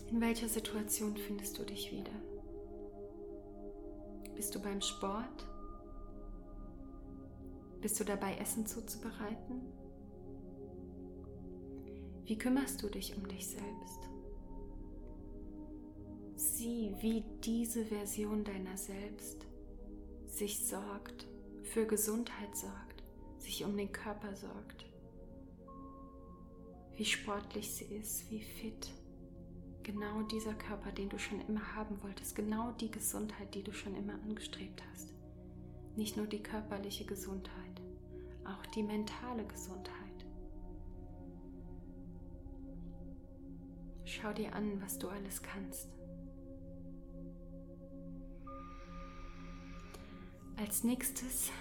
In 0.09 0.21
welcher 0.21 0.47
Situation 0.47 1.15
findest 1.17 1.57
du 1.59 1.63
dich 1.63 1.91
wieder? 1.91 2.11
Bist 4.35 4.55
du 4.55 4.59
beim 4.59 4.81
Sport? 4.81 5.45
Bist 7.81 7.99
du 7.99 8.03
dabei, 8.03 8.35
Essen 8.37 8.65
zuzubereiten? 8.65 9.61
Wie 12.27 12.37
kümmerst 12.37 12.83
du 12.83 12.89
dich 12.89 13.15
um 13.15 13.25
dich 13.25 13.47
selbst? 13.47 14.09
Sieh, 16.35 16.93
wie 16.99 17.23
diese 17.41 17.85
Version 17.85 18.43
deiner 18.43 18.75
selbst 18.75 19.47
sich 20.27 20.67
sorgt, 20.67 21.25
für 21.63 21.85
Gesundheit 21.85 22.53
sorgt, 22.53 23.01
sich 23.37 23.63
um 23.63 23.77
den 23.77 23.93
Körper 23.93 24.35
sorgt. 24.35 24.85
Wie 26.97 27.05
sportlich 27.05 27.73
sie 27.73 27.95
ist, 27.95 28.29
wie 28.29 28.41
fit. 28.41 28.91
Genau 29.83 30.21
dieser 30.23 30.53
Körper, 30.53 30.91
den 30.91 31.07
du 31.07 31.17
schon 31.17 31.39
immer 31.47 31.75
haben 31.75 32.03
wolltest, 32.03 32.35
genau 32.35 32.73
die 32.73 32.91
Gesundheit, 32.91 33.55
die 33.55 33.63
du 33.63 33.71
schon 33.71 33.95
immer 33.95 34.15
angestrebt 34.15 34.83
hast. 34.91 35.13
Nicht 35.95 36.17
nur 36.17 36.27
die 36.27 36.43
körperliche 36.43 37.05
Gesundheit, 37.05 37.81
auch 38.43 38.65
die 38.75 38.83
mentale 38.83 39.45
Gesundheit. 39.45 39.96
Schau 44.09 44.31
dir 44.31 44.55
an, 44.55 44.81
was 44.81 44.97
du 44.97 45.09
alles 45.09 45.41
kannst. 45.41 45.89
Als 50.55 50.85
nächstes 50.85 51.51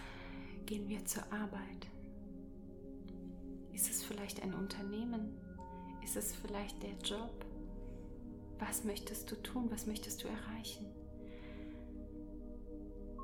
gehen 0.64 0.88
wir 0.88 1.04
zur 1.04 1.24
Arbeit. 1.32 1.88
Ist 3.72 3.90
es 3.90 4.04
vielleicht 4.04 4.44
ein 4.44 4.54
Unternehmen? 4.54 5.36
Ist 6.04 6.14
es 6.14 6.36
vielleicht 6.36 6.80
der 6.84 6.94
Job? 7.02 7.44
Was 8.60 8.84
möchtest 8.84 9.28
du 9.28 9.34
tun? 9.42 9.68
Was 9.72 9.88
möchtest 9.88 10.22
du 10.22 10.28
erreichen? 10.28 10.86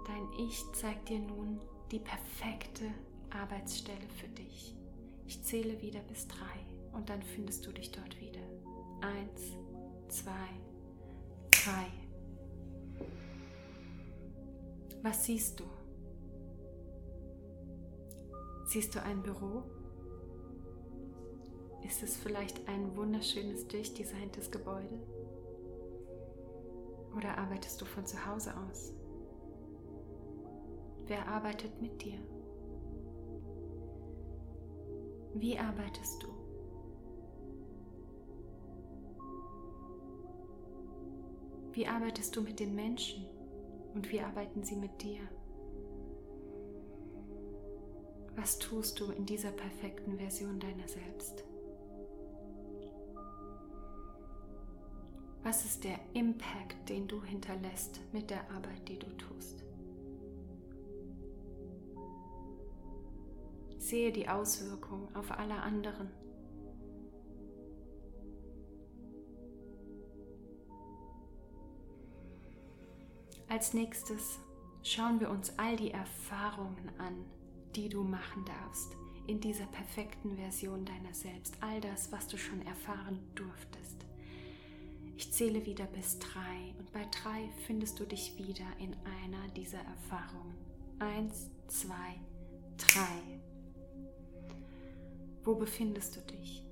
Dein 0.05 0.47
Ich 0.49 0.61
zeigt 0.73 1.09
dir 1.09 1.21
nun 1.21 1.61
die 1.93 2.01
perfekte 2.01 2.87
Arbeitsstelle 3.31 4.09
für 4.21 4.29
dich. 4.29 4.75
Ich 5.29 5.45
zähle 5.45 5.81
wieder 5.81 6.01
bis 6.01 6.27
drei 6.27 6.59
und 6.93 7.09
dann 7.09 7.23
findest 7.23 7.65
du 7.65 7.71
dich 7.71 7.93
dort 7.93 8.21
wieder. 8.21 8.52
Eins, 9.03 9.57
zwei, 10.09 10.49
drei. 11.51 11.87
Was 15.03 15.25
siehst 15.25 15.59
du? 15.59 15.65
Siehst 18.65 18.95
du 18.95 19.03
ein 19.03 19.23
Büro? 19.23 19.65
Ist 21.85 22.03
es 22.03 22.17
vielleicht 22.17 22.69
ein 22.69 22.97
wunderschönes, 22.97 23.67
durchdesigntes 23.67 24.51
Gebäude? 24.51 24.99
Oder 27.17 27.37
arbeitest 27.37 27.81
du 27.81 27.85
von 27.85 28.07
zu 28.07 28.25
Hause 28.25 28.55
aus? 28.57 28.95
Wer 31.07 31.27
arbeitet 31.27 31.83
mit 31.83 32.01
dir? 32.01 32.19
Wie 35.35 35.59
arbeitest 35.59 36.23
du? 36.23 36.32
Wie 41.73 41.87
arbeitest 41.87 42.37
du 42.37 42.43
mit 42.43 42.61
den 42.61 42.75
Menschen 42.75 43.25
und 43.95 44.13
wie 44.13 44.21
arbeiten 44.21 44.63
sie 44.63 44.77
mit 44.77 45.03
dir? 45.03 45.21
Was 48.37 48.59
tust 48.59 49.01
du 49.01 49.11
in 49.11 49.25
dieser 49.25 49.51
perfekten 49.51 50.19
Version 50.19 50.61
deiner 50.61 50.87
selbst? 50.87 51.45
Was 55.43 55.65
ist 55.65 55.85
der 55.85 55.99
Impact, 56.13 56.89
den 56.89 57.09
du 57.09 57.23
hinterlässt 57.23 58.01
mit 58.13 58.31
der 58.31 58.49
Arbeit, 58.51 58.89
die 58.89 58.99
du 58.99 59.09
tust? 59.17 59.65
Sehe 63.79 64.13
die 64.13 64.29
Auswirkungen 64.29 65.15
auf 65.17 65.31
alle 65.33 65.57
anderen 65.57 66.11
Als 73.53 73.75
nächstes 73.75 74.39
schauen 74.83 75.21
wir 75.21 75.29
uns 75.29 75.53
all 75.59 75.77
die 75.77 75.91
Erfahrungen 75.91 76.91
an, 76.97 77.27
die 77.77 77.91
du 77.91 78.03
machen 78.03 78.47
darfst 78.47 78.97
in 79.27 79.43
dieser 79.43 79.67
perfekten 79.67 80.39
Version 80.39 80.87
deiner 80.87 81.13
selbst. 81.13 81.59
All 81.61 81.79
das, 81.83 82.11
was 82.11 82.27
du 82.29 82.39
schon 82.39 82.63
erfahren 82.63 83.21
durftest. 83.35 84.07
Ich 85.19 85.35
zähle 85.35 85.67
wieder 85.67 85.85
bis 85.85 86.19
drei 86.19 86.75
und 86.79 86.95
bei 86.95 87.07
drei 87.11 87.51
findest 87.67 88.01
du 88.01 88.07
dich 88.07 88.39
wieder 88.39 88.65
in 88.79 88.97
einer 89.05 89.47
dieser 89.49 89.81
Erfahrungen. 89.81 90.57
Eins, 90.99 91.51
zwei, 91.69 92.19
drei. 92.79 93.39
Wo 95.45 95.57
befindest 95.57 96.17
du 96.17 96.21
dich? 96.23 96.65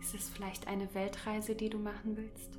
Ist 0.00 0.12
es 0.12 0.28
vielleicht 0.28 0.66
eine 0.66 0.92
Weltreise, 0.92 1.54
die 1.54 1.70
du 1.70 1.78
machen 1.78 2.16
willst? 2.16 2.58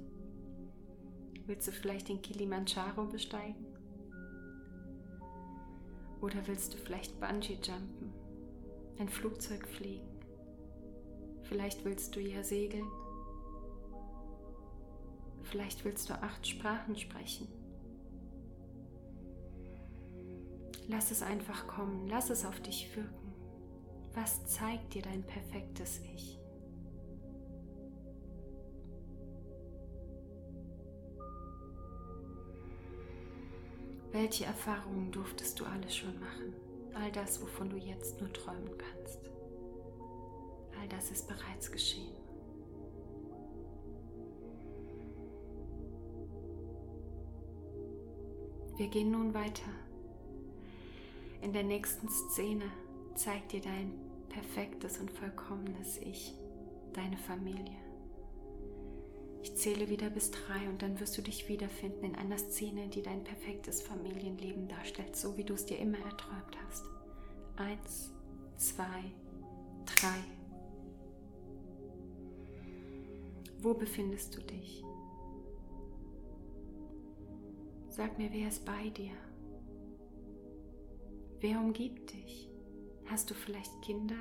Willst 1.49 1.67
du 1.67 1.71
vielleicht 1.71 2.09
den 2.09 2.21
Kilimanjaro 2.21 3.05
besteigen? 3.05 3.65
Oder 6.21 6.45
willst 6.45 6.75
du 6.75 6.77
vielleicht 6.77 7.19
Bungee 7.19 7.57
jumpen, 7.63 8.13
ein 8.99 9.09
Flugzeug 9.09 9.67
fliegen? 9.67 10.07
Vielleicht 11.41 11.83
willst 11.85 12.15
du 12.15 12.19
ja 12.19 12.43
segeln. 12.43 12.85
Vielleicht 15.41 15.83
willst 15.85 16.11
du 16.11 16.13
acht 16.21 16.45
Sprachen 16.45 16.95
sprechen. 16.95 17.47
Lass 20.87 21.09
es 21.09 21.23
einfach 21.23 21.65
kommen, 21.65 22.07
lass 22.09 22.29
es 22.29 22.45
auf 22.45 22.59
dich 22.59 22.95
wirken. 22.95 23.33
Was 24.13 24.45
zeigt 24.45 24.93
dir 24.93 25.01
dein 25.01 25.23
perfektes 25.23 25.99
Ich? 26.13 26.38
Welche 34.11 34.45
Erfahrungen 34.45 35.11
durftest 35.11 35.59
du 35.59 35.65
alles 35.65 35.95
schon 35.95 36.19
machen? 36.19 36.53
All 36.95 37.11
das, 37.11 37.41
wovon 37.41 37.69
du 37.69 37.77
jetzt 37.77 38.19
nur 38.19 38.31
träumen 38.33 38.71
kannst. 38.77 39.19
All 40.81 40.87
das 40.89 41.11
ist 41.11 41.27
bereits 41.27 41.71
geschehen. 41.71 42.15
Wir 48.77 48.87
gehen 48.87 49.11
nun 49.11 49.33
weiter. 49.33 49.69
In 51.41 51.53
der 51.53 51.63
nächsten 51.63 52.09
Szene 52.09 52.65
zeigt 53.15 53.51
dir 53.51 53.61
dein 53.61 53.93
perfektes 54.29 54.99
und 54.99 55.11
vollkommenes 55.11 55.97
Ich, 55.97 56.33
deine 56.93 57.17
Familie. 57.17 57.88
Ich 59.41 59.55
zähle 59.55 59.89
wieder 59.89 60.09
bis 60.09 60.31
drei 60.31 60.67
und 60.69 60.81
dann 60.81 60.99
wirst 60.99 61.17
du 61.17 61.21
dich 61.21 61.47
wiederfinden 61.47 62.05
in 62.05 62.15
einer 62.15 62.37
Szene, 62.37 62.87
die 62.89 63.01
dein 63.01 63.23
perfektes 63.23 63.81
Familienleben 63.81 64.67
darstellt, 64.67 65.15
so 65.15 65.37
wie 65.37 65.43
du 65.43 65.53
es 65.53 65.65
dir 65.65 65.79
immer 65.79 65.99
erträumt 65.99 66.57
hast. 66.65 66.85
Eins, 67.55 68.11
zwei, 68.57 69.11
drei. 69.85 70.19
Wo 73.61 73.73
befindest 73.73 74.35
du 74.35 74.41
dich? 74.41 74.83
Sag 77.89 78.17
mir, 78.17 78.31
wer 78.31 78.47
ist 78.47 78.65
bei 78.65 78.89
dir? 78.89 79.11
Wer 81.41 81.59
umgibt 81.59 82.13
dich? 82.13 82.49
Hast 83.05 83.29
du 83.29 83.33
vielleicht 83.33 83.81
Kinder? 83.81 84.15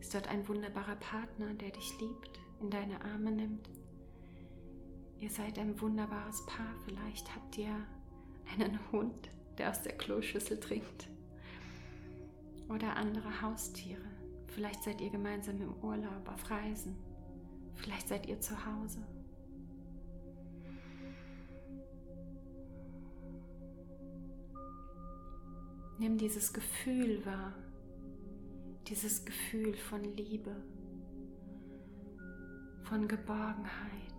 Ist 0.00 0.14
dort 0.14 0.28
ein 0.28 0.46
wunderbarer 0.46 0.96
Partner, 0.96 1.54
der 1.54 1.70
dich 1.70 1.98
liebt, 2.00 2.38
in 2.60 2.70
deine 2.70 3.00
Arme 3.00 3.32
nimmt? 3.32 3.68
Ihr 5.18 5.30
seid 5.30 5.58
ein 5.58 5.80
wunderbares 5.80 6.44
Paar. 6.46 6.74
Vielleicht 6.84 7.34
habt 7.34 7.56
ihr 7.58 7.74
einen 8.52 8.78
Hund, 8.92 9.30
der 9.58 9.70
aus 9.70 9.82
der 9.82 9.96
Kloschüssel 9.96 10.60
trinkt. 10.60 11.08
Oder 12.68 12.96
andere 12.96 13.42
Haustiere. 13.42 14.00
Vielleicht 14.48 14.82
seid 14.82 15.00
ihr 15.00 15.10
gemeinsam 15.10 15.60
im 15.60 15.74
Urlaub, 15.82 16.28
auf 16.28 16.50
Reisen. 16.50 16.96
Vielleicht 17.74 18.08
seid 18.08 18.26
ihr 18.26 18.40
zu 18.40 18.54
Hause. 18.66 19.00
Nimm 25.98 26.18
dieses 26.18 26.52
Gefühl 26.52 27.24
wahr, 27.24 27.54
dieses 28.86 29.24
Gefühl 29.24 29.74
von 29.74 30.04
Liebe, 30.04 30.54
von 32.84 33.08
Geborgenheit, 33.08 34.15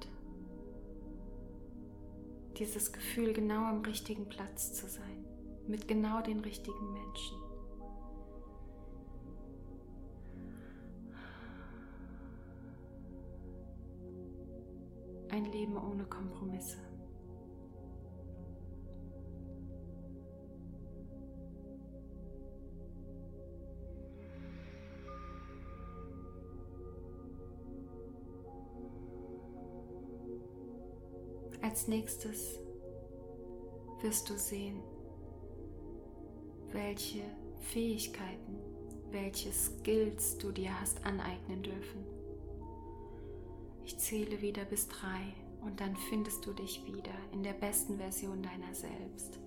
dieses 2.58 2.92
Gefühl, 2.92 3.34
genau 3.34 3.66
am 3.66 3.82
richtigen 3.82 4.28
Platz 4.28 4.74
zu 4.74 4.88
sein, 4.88 5.26
mit 5.68 5.88
genau 5.88 6.22
den 6.22 6.40
richtigen 6.40 6.94
Menschen. 6.94 7.38
Ein 15.30 15.46
Leben 15.46 15.78
ohne 15.78 16.06
Kompromisse. 16.06 16.87
Als 31.78 31.88
nächstes 31.88 32.60
wirst 34.02 34.28
du 34.32 34.34
sehen, 34.36 34.82
welche 36.72 37.22
Fähigkeiten, 37.72 38.56
welche 39.12 39.54
Skills 39.54 40.40
du 40.40 40.52
dir 40.52 40.72
hast 40.82 41.06
aneignen 41.06 41.62
dürfen. 41.62 42.04
Ich 43.86 43.96
zähle 44.00 44.42
wieder 44.42 44.66
bis 44.66 44.88
drei 44.88 45.36
und 45.62 45.80
dann 45.80 45.96
findest 46.10 46.44
du 46.48 46.54
dich 46.54 46.84
wieder 46.88 47.14
in 47.32 47.44
der 47.44 47.54
besten 47.54 48.00
Version 48.00 48.42
deiner 48.42 48.74
selbst. 48.74 49.38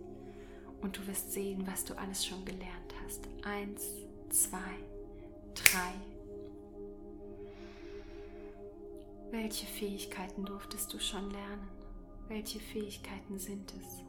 Und 0.82 0.98
du 0.98 1.06
wirst 1.08 1.32
sehen, 1.32 1.66
was 1.66 1.84
du 1.84 1.98
alles 1.98 2.24
schon 2.24 2.44
gelernt 2.44 2.94
hast. 3.04 3.26
Eins, 3.42 3.88
zwei, 4.28 4.76
drei. 5.52 5.94
Welche 9.32 9.66
Fähigkeiten 9.66 10.44
durftest 10.44 10.94
du 10.94 11.00
schon 11.00 11.28
lernen? 11.32 11.79
Welche 12.30 12.60
Fähigkeiten 12.60 13.40
sind 13.40 13.74
es? 13.74 14.04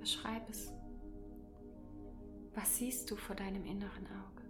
Beschreib 0.00 0.50
es. 0.50 0.72
Was 2.56 2.76
siehst 2.76 3.08
du 3.08 3.14
vor 3.14 3.36
deinem 3.36 3.64
inneren 3.64 4.04
Auge? 4.08 4.42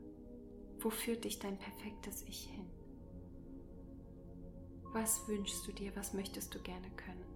Wo 0.81 0.89
führt 0.89 1.25
dich 1.25 1.39
dein 1.41 1.59
perfektes 1.59 2.23
Ich 2.23 2.47
hin? 2.47 2.71
Was 4.95 5.29
wünschst 5.29 5.67
du 5.67 5.73
dir? 5.73 5.95
Was 5.95 6.15
möchtest 6.15 6.55
du 6.55 6.59
gerne 6.61 6.89
können? 6.97 7.27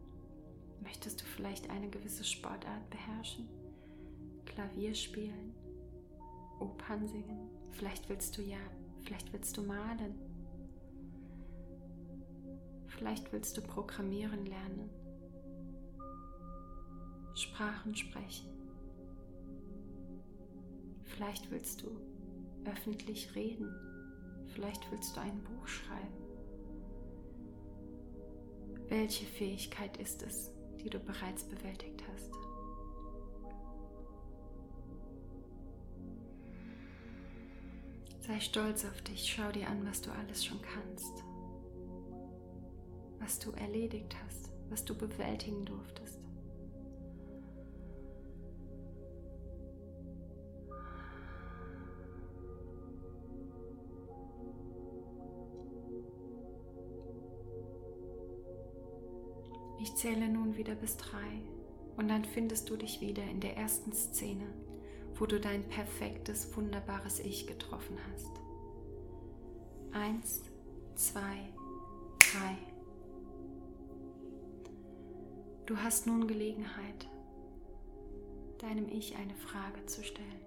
Möchtest 0.81 1.21
du 1.21 1.27
vielleicht 1.27 1.69
eine 1.69 1.91
gewisse 1.91 2.25
Sportart 2.25 2.89
beherrschen? 2.89 3.51
Klavier 4.47 4.95
spielen? 4.95 5.55
Opern 6.59 7.07
singen? 7.07 7.56
Vielleicht 7.77 8.09
willst 8.09 8.39
du 8.39 8.43
ja, 8.43 8.59
vielleicht 9.03 9.33
willst 9.35 9.57
du 9.57 9.63
malen. 9.63 10.15
Vielleicht 12.87 13.31
willst 13.33 13.57
du 13.57 13.61
programmieren 13.61 14.47
lernen. 14.47 14.89
Sprachen 17.35 17.95
sprechen. 17.95 18.49
Vielleicht 21.03 21.51
willst 21.51 21.83
du 21.83 22.01
öffentlich 22.65 23.35
reden. 23.35 23.69
Vielleicht 24.55 24.91
willst 24.91 25.15
du 25.15 25.21
ein 25.21 25.45
Buch 25.45 25.69
schreiben. 25.69 26.17
Welche 28.89 29.27
Fähigkeit 29.27 29.99
ist 29.99 30.23
es, 30.23 30.51
die 30.83 30.89
du 30.89 30.99
bereits 30.99 31.45
bewältigt 31.45 32.03
hast? 32.11 32.46
Sei 38.27 38.41
stolz 38.41 38.85
auf 38.85 39.03
dich, 39.03 39.33
schau 39.33 39.53
dir 39.53 39.69
an, 39.69 39.87
was 39.87 40.01
du 40.01 40.11
alles 40.11 40.45
schon 40.45 40.61
kannst, 40.61 41.23
was 43.21 43.39
du 43.39 43.53
erledigt 43.53 44.17
hast, 44.25 44.51
was 44.69 44.85
du 44.85 44.97
bewältigen 44.99 45.65
durftest. 45.65 46.19
Ich 59.81 59.95
zähle 59.95 60.29
nun 60.29 60.57
wieder 60.57 60.75
bis 60.75 60.97
drei 60.97 61.43
und 61.97 62.09
dann 62.09 62.25
findest 62.25 62.69
du 62.71 62.77
dich 62.77 63.01
wieder 63.01 63.23
in 63.23 63.39
der 63.39 63.57
ersten 63.57 63.93
Szene 63.93 64.66
wo 65.19 65.27
du 65.27 65.41
dein 65.41 65.67
perfektes, 65.69 66.55
wunderbares 66.57 67.21
Ich 67.21 67.47
getroffen 67.47 67.99
hast. 68.13 68.31
Eins, 69.93 70.43
zwei, 70.95 71.53
drei. 72.19 72.57
Du 75.65 75.79
hast 75.79 76.07
nun 76.07 76.29
Gelegenheit, 76.29 77.09
deinem 78.59 78.89
Ich 78.89 79.17
eine 79.17 79.35
Frage 79.35 79.85
zu 79.87 80.05
stellen. 80.05 80.45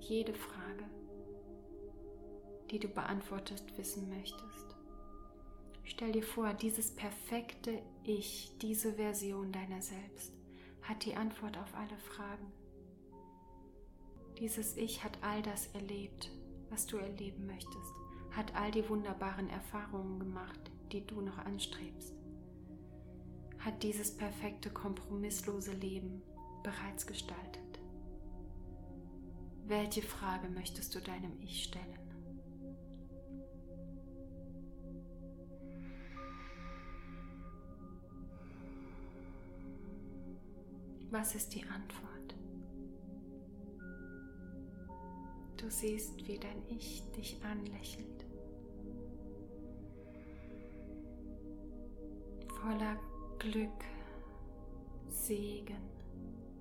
Jede 0.00 0.34
Frage, 0.34 0.84
die 2.70 2.78
du 2.78 2.88
beantwortet 2.88 3.62
wissen 3.76 4.08
möchtest. 4.08 4.76
Stell 5.84 6.12
dir 6.12 6.22
vor, 6.22 6.52
dieses 6.54 6.90
perfekte 6.90 7.80
Ich, 8.02 8.52
diese 8.60 8.94
Version 8.94 9.52
deiner 9.52 9.80
selbst, 9.80 10.32
hat 10.82 11.04
die 11.04 11.14
Antwort 11.14 11.56
auf 11.56 11.74
alle 11.74 11.96
Fragen. 11.98 12.52
Dieses 14.38 14.76
Ich 14.76 15.04
hat 15.04 15.16
all 15.22 15.42
das 15.42 15.68
erlebt, 15.68 16.30
was 16.68 16.86
du 16.86 16.96
erleben 16.96 17.46
möchtest, 17.46 17.92
hat 18.32 18.54
all 18.56 18.72
die 18.72 18.88
wunderbaren 18.88 19.48
Erfahrungen 19.48 20.18
gemacht, 20.18 20.72
die 20.90 21.06
du 21.06 21.20
noch 21.20 21.38
anstrebst, 21.38 22.12
hat 23.60 23.82
dieses 23.82 24.16
perfekte, 24.16 24.70
kompromisslose 24.70 25.72
Leben 25.72 26.20
bereits 26.64 27.06
gestaltet. 27.06 27.62
Welche 29.66 30.02
Frage 30.02 30.48
möchtest 30.48 30.94
du 30.94 31.00
deinem 31.00 31.40
Ich 31.40 31.64
stellen? 31.64 32.00
Was 41.10 41.36
ist 41.36 41.54
die 41.54 41.62
Antwort? 41.62 42.13
Du 45.64 45.70
siehst, 45.70 46.28
wie 46.28 46.38
dein 46.38 46.62
Ich 46.68 47.02
dich 47.16 47.38
anlächelt. 47.42 48.26
Voller 52.60 52.98
Glück, 53.38 53.70
Segen, 55.08 55.88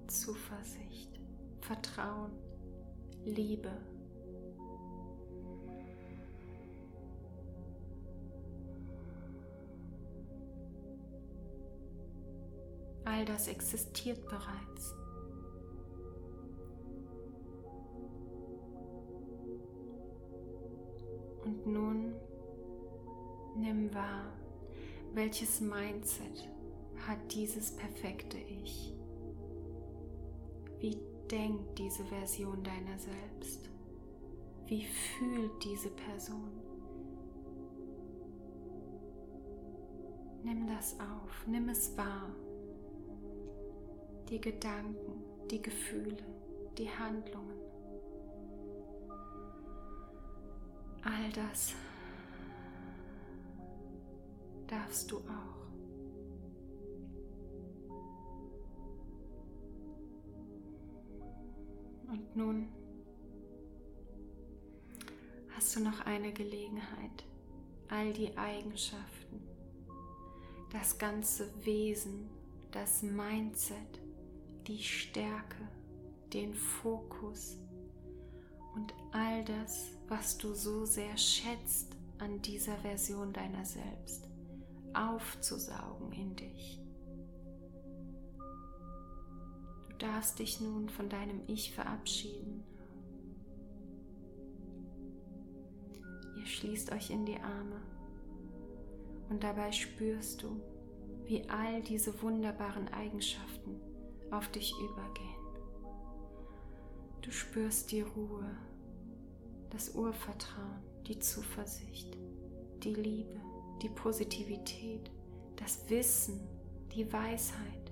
Zuversicht, 0.07 1.19
Vertrauen, 1.59 2.31
Liebe. 3.25 3.73
All 13.03 13.25
das 13.25 13.49
existiert 13.49 14.25
bereits. 14.29 14.95
Nun 21.65 22.13
nimm 23.55 23.93
wahr, 23.93 24.33
welches 25.13 25.61
Mindset 25.61 26.49
hat 27.07 27.19
dieses 27.33 27.71
perfekte 27.71 28.37
Ich? 28.37 28.93
Wie 30.79 30.97
denkt 31.31 31.79
diese 31.79 32.03
Version 32.05 32.61
deiner 32.63 32.99
selbst? 32.99 33.69
Wie 34.67 34.85
fühlt 34.85 35.63
diese 35.63 35.89
Person? 35.89 36.51
Nimm 40.43 40.67
das 40.67 40.97
auf, 40.99 41.47
nimm 41.47 41.69
es 41.69 41.95
wahr. 41.97 42.29
Die 44.29 44.41
Gedanken, 44.41 45.23
die 45.49 45.61
Gefühle, 45.61 46.17
die 46.77 46.89
Handlungen. 46.89 47.52
All 51.03 51.29
das 51.33 51.75
darfst 54.67 55.11
du 55.11 55.17
auch. 55.17 55.63
Und 62.07 62.35
nun 62.35 62.67
hast 65.55 65.75
du 65.75 65.81
noch 65.81 66.05
eine 66.05 66.31
Gelegenheit, 66.31 67.25
all 67.89 68.13
die 68.13 68.37
Eigenschaften, 68.37 69.41
das 70.71 70.97
ganze 70.97 71.49
Wesen, 71.65 72.29
das 72.71 73.03
Mindset, 73.03 74.01
die 74.67 74.81
Stärke, 74.81 75.67
den 76.31 76.53
Fokus 76.53 77.57
und 78.75 78.93
all 79.11 79.43
das, 79.45 79.91
was 80.07 80.37
du 80.37 80.53
so 80.53 80.85
sehr 80.85 81.17
schätzt 81.17 81.95
an 82.19 82.41
dieser 82.41 82.77
Version 82.77 83.33
deiner 83.33 83.65
selbst, 83.65 84.27
aufzusaugen 84.93 86.11
in 86.11 86.35
dich. 86.35 86.79
Du 89.89 89.97
darfst 89.97 90.39
dich 90.39 90.59
nun 90.59 90.89
von 90.89 91.09
deinem 91.09 91.41
Ich 91.47 91.73
verabschieden. 91.73 92.63
Ihr 96.37 96.45
schließt 96.45 96.91
euch 96.91 97.09
in 97.09 97.25
die 97.25 97.39
Arme 97.39 97.81
und 99.29 99.43
dabei 99.43 99.71
spürst 99.71 100.43
du, 100.43 100.61
wie 101.25 101.47
all 101.49 101.81
diese 101.81 102.21
wunderbaren 102.21 102.89
Eigenschaften 102.89 103.79
auf 104.29 104.49
dich 104.49 104.73
übergehen. 104.79 105.42
Du 107.23 107.31
spürst 107.31 107.91
die 107.91 108.01
Ruhe, 108.01 108.45
das 109.71 109.95
Urvertrauen, 109.95 110.83
die 111.07 111.17
Zuversicht, 111.17 112.15
die 112.83 112.93
Liebe, 112.93 113.41
die 113.81 113.89
Positivität, 113.89 115.09
das 115.55 115.89
Wissen, 115.89 116.39
die 116.93 117.11
Weisheit 117.11 117.83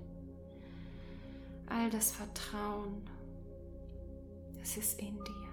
all 1.72 1.88
das 1.88 2.12
Vertrauen, 2.12 3.02
es 4.62 4.76
ist 4.76 5.00
in 5.00 5.16
dir. 5.16 5.48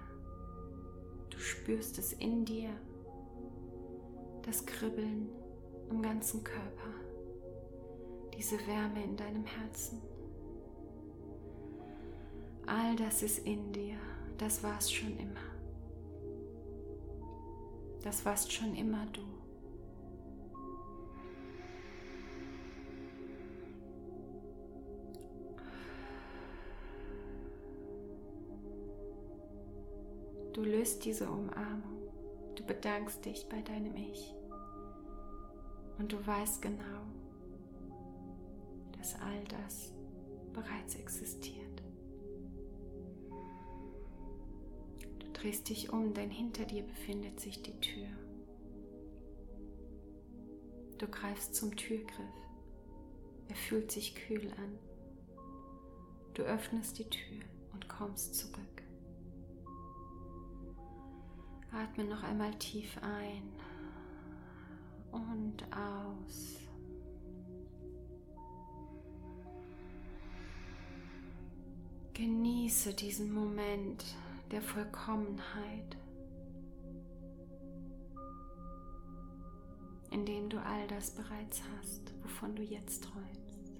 Du 1.30 1.38
spürst 1.38 1.98
es 1.98 2.12
in 2.12 2.44
dir, 2.44 2.70
das 4.42 4.64
Kribbeln 4.66 5.30
im 5.90 6.02
ganzen 6.02 6.44
Körper, 6.44 6.94
diese 8.36 8.58
Wärme 8.66 9.02
in 9.02 9.16
deinem 9.16 9.46
Herzen. 9.46 10.02
All 12.72 12.94
das 12.94 13.22
ist 13.22 13.40
in 13.40 13.72
dir, 13.72 13.96
das 14.38 14.62
warst 14.62 14.94
schon 14.94 15.18
immer. 15.18 15.40
Das 18.04 18.24
warst 18.24 18.52
schon 18.52 18.76
immer 18.76 19.06
du. 19.06 19.22
Du 30.52 30.62
löst 30.62 31.04
diese 31.04 31.28
Umarmung. 31.28 32.08
Du 32.54 32.64
bedankst 32.64 33.24
dich 33.24 33.48
bei 33.48 33.62
deinem 33.62 33.96
Ich. 33.96 34.32
Und 35.98 36.12
du 36.12 36.24
weißt 36.24 36.62
genau, 36.62 37.02
dass 38.96 39.16
all 39.16 39.42
das 39.48 39.92
bereits 40.52 40.94
existiert. 40.94 41.69
Drehst 45.40 45.68
dich 45.70 45.90
um, 45.90 46.12
denn 46.12 46.30
hinter 46.30 46.64
dir 46.66 46.82
befindet 46.82 47.40
sich 47.40 47.62
die 47.62 47.78
Tür. 47.80 48.06
Du 50.98 51.06
greifst 51.06 51.54
zum 51.54 51.74
Türgriff. 51.76 52.10
Er 53.48 53.56
fühlt 53.56 53.90
sich 53.90 54.14
kühl 54.14 54.52
an. 54.52 54.78
Du 56.34 56.42
öffnest 56.42 56.98
die 56.98 57.08
Tür 57.08 57.40
und 57.72 57.88
kommst 57.88 58.34
zurück. 58.34 58.82
Atme 61.72 62.04
noch 62.04 62.22
einmal 62.22 62.54
tief 62.58 62.98
ein 63.02 63.52
und 65.10 65.64
aus. 65.72 66.56
Genieße 72.12 72.92
diesen 72.92 73.32
Moment 73.32 74.04
der 74.50 74.62
Vollkommenheit, 74.62 75.96
in 80.10 80.26
dem 80.26 80.48
du 80.48 80.60
all 80.60 80.86
das 80.88 81.14
bereits 81.14 81.62
hast, 81.76 82.12
wovon 82.22 82.56
du 82.56 82.62
jetzt 82.62 83.04
träumst. 83.04 83.72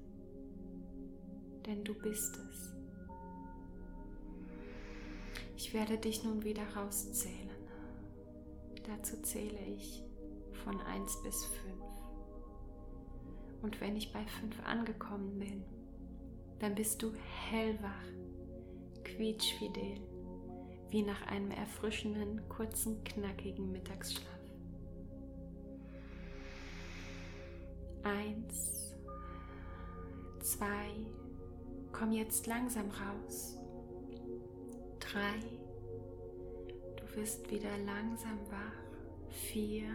Denn 1.67 1.83
du 1.85 1.95
bist 1.95 2.39
es. 2.51 2.73
Ich 5.57 5.75
werde 5.75 5.99
dich 5.99 6.25
nun 6.25 6.45
wieder 6.45 6.67
rauszählen. 6.75 7.51
Dazu 8.87 9.21
zähle 9.23 9.61
ich 9.67 10.05
von 10.65 10.81
1 10.81 11.23
bis 11.23 11.45
5. 11.45 11.75
Und 13.63 13.81
wenn 13.81 13.97
ich 13.97 14.13
bei 14.13 14.25
5 14.25 14.65
angekommen 14.65 15.39
bin, 15.39 15.65
dann 16.61 16.75
bist 16.75 17.03
du 17.03 17.13
hellwach, 17.51 18.05
quietschfidel, 19.05 20.01
wie 20.91 21.03
nach 21.03 21.27
einem 21.27 21.51
erfrischenden, 21.51 22.49
kurzen, 22.49 23.03
knackigen 23.05 23.71
Mittagsschlaf. 23.71 24.27
Eins, 28.03 28.95
zwei, 30.41 30.91
komm 31.93 32.13
jetzt 32.13 32.47
langsam 32.47 32.91
raus. 32.91 33.57
Drei, 34.99 35.41
du 36.97 37.17
wirst 37.17 37.51
wieder 37.51 37.77
langsam 37.79 38.39
wach 38.51 39.31
vier. 39.31 39.89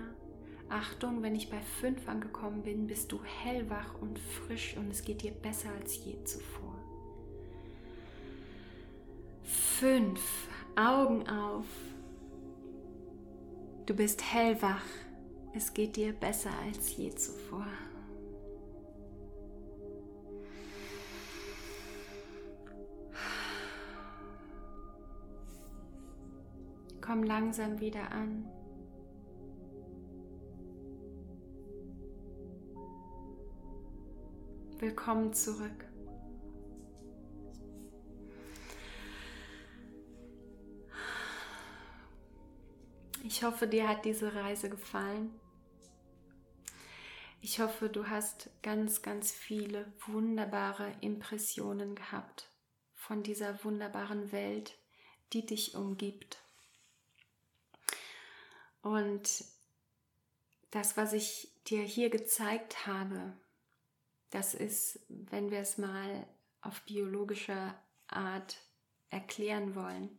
Achtung, 0.69 1.21
wenn 1.21 1.35
ich 1.35 1.49
bei 1.49 1.61
fünf 1.61 2.07
angekommen 2.07 2.63
bin, 2.63 2.87
bist 2.87 3.11
du 3.11 3.23
hellwach 3.23 4.01
und 4.01 4.17
frisch 4.17 4.75
und 4.77 4.89
es 4.89 5.03
geht 5.03 5.21
dir 5.21 5.31
besser 5.31 5.69
als 5.79 6.03
je 6.03 6.23
zuvor. 6.23 6.75
fünf, 9.79 10.47
Augen 10.77 11.25
auf. 11.29 11.65
Du 13.85 13.95
bist 13.95 14.21
hellwach. 14.33 14.83
Es 15.53 15.73
geht 15.73 15.95
dir 15.95 16.11
besser 16.11 16.49
als 16.65 16.97
je 16.97 17.15
zuvor. 17.15 17.65
Komm 26.99 27.23
langsam 27.23 27.79
wieder 27.79 28.11
an. 28.11 28.45
Willkommen 34.79 35.31
zurück. 35.31 35.85
Ich 43.27 43.43
hoffe, 43.43 43.67
dir 43.67 43.87
hat 43.89 44.05
diese 44.05 44.35
Reise 44.35 44.69
gefallen. 44.69 45.33
Ich 47.41 47.59
hoffe, 47.59 47.89
du 47.89 48.07
hast 48.07 48.51
ganz, 48.61 49.01
ganz 49.01 49.31
viele 49.31 49.91
wunderbare 50.05 50.95
Impressionen 51.01 51.95
gehabt 51.95 52.51
von 52.93 53.23
dieser 53.23 53.63
wunderbaren 53.63 54.31
Welt, 54.31 54.77
die 55.33 55.43
dich 55.43 55.73
umgibt. 55.73 56.37
Und 58.83 59.43
das, 60.69 60.95
was 60.95 61.11
ich 61.13 61.49
dir 61.65 61.81
hier 61.81 62.11
gezeigt 62.11 62.85
habe, 62.85 63.35
das 64.29 64.53
ist, 64.53 64.99
wenn 65.09 65.49
wir 65.49 65.61
es 65.61 65.79
mal 65.79 66.27
auf 66.61 66.79
biologischer 66.81 67.73
Art 68.05 68.57
erklären 69.09 69.73
wollen, 69.73 70.15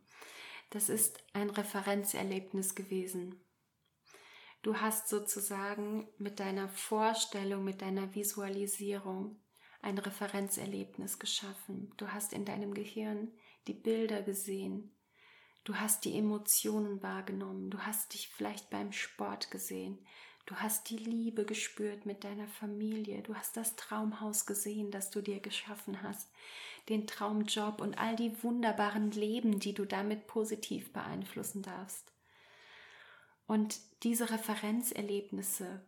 das 0.70 0.88
ist 0.88 1.22
ein 1.32 1.50
Referenzerlebnis 1.50 2.74
gewesen. 2.74 3.40
Du 4.62 4.76
hast 4.80 5.08
sozusagen 5.08 6.08
mit 6.18 6.40
deiner 6.40 6.68
Vorstellung, 6.68 7.64
mit 7.64 7.82
deiner 7.82 8.14
Visualisierung 8.14 9.40
ein 9.80 9.98
Referenzerlebnis 9.98 11.18
geschaffen. 11.20 11.92
Du 11.96 12.08
hast 12.08 12.32
in 12.32 12.44
deinem 12.44 12.74
Gehirn 12.74 13.30
die 13.68 13.74
Bilder 13.74 14.22
gesehen. 14.22 14.92
Du 15.62 15.76
hast 15.76 16.04
die 16.04 16.18
Emotionen 16.18 17.02
wahrgenommen. 17.02 17.70
Du 17.70 17.78
hast 17.78 18.14
dich 18.14 18.28
vielleicht 18.28 18.70
beim 18.70 18.90
Sport 18.92 19.50
gesehen. 19.52 20.04
Du 20.46 20.56
hast 20.56 20.90
die 20.90 20.98
Liebe 20.98 21.44
gespürt 21.44 22.06
mit 22.06 22.24
deiner 22.24 22.48
Familie. 22.48 23.22
Du 23.22 23.34
hast 23.34 23.56
das 23.56 23.76
Traumhaus 23.76 24.46
gesehen, 24.46 24.90
das 24.90 25.10
du 25.10 25.20
dir 25.20 25.40
geschaffen 25.40 26.02
hast 26.02 26.30
den 26.88 27.06
Traumjob 27.06 27.80
und 27.80 27.98
all 27.98 28.16
die 28.16 28.42
wunderbaren 28.42 29.10
Leben, 29.10 29.58
die 29.60 29.74
du 29.74 29.84
damit 29.84 30.26
positiv 30.26 30.92
beeinflussen 30.92 31.62
darfst. 31.62 32.12
Und 33.46 33.78
diese 34.02 34.30
Referenzerlebnisse, 34.30 35.80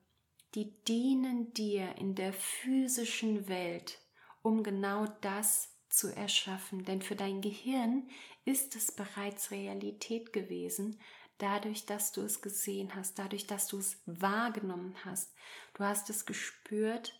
die 0.55 0.73
dienen 0.87 1.53
dir 1.55 1.97
in 1.99 2.15
der 2.15 2.33
physischen 2.33 3.49
Welt, 3.49 3.99
um 4.43 4.63
genau 4.63 5.07
das 5.21 5.75
zu 5.89 6.15
erschaffen. 6.15 6.85
Denn 6.85 7.03
für 7.03 7.17
dein 7.17 7.41
Gehirn 7.41 8.09
ist 8.45 8.77
es 8.77 8.93
bereits 8.93 9.51
Realität 9.51 10.33
gewesen, 10.33 10.99
dadurch, 11.39 11.87
dass 11.87 12.13
du 12.13 12.23
es 12.23 12.41
gesehen 12.41 12.95
hast, 12.95 13.19
dadurch, 13.19 13.47
dass 13.47 13.67
du 13.69 13.79
es 13.79 14.01
wahrgenommen 14.07 14.95
hast. 15.05 15.33
Du 15.75 15.85
hast 15.85 16.11
es 16.11 16.27
gespürt, 16.27 17.15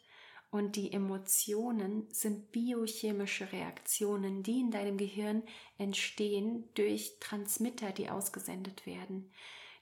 und 0.51 0.77
die 0.77 0.93
Emotionen 0.93 2.07
sind 2.11 2.53
biochemische 2.53 3.53
Reaktionen, 3.53 4.43
die 4.43 4.61
in 4.61 4.71
deinem 4.71 4.97
Gehirn 4.97 5.43
entstehen 5.77 6.69
durch 6.75 7.19
Transmitter, 7.21 7.93
die 7.93 8.09
ausgesendet 8.09 8.87
werden. 8.87 9.31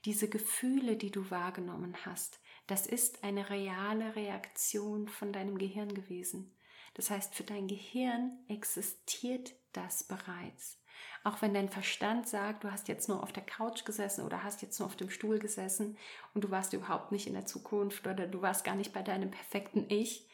Diese 0.05 0.29
Gefühle, 0.29 0.97
die 0.97 1.11
du 1.11 1.31
wahrgenommen 1.31 1.95
hast, 2.05 2.41
das 2.67 2.87
ist 2.87 3.23
eine 3.23 3.49
reale 3.49 4.17
Reaktion 4.17 5.07
von 5.09 5.33
deinem 5.33 5.59
Gehirn 5.59 5.95
gewesen. 5.95 6.53
Das 6.95 7.11
heißt, 7.11 7.35
für 7.35 7.45
dein 7.45 7.69
Gehirn 7.69 8.39
existiert 8.49 9.55
das 9.73 10.03
bereits. 10.03 10.81
Auch 11.25 11.43
wenn 11.43 11.55
dein 11.55 11.69
Verstand 11.69 12.29
sagt, 12.29 12.65
du 12.65 12.73
hast 12.73 12.89
jetzt 12.89 13.09
nur 13.09 13.23
auf 13.23 13.33
der 13.33 13.45
Couch 13.45 13.85
gesessen 13.85 14.25
oder 14.25 14.43
hast 14.43 14.63
jetzt 14.63 14.79
nur 14.79 14.87
auf 14.87 14.97
dem 14.97 15.11
Stuhl 15.11 15.39
gesessen 15.39 15.97
und 16.35 16.43
du 16.43 16.51
warst 16.51 16.73
überhaupt 16.73 17.13
nicht 17.13 17.27
in 17.27 17.35
der 17.35 17.47
Zukunft 17.47 18.07
oder 18.07 18.27
du 18.27 18.43
warst 18.43 18.65
gar 18.65 18.77
nicht 18.77 18.93
bei 18.93 19.03
deinem 19.03 19.31
perfekten 19.31 19.87
Ich, 19.89 20.27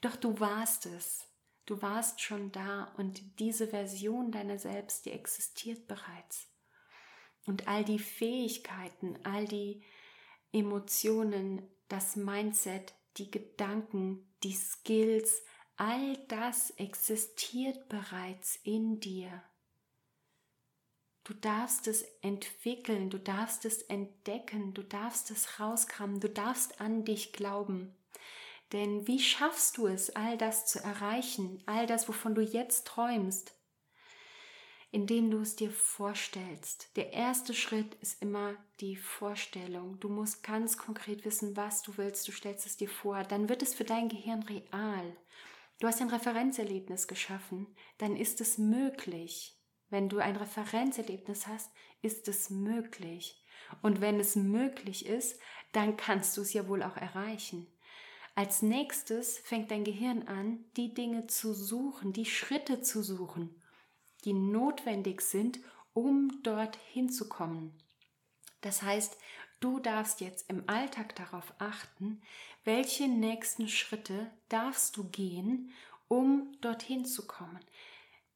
doch 0.00 0.16
du 0.16 0.38
warst 0.40 0.86
es. 0.86 1.26
Du 1.66 1.82
warst 1.82 2.20
schon 2.20 2.50
da 2.52 2.92
und 2.96 3.40
diese 3.40 3.68
Version 3.68 4.32
deiner 4.32 4.58
selbst, 4.58 5.04
die 5.04 5.12
existiert 5.12 5.86
bereits. 5.86 6.48
Und 7.46 7.68
all 7.68 7.84
die 7.84 7.98
Fähigkeiten, 7.98 9.18
all 9.24 9.46
die 9.46 9.82
Emotionen, 10.52 11.62
das 11.88 12.16
Mindset, 12.16 12.94
die 13.18 13.30
Gedanken, 13.30 14.26
die 14.42 14.54
Skills, 14.54 15.42
all 15.76 16.16
das 16.28 16.70
existiert 16.70 17.88
bereits 17.88 18.56
in 18.62 19.00
dir. 19.00 19.42
Du 21.24 21.34
darfst 21.34 21.86
es 21.86 22.02
entwickeln, 22.22 23.10
du 23.10 23.18
darfst 23.18 23.66
es 23.66 23.82
entdecken, 23.82 24.72
du 24.72 24.82
darfst 24.82 25.30
es 25.30 25.60
rauskramen, 25.60 26.20
du 26.20 26.30
darfst 26.30 26.80
an 26.80 27.04
dich 27.04 27.34
glauben. 27.34 27.94
Denn 28.72 29.06
wie 29.06 29.20
schaffst 29.20 29.78
du 29.78 29.86
es, 29.86 30.14
all 30.14 30.36
das 30.36 30.66
zu 30.66 30.82
erreichen, 30.82 31.62
all 31.66 31.86
das, 31.86 32.08
wovon 32.08 32.34
du 32.34 32.42
jetzt 32.42 32.86
träumst? 32.86 33.54
Indem 34.90 35.30
du 35.30 35.40
es 35.40 35.56
dir 35.56 35.70
vorstellst. 35.70 36.96
Der 36.96 37.12
erste 37.12 37.52
Schritt 37.54 37.94
ist 37.96 38.22
immer 38.22 38.54
die 38.80 38.96
Vorstellung. 38.96 40.00
Du 40.00 40.08
musst 40.08 40.42
ganz 40.42 40.78
konkret 40.78 41.24
wissen, 41.24 41.56
was 41.56 41.82
du 41.82 41.96
willst. 41.98 42.26
Du 42.26 42.32
stellst 42.32 42.66
es 42.66 42.76
dir 42.78 42.88
vor. 42.88 43.22
Dann 43.22 43.48
wird 43.48 43.62
es 43.62 43.74
für 43.74 43.84
dein 43.84 44.08
Gehirn 44.08 44.42
real. 44.44 45.16
Du 45.80 45.86
hast 45.86 46.00
ein 46.00 46.08
Referenzerlebnis 46.08 47.06
geschaffen. 47.06 47.66
Dann 47.98 48.16
ist 48.16 48.40
es 48.40 48.56
möglich. 48.56 49.58
Wenn 49.90 50.08
du 50.08 50.18
ein 50.18 50.36
Referenzerlebnis 50.36 51.46
hast, 51.46 51.70
ist 52.02 52.28
es 52.28 52.50
möglich. 52.50 53.42
Und 53.82 54.00
wenn 54.00 54.18
es 54.20 54.36
möglich 54.36 55.06
ist, 55.06 55.38
dann 55.72 55.96
kannst 55.96 56.36
du 56.36 56.42
es 56.42 56.52
ja 56.52 56.66
wohl 56.68 56.82
auch 56.82 56.96
erreichen. 56.96 57.66
Als 58.38 58.62
nächstes 58.62 59.38
fängt 59.40 59.72
dein 59.72 59.82
Gehirn 59.82 60.28
an, 60.28 60.64
die 60.76 60.94
Dinge 60.94 61.26
zu 61.26 61.52
suchen, 61.52 62.12
die 62.12 62.24
Schritte 62.24 62.82
zu 62.82 63.02
suchen, 63.02 63.60
die 64.24 64.32
notwendig 64.32 65.22
sind, 65.22 65.58
um 65.92 66.40
dort 66.44 66.76
hinzukommen. 66.92 67.72
Das 68.60 68.82
heißt, 68.82 69.18
du 69.58 69.80
darfst 69.80 70.20
jetzt 70.20 70.48
im 70.48 70.62
Alltag 70.68 71.16
darauf 71.16 71.52
achten, 71.58 72.22
welche 72.62 73.08
nächsten 73.08 73.66
Schritte 73.66 74.30
darfst 74.48 74.96
du 74.96 75.08
gehen, 75.08 75.72
um 76.06 76.56
dorthin 76.60 77.04
zu 77.06 77.26
kommen. 77.26 77.58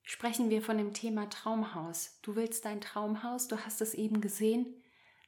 Sprechen 0.03 0.51
wir 0.51 0.63
von 0.63 0.79
dem 0.79 0.95
Thema 0.95 1.31
Traumhaus. 1.31 2.19
Du 2.23 2.35
willst 2.35 2.65
dein 2.65 2.81
Traumhaus, 2.81 3.47
du 3.47 3.57
hast 3.57 3.81
es 3.81 3.95
eben 3.95 4.21
gesehen, 4.21 4.83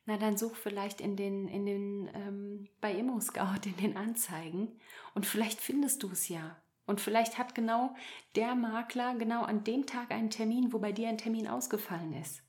na 0.06 0.16
dann 0.16 0.36
such 0.36 0.56
vielleicht 0.56 1.00
in 1.00 1.16
den, 1.16 1.48
in 1.48 1.66
den, 1.66 2.10
ähm, 2.14 2.68
bei 2.80 2.92
ImmoScout 2.92 3.66
in 3.66 3.76
den 3.76 3.96
Anzeigen 3.96 4.78
und 5.14 5.26
vielleicht 5.26 5.60
findest 5.60 6.02
du 6.02 6.10
es 6.10 6.28
ja. 6.28 6.60
Und 6.86 7.00
vielleicht 7.00 7.38
hat 7.38 7.54
genau 7.54 7.94
der 8.36 8.54
Makler 8.54 9.14
genau 9.14 9.42
an 9.42 9.64
dem 9.64 9.86
Tag 9.86 10.10
einen 10.10 10.28
Termin, 10.28 10.72
wo 10.72 10.78
bei 10.78 10.92
dir 10.92 11.08
ein 11.08 11.16
Termin 11.16 11.48
ausgefallen 11.48 12.12
ist. 12.12 12.42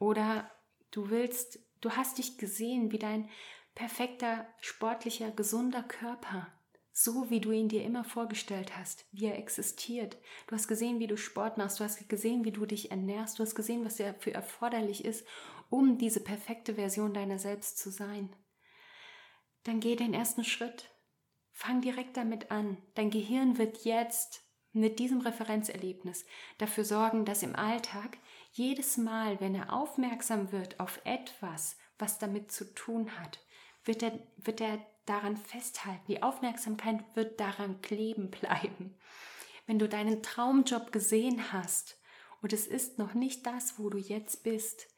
Oder 0.00 0.50
du 0.90 1.10
willst, 1.10 1.60
du 1.80 1.92
hast 1.92 2.18
dich 2.18 2.36
gesehen, 2.36 2.90
wie 2.90 2.98
dein 2.98 3.28
perfekter, 3.76 4.46
sportlicher, 4.60 5.30
gesunder 5.30 5.84
Körper 5.84 6.48
so 6.96 7.28
wie 7.28 7.40
du 7.40 7.50
ihn 7.50 7.68
dir 7.68 7.82
immer 7.82 8.04
vorgestellt 8.04 8.78
hast, 8.78 9.04
wie 9.10 9.24
er 9.24 9.36
existiert. 9.36 10.16
Du 10.46 10.54
hast 10.54 10.68
gesehen, 10.68 11.00
wie 11.00 11.08
du 11.08 11.16
Sport 11.16 11.58
machst, 11.58 11.80
du 11.80 11.84
hast 11.84 12.08
gesehen, 12.08 12.44
wie 12.44 12.52
du 12.52 12.66
dich 12.66 12.92
ernährst, 12.92 13.36
du 13.36 13.42
hast 13.42 13.56
gesehen, 13.56 13.84
was 13.84 13.96
dafür 13.96 14.32
erforderlich 14.32 15.04
ist, 15.04 15.26
um 15.74 15.98
diese 15.98 16.20
perfekte 16.20 16.76
Version 16.76 17.12
deiner 17.12 17.40
selbst 17.40 17.78
zu 17.78 17.90
sein. 17.90 18.32
Dann 19.64 19.80
geh 19.80 19.96
den 19.96 20.14
ersten 20.14 20.44
Schritt. 20.44 20.88
Fang 21.50 21.80
direkt 21.80 22.16
damit 22.16 22.52
an. 22.52 22.76
Dein 22.94 23.10
Gehirn 23.10 23.58
wird 23.58 23.84
jetzt 23.84 24.44
mit 24.72 25.00
diesem 25.00 25.20
Referenzerlebnis 25.20 26.26
dafür 26.58 26.84
sorgen, 26.84 27.24
dass 27.24 27.42
im 27.42 27.56
Alltag 27.56 28.18
jedes 28.52 28.98
Mal, 28.98 29.40
wenn 29.40 29.56
er 29.56 29.72
aufmerksam 29.72 30.52
wird 30.52 30.78
auf 30.78 31.00
etwas, 31.04 31.76
was 31.98 32.20
damit 32.20 32.52
zu 32.52 32.72
tun 32.72 33.18
hat, 33.18 33.40
wird 33.84 34.04
er, 34.04 34.12
wird 34.36 34.60
er 34.60 34.78
daran 35.06 35.36
festhalten. 35.36 36.04
Die 36.06 36.22
Aufmerksamkeit 36.22 37.04
wird 37.14 37.40
daran 37.40 37.82
kleben 37.82 38.30
bleiben. 38.30 38.96
Wenn 39.66 39.80
du 39.80 39.88
deinen 39.88 40.22
Traumjob 40.22 40.92
gesehen 40.92 41.52
hast 41.52 41.98
und 42.42 42.52
es 42.52 42.68
ist 42.68 42.98
noch 42.98 43.14
nicht 43.14 43.44
das, 43.44 43.76
wo 43.78 43.90
du 43.90 43.98
jetzt 43.98 44.44
bist, 44.44 44.93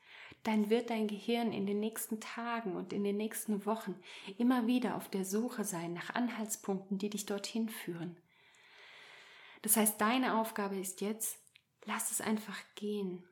dann 0.46 0.70
wird 0.70 0.90
dein 0.90 1.08
Gehirn 1.08 1.52
in 1.52 1.66
den 1.66 1.80
nächsten 1.80 2.20
Tagen 2.20 2.76
und 2.76 2.92
in 2.92 3.02
den 3.02 3.16
nächsten 3.16 3.66
Wochen 3.66 3.98
immer 4.38 4.66
wieder 4.68 4.94
auf 4.96 5.08
der 5.08 5.24
Suche 5.24 5.64
sein 5.64 5.92
nach 5.92 6.14
Anhaltspunkten, 6.14 6.98
die 6.98 7.10
dich 7.10 7.26
dorthin 7.26 7.68
führen. 7.68 8.16
Das 9.62 9.76
heißt, 9.76 10.00
deine 10.00 10.38
Aufgabe 10.38 10.76
ist 10.76 11.00
jetzt, 11.00 11.38
lass 11.84 12.12
es 12.12 12.20
einfach 12.20 12.58
gehen. 12.76 13.24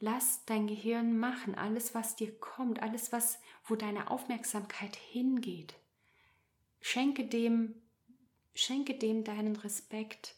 lass 0.00 0.44
dein 0.46 0.66
Gehirn 0.66 1.18
machen, 1.18 1.54
alles, 1.54 1.94
was 1.94 2.16
dir 2.16 2.36
kommt, 2.40 2.82
alles, 2.82 3.12
was, 3.12 3.38
wo 3.64 3.76
deine 3.76 4.10
Aufmerksamkeit 4.10 4.96
hingeht. 4.96 5.74
Schenke 6.80 7.26
dem, 7.26 7.74
schenke 8.54 8.94
dem 8.94 9.24
deinen 9.24 9.56
Respekt, 9.56 10.36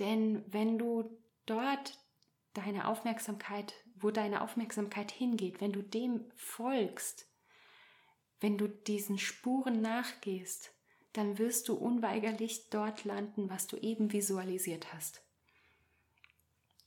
denn 0.00 0.44
wenn 0.52 0.78
du 0.78 1.16
dort 1.46 1.98
deine 2.54 2.88
Aufmerksamkeit, 2.88 3.74
wo 4.04 4.10
deine 4.10 4.42
Aufmerksamkeit 4.42 5.10
hingeht, 5.10 5.62
wenn 5.62 5.72
du 5.72 5.82
dem 5.82 6.26
folgst, 6.36 7.26
wenn 8.38 8.58
du 8.58 8.68
diesen 8.68 9.18
Spuren 9.18 9.80
nachgehst, 9.80 10.72
dann 11.14 11.38
wirst 11.38 11.68
du 11.68 11.74
unweigerlich 11.74 12.68
dort 12.68 13.04
landen, 13.04 13.48
was 13.48 13.66
du 13.66 13.78
eben 13.78 14.12
visualisiert 14.12 14.92
hast. 14.92 15.22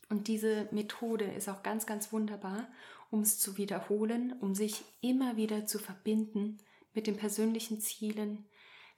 Und 0.09 0.27
diese 0.27 0.69
Methode 0.71 1.25
ist 1.25 1.49
auch 1.49 1.63
ganz, 1.63 1.87
ganz 1.87 2.13
wunderbar, 2.13 2.69
um 3.09 3.21
es 3.21 3.39
zu 3.39 3.57
wiederholen, 3.57 4.33
um 4.39 4.53
sich 4.53 4.83
immer 5.01 5.37
wieder 5.37 5.65
zu 5.65 5.79
verbinden 5.79 6.59
mit 6.93 7.07
den 7.07 7.17
persönlichen 7.17 7.79
Zielen. 7.81 8.45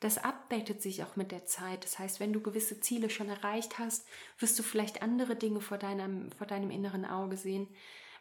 Das 0.01 0.17
abbettet 0.17 0.81
sich 0.81 1.03
auch 1.03 1.15
mit 1.15 1.31
der 1.31 1.45
Zeit. 1.45 1.83
Das 1.83 1.99
heißt, 1.99 2.19
wenn 2.19 2.33
du 2.33 2.41
gewisse 2.41 2.79
Ziele 2.81 3.09
schon 3.09 3.29
erreicht 3.29 3.79
hast, 3.79 4.05
wirst 4.39 4.59
du 4.59 4.63
vielleicht 4.63 5.01
andere 5.01 5.35
Dinge 5.35 5.61
vor 5.61 5.77
deinem, 5.77 6.31
vor 6.31 6.47
deinem 6.47 6.69
inneren 6.69 7.05
Auge 7.05 7.37
sehen. 7.37 7.67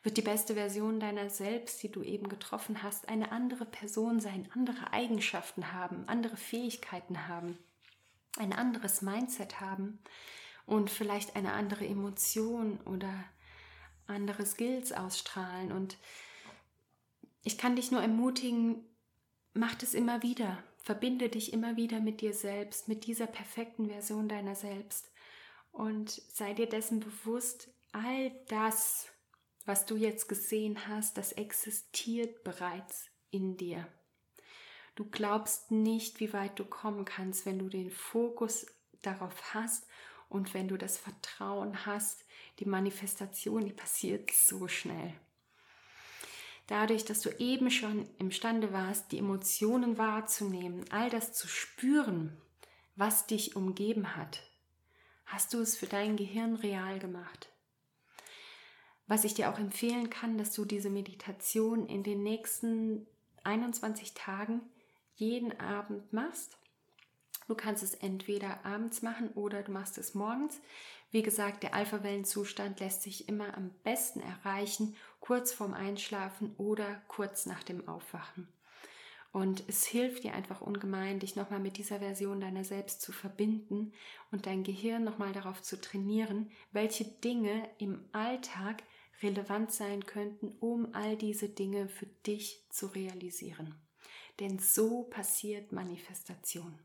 Wird 0.02 0.16
die 0.16 0.22
beste 0.22 0.54
Version 0.54 1.00
deiner 1.00 1.28
selbst, 1.28 1.82
die 1.82 1.90
du 1.90 2.02
eben 2.02 2.28
getroffen 2.28 2.82
hast, 2.82 3.08
eine 3.08 3.32
andere 3.32 3.64
Person 3.64 4.20
sein, 4.20 4.48
andere 4.54 4.92
Eigenschaften 4.92 5.72
haben, 5.72 6.04
andere 6.06 6.36
Fähigkeiten 6.36 7.26
haben, 7.26 7.58
ein 8.38 8.52
anderes 8.52 9.02
Mindset 9.02 9.60
haben 9.60 9.98
und 10.66 10.90
vielleicht 10.90 11.34
eine 11.34 11.52
andere 11.52 11.86
Emotion 11.86 12.78
oder 12.84 13.12
andere 14.06 14.46
Skills 14.46 14.92
ausstrahlen. 14.92 15.72
Und 15.72 15.96
ich 17.42 17.58
kann 17.58 17.76
dich 17.76 17.90
nur 17.90 18.02
ermutigen, 18.02 18.84
mach 19.54 19.74
das 19.74 19.94
immer 19.94 20.22
wieder. 20.22 20.62
Verbinde 20.82 21.28
dich 21.28 21.52
immer 21.52 21.76
wieder 21.76 22.00
mit 22.00 22.20
dir 22.20 22.32
selbst, 22.32 22.88
mit 22.88 23.06
dieser 23.06 23.26
perfekten 23.26 23.88
Version 23.88 24.28
deiner 24.28 24.54
selbst. 24.54 25.10
Und 25.70 26.10
sei 26.10 26.54
dir 26.54 26.68
dessen 26.68 27.00
bewusst, 27.00 27.68
all 27.92 28.30
das, 28.48 29.06
was 29.68 29.84
du 29.84 29.96
jetzt 29.96 30.28
gesehen 30.28 30.88
hast, 30.88 31.18
das 31.18 31.32
existiert 31.32 32.42
bereits 32.42 33.10
in 33.30 33.58
dir. 33.58 33.86
Du 34.94 35.04
glaubst 35.04 35.70
nicht, 35.70 36.20
wie 36.20 36.32
weit 36.32 36.58
du 36.58 36.64
kommen 36.64 37.04
kannst, 37.04 37.44
wenn 37.44 37.58
du 37.58 37.68
den 37.68 37.90
Fokus 37.90 38.66
darauf 39.02 39.52
hast 39.52 39.86
und 40.30 40.54
wenn 40.54 40.68
du 40.68 40.78
das 40.78 40.96
Vertrauen 40.96 41.84
hast, 41.84 42.24
die 42.60 42.64
Manifestation, 42.64 43.66
die 43.66 43.74
passiert 43.74 44.30
so 44.30 44.68
schnell. 44.68 45.12
Dadurch, 46.66 47.04
dass 47.04 47.20
du 47.20 47.28
eben 47.38 47.70
schon 47.70 48.08
imstande 48.18 48.72
warst, 48.72 49.12
die 49.12 49.18
Emotionen 49.18 49.98
wahrzunehmen, 49.98 50.86
all 50.90 51.10
das 51.10 51.34
zu 51.34 51.46
spüren, 51.46 52.40
was 52.96 53.26
dich 53.26 53.54
umgeben 53.54 54.16
hat, 54.16 54.42
hast 55.26 55.52
du 55.52 55.60
es 55.60 55.76
für 55.76 55.86
dein 55.86 56.16
Gehirn 56.16 56.56
real 56.56 56.98
gemacht. 56.98 57.50
Was 59.08 59.24
ich 59.24 59.34
dir 59.34 59.50
auch 59.50 59.58
empfehlen 59.58 60.10
kann, 60.10 60.38
dass 60.38 60.52
du 60.52 60.64
diese 60.64 60.90
Meditation 60.90 61.86
in 61.86 62.02
den 62.02 62.22
nächsten 62.22 63.06
21 63.42 64.14
Tagen 64.14 64.60
jeden 65.16 65.58
Abend 65.58 66.12
machst 66.12 66.58
Du 67.48 67.54
kannst 67.54 67.82
es 67.82 67.94
entweder 67.94 68.64
abends 68.64 69.00
machen 69.00 69.30
oder 69.30 69.62
du 69.62 69.72
machst 69.72 69.96
es 69.96 70.14
morgens. 70.14 70.60
Wie 71.10 71.22
gesagt, 71.22 71.62
der 71.62 71.74
Alpha-Wellenzustand 71.74 72.78
lässt 72.78 73.02
sich 73.02 73.26
immer 73.26 73.56
am 73.56 73.70
besten 73.82 74.20
erreichen, 74.20 74.94
kurz 75.18 75.54
vorm 75.54 75.72
Einschlafen 75.72 76.54
oder 76.58 77.00
kurz 77.08 77.46
nach 77.46 77.62
dem 77.62 77.88
Aufwachen. 77.88 78.48
Und 79.32 79.64
es 79.66 79.86
hilft 79.86 80.24
dir 80.24 80.34
einfach 80.34 80.60
ungemein, 80.60 81.20
dich 81.20 81.36
nochmal 81.36 81.60
mit 81.60 81.78
dieser 81.78 82.00
Version 82.00 82.40
deiner 82.40 82.64
selbst 82.64 83.00
zu 83.00 83.12
verbinden 83.12 83.92
und 84.30 84.44
dein 84.44 84.62
Gehirn 84.62 85.04
nochmal 85.04 85.32
darauf 85.32 85.62
zu 85.62 85.80
trainieren, 85.80 86.50
welche 86.72 87.04
Dinge 87.04 87.66
im 87.78 88.04
Alltag 88.12 88.82
relevant 89.22 89.72
sein 89.72 90.06
könnten, 90.06 90.56
um 90.60 90.94
all 90.94 91.16
diese 91.16 91.48
Dinge 91.48 91.88
für 91.88 92.06
dich 92.06 92.64
zu 92.70 92.86
realisieren. 92.86 93.74
Denn 94.40 94.58
so 94.58 95.02
passiert 95.04 95.72
Manifestation. 95.72 96.78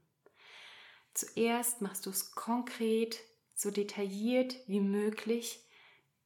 Zuerst 1.14 1.82
machst 1.82 2.06
du 2.06 2.10
es 2.10 2.32
konkret, 2.32 3.20
so 3.54 3.70
detailliert 3.70 4.58
wie 4.68 4.80
möglich, 4.80 5.64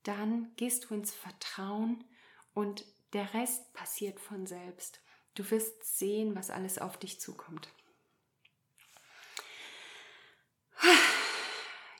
dann 0.04 0.54
gehst 0.56 0.86
du 0.86 0.94
ins 0.94 1.14
Vertrauen 1.14 2.04
und 2.54 2.86
der 3.14 3.34
Rest 3.34 3.74
passiert 3.74 4.20
von 4.20 4.48
selbst. 4.48 5.02
Du 5.36 5.50
wirst 5.52 5.98
sehen, 5.98 6.36
was 6.36 6.50
alles 6.50 6.80
auf 6.80 6.98
dich 6.98 7.20
zukommt. 7.20 7.70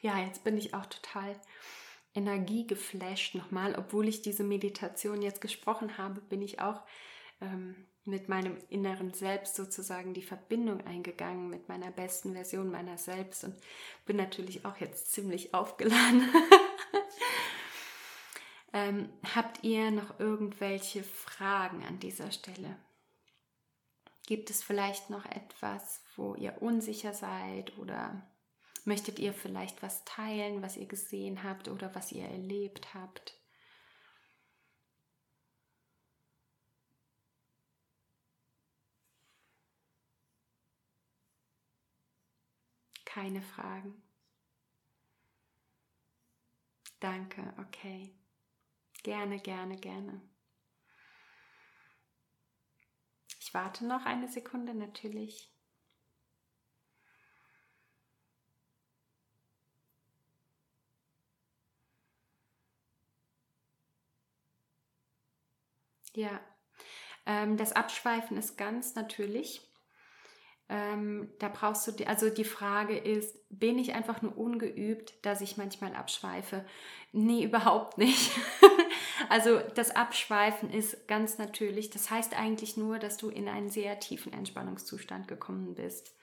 Ja, 0.02 0.20
jetzt 0.20 0.44
bin 0.44 0.58
ich 0.58 0.74
auch 0.74 0.86
total 0.86 1.40
energiegeflasht 2.18 3.36
nochmal, 3.36 3.76
obwohl 3.76 4.08
ich 4.08 4.24
diese 4.24 4.44
Meditation 4.44 5.22
jetzt 5.22 5.40
gesprochen 5.40 6.00
habe, 6.00 6.20
bin 6.20 6.42
ich 6.42 6.60
auch 6.60 6.82
ähm, 7.42 7.76
mit 8.06 8.28
meinem 8.28 8.58
inneren 8.70 9.14
Selbst 9.14 9.56
sozusagen 9.56 10.16
die 10.16 10.24
Verbindung 10.24 10.86
eingegangen 10.88 11.50
mit 11.50 11.70
meiner 11.70 11.92
besten 11.92 12.34
Version 12.34 12.72
meiner 12.72 12.98
selbst 12.98 13.44
und 13.44 13.56
bin 14.06 14.16
natürlich 14.16 14.66
auch 14.66 14.78
jetzt 14.78 15.12
ziemlich 15.14 15.54
aufgeladen. 15.54 16.28
ähm, 18.74 19.10
habt 19.36 19.64
ihr 19.64 19.92
noch 19.92 20.20
irgendwelche 20.20 21.04
Fragen 21.04 21.84
an 21.84 22.00
dieser 22.00 22.32
Stelle? 22.32 22.78
Gibt 24.26 24.50
es 24.50 24.64
vielleicht 24.64 25.12
noch 25.12 25.26
etwas, 25.26 26.02
wo 26.16 26.34
ihr 26.34 26.62
unsicher 26.62 27.14
seid 27.14 27.78
oder 27.78 28.28
möchtet 28.88 29.20
ihr 29.20 29.34
vielleicht 29.34 29.84
was 29.84 30.04
teilen, 30.06 30.62
was 30.62 30.78
ihr 30.78 30.88
gesehen 30.88 31.44
habt 31.44 31.68
oder 31.68 31.94
was 31.94 32.12
ihr 32.12 32.26
erlebt 32.26 32.94
habt? 32.94 33.34
Keine 43.06 43.42
Fragen. 43.42 44.02
Danke, 47.00 47.54
okay. 47.60 48.16
Gerne, 49.04 49.40
gerne, 49.40 49.76
gerne. 49.76 50.22
Ich 53.40 53.54
warte 53.54 53.86
noch 53.86 54.06
eine 54.06 54.30
Sekunde 54.30 54.74
natürlich. 54.74 55.57
Ja, 66.18 66.42
ähm, 67.26 67.58
das 67.58 67.74
Abschweifen 67.74 68.38
ist 68.38 68.58
ganz 68.58 68.96
natürlich. 68.96 69.62
Ähm, 70.70 71.30
da 71.40 71.48
brauchst 71.48 71.88
du, 71.88 72.08
also 72.08 72.30
die 72.30 72.44
Frage 72.44 72.98
ist, 72.98 73.38
bin 73.50 73.80
ich 73.80 73.94
einfach 73.94 74.22
nur 74.22 74.38
ungeübt, 74.38 75.14
dass 75.26 75.40
ich 75.40 75.56
manchmal 75.56 75.96
abschweife? 75.96 76.66
Nee, 77.14 77.44
überhaupt 77.46 77.98
nicht. 77.98 78.32
also 79.30 79.60
das 79.76 79.96
Abschweifen 79.96 80.70
ist 80.70 81.08
ganz 81.08 81.38
natürlich. 81.38 81.90
Das 81.90 82.12
heißt 82.12 82.38
eigentlich 82.38 82.76
nur, 82.76 83.00
dass 83.00 83.16
du 83.18 83.30
in 83.30 83.48
einen 83.48 83.70
sehr 83.70 84.00
tiefen 84.02 84.34
Entspannungszustand 84.34 85.28
gekommen 85.30 85.74
bist. 85.76 86.14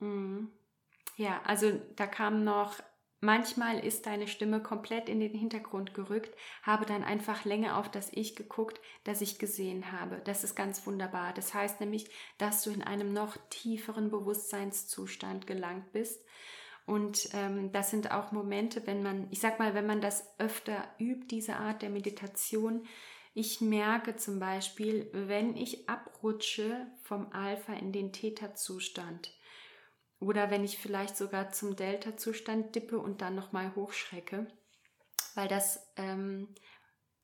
Mhm. 0.00 0.50
Ja, 1.16 1.42
also 1.44 1.72
da 1.96 2.06
kam 2.06 2.44
noch 2.44 2.80
Manchmal 3.20 3.78
ist 3.78 4.04
deine 4.04 4.28
Stimme 4.28 4.62
komplett 4.62 5.08
in 5.08 5.20
den 5.20 5.32
Hintergrund 5.32 5.94
gerückt, 5.94 6.36
habe 6.62 6.84
dann 6.84 7.02
einfach 7.02 7.44
länger 7.46 7.78
auf 7.78 7.90
das 7.90 8.10
Ich 8.12 8.36
geguckt, 8.36 8.80
das 9.04 9.22
ich 9.22 9.38
gesehen 9.38 9.90
habe. 9.90 10.20
Das 10.24 10.44
ist 10.44 10.54
ganz 10.54 10.86
wunderbar. 10.86 11.32
Das 11.32 11.54
heißt 11.54 11.80
nämlich, 11.80 12.10
dass 12.36 12.62
du 12.62 12.70
in 12.70 12.82
einem 12.82 13.14
noch 13.14 13.36
tieferen 13.48 14.10
Bewusstseinszustand 14.10 15.46
gelangt 15.46 15.92
bist. 15.92 16.22
Und 16.84 17.30
ähm, 17.32 17.72
das 17.72 17.90
sind 17.90 18.12
auch 18.12 18.32
Momente, 18.32 18.86
wenn 18.86 19.02
man, 19.02 19.26
ich 19.30 19.40
sag 19.40 19.58
mal, 19.58 19.74
wenn 19.74 19.86
man 19.86 20.00
das 20.00 20.38
öfter 20.38 20.84
übt, 20.98 21.26
diese 21.28 21.56
Art 21.56 21.82
der 21.82 21.90
Meditation, 21.90 22.86
ich 23.34 23.60
merke 23.60 24.16
zum 24.16 24.38
Beispiel, 24.38 25.10
wenn 25.12 25.56
ich 25.56 25.88
abrutsche 25.88 26.86
vom 27.02 27.32
Alpha 27.32 27.72
in 27.74 27.92
den 27.92 28.12
Theta-Zustand, 28.12 29.35
oder 30.18 30.50
wenn 30.50 30.64
ich 30.64 30.78
vielleicht 30.78 31.16
sogar 31.16 31.52
zum 31.52 31.76
Delta-Zustand 31.76 32.74
dippe 32.74 32.98
und 32.98 33.20
dann 33.20 33.34
nochmal 33.34 33.74
hochschrecke, 33.74 34.46
weil 35.34 35.48
das, 35.48 35.86
ähm, 35.96 36.54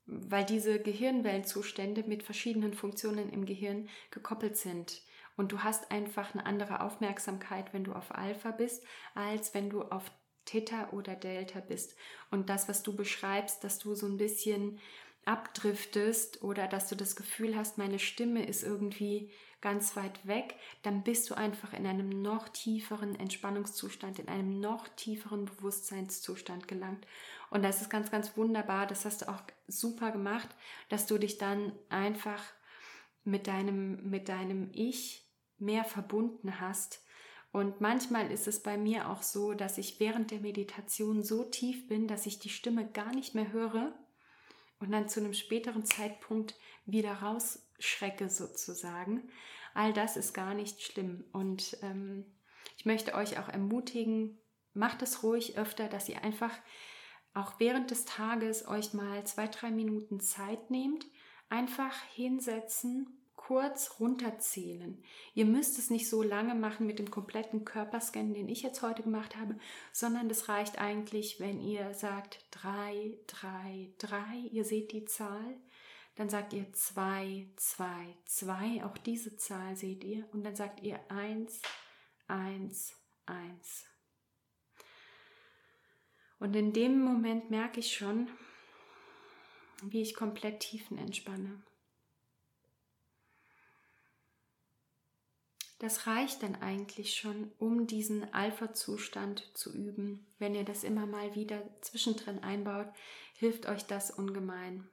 weil 0.04 0.44
diese 0.44 0.80
Gehirnwellenzustände 0.80 2.02
mit 2.04 2.22
verschiedenen 2.22 2.74
Funktionen 2.74 3.30
im 3.30 3.46
Gehirn 3.46 3.88
gekoppelt 4.10 4.56
sind. 4.56 5.02
Und 5.36 5.52
du 5.52 5.60
hast 5.60 5.90
einfach 5.90 6.34
eine 6.34 6.44
andere 6.44 6.80
Aufmerksamkeit, 6.82 7.72
wenn 7.72 7.84
du 7.84 7.92
auf 7.92 8.14
Alpha 8.14 8.50
bist, 8.50 8.84
als 9.14 9.54
wenn 9.54 9.70
du 9.70 9.82
auf 9.82 10.10
Theta 10.44 10.90
oder 10.90 11.14
Delta 11.14 11.60
bist. 11.60 11.96
Und 12.30 12.50
das, 12.50 12.68
was 12.68 12.82
du 12.82 12.94
beschreibst, 12.94 13.64
dass 13.64 13.78
du 13.78 13.94
so 13.94 14.06
ein 14.06 14.18
bisschen 14.18 14.78
abdriftest 15.24 16.42
oder 16.42 16.66
dass 16.66 16.88
du 16.88 16.96
das 16.96 17.16
Gefühl 17.16 17.56
hast, 17.56 17.78
meine 17.78 17.98
Stimme 17.98 18.46
ist 18.46 18.62
irgendwie 18.62 19.30
ganz 19.60 19.94
weit 19.96 20.26
weg, 20.26 20.56
dann 20.82 21.04
bist 21.04 21.30
du 21.30 21.34
einfach 21.34 21.72
in 21.72 21.86
einem 21.86 22.08
noch 22.08 22.48
tieferen 22.48 23.18
Entspannungszustand, 23.18 24.18
in 24.18 24.28
einem 24.28 24.60
noch 24.60 24.88
tieferen 24.88 25.44
Bewusstseinszustand 25.44 26.66
gelangt. 26.66 27.06
Und 27.50 27.62
das 27.62 27.80
ist 27.80 27.88
ganz, 27.88 28.10
ganz 28.10 28.36
wunderbar. 28.36 28.86
Das 28.86 29.04
hast 29.04 29.22
du 29.22 29.28
auch 29.28 29.40
super 29.68 30.10
gemacht, 30.10 30.48
dass 30.88 31.06
du 31.06 31.16
dich 31.16 31.38
dann 31.38 31.72
einfach 31.88 32.42
mit 33.24 33.46
deinem, 33.46 34.10
mit 34.10 34.28
deinem 34.28 34.70
Ich 34.72 35.24
mehr 35.58 35.84
verbunden 35.84 36.60
hast. 36.60 37.04
Und 37.52 37.80
manchmal 37.80 38.32
ist 38.32 38.48
es 38.48 38.62
bei 38.62 38.76
mir 38.76 39.10
auch 39.10 39.22
so, 39.22 39.52
dass 39.52 39.78
ich 39.78 40.00
während 40.00 40.32
der 40.32 40.40
Meditation 40.40 41.22
so 41.22 41.44
tief 41.44 41.86
bin, 41.86 42.08
dass 42.08 42.26
ich 42.26 42.40
die 42.40 42.48
Stimme 42.48 42.90
gar 42.90 43.14
nicht 43.14 43.34
mehr 43.34 43.52
höre 43.52 43.94
und 44.82 44.90
dann 44.90 45.08
zu 45.08 45.20
einem 45.20 45.32
späteren 45.32 45.84
Zeitpunkt 45.84 46.56
wieder 46.84 47.14
rausschrecke 47.14 48.28
sozusagen. 48.28 49.30
All 49.74 49.92
das 49.92 50.16
ist 50.16 50.34
gar 50.34 50.54
nicht 50.54 50.82
schlimm. 50.82 51.24
Und 51.32 51.78
ähm, 51.82 52.26
ich 52.76 52.84
möchte 52.84 53.14
euch 53.14 53.38
auch 53.38 53.48
ermutigen, 53.48 54.38
macht 54.74 55.00
es 55.02 55.22
ruhig 55.22 55.56
öfter, 55.56 55.88
dass 55.88 56.08
ihr 56.08 56.22
einfach 56.22 56.52
auch 57.32 57.58
während 57.58 57.90
des 57.92 58.04
Tages 58.04 58.66
euch 58.66 58.92
mal 58.92 59.24
zwei, 59.24 59.46
drei 59.46 59.70
Minuten 59.70 60.20
Zeit 60.20 60.70
nehmt, 60.70 61.06
einfach 61.48 61.94
hinsetzen 62.14 63.21
kurz 63.46 63.98
runterzählen. 63.98 65.02
Ihr 65.34 65.46
müsst 65.46 65.78
es 65.78 65.90
nicht 65.90 66.08
so 66.08 66.22
lange 66.22 66.54
machen 66.54 66.86
mit 66.86 67.00
dem 67.00 67.10
kompletten 67.10 67.64
Körperscan, 67.64 68.34
den 68.34 68.48
ich 68.48 68.62
jetzt 68.62 68.82
heute 68.82 69.02
gemacht 69.02 69.36
habe, 69.36 69.58
sondern 69.92 70.30
es 70.30 70.48
reicht 70.48 70.78
eigentlich, 70.78 71.40
wenn 71.40 71.60
ihr 71.60 71.92
sagt 71.92 72.46
3, 72.52 73.18
3, 73.26 73.88
3, 73.98 74.36
ihr 74.52 74.64
seht 74.64 74.92
die 74.92 75.06
Zahl, 75.06 75.56
dann 76.14 76.28
sagt 76.28 76.52
ihr 76.52 76.72
2, 76.72 77.48
2, 77.56 77.86
2, 78.26 78.84
auch 78.84 78.96
diese 78.98 79.36
Zahl 79.36 79.76
seht 79.76 80.04
ihr, 80.04 80.24
und 80.32 80.44
dann 80.44 80.54
sagt 80.54 80.80
ihr 80.82 81.00
1, 81.08 81.60
1, 82.28 82.94
1. 83.26 83.86
Und 86.38 86.54
in 86.54 86.72
dem 86.72 87.00
Moment 87.00 87.50
merke 87.50 87.80
ich 87.80 87.92
schon, 87.92 88.28
wie 89.82 90.02
ich 90.02 90.14
komplett 90.14 90.60
tiefen 90.60 90.96
entspanne. 90.96 91.60
Das 95.82 96.06
reicht 96.06 96.44
dann 96.44 96.54
eigentlich 96.62 97.16
schon, 97.16 97.50
um 97.58 97.88
diesen 97.88 98.32
Alpha-Zustand 98.32 99.50
zu 99.52 99.74
üben. 99.74 100.24
Wenn 100.38 100.54
ihr 100.54 100.62
das 100.62 100.84
immer 100.84 101.06
mal 101.06 101.34
wieder 101.34 101.60
zwischendrin 101.80 102.38
einbaut, 102.38 102.86
hilft 103.34 103.66
euch 103.66 103.84
das 103.84 104.12
ungemein. 104.12 104.88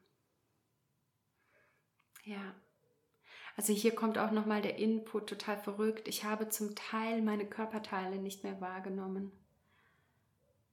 Ja. 2.23 2.55
Also 3.55 3.71
hier 3.71 3.93
kommt 3.93 4.17
auch 4.17 4.31
nochmal 4.31 4.63
der 4.63 4.79
Input 4.79 5.29
total 5.29 5.59
verrückt. 5.59 6.07
Ich 6.07 6.23
habe 6.23 6.49
zum 6.49 6.73
Teil 6.73 7.21
meine 7.21 7.45
Körperteile 7.45 8.15
nicht 8.15 8.43
mehr 8.43 8.59
wahrgenommen. 8.59 9.31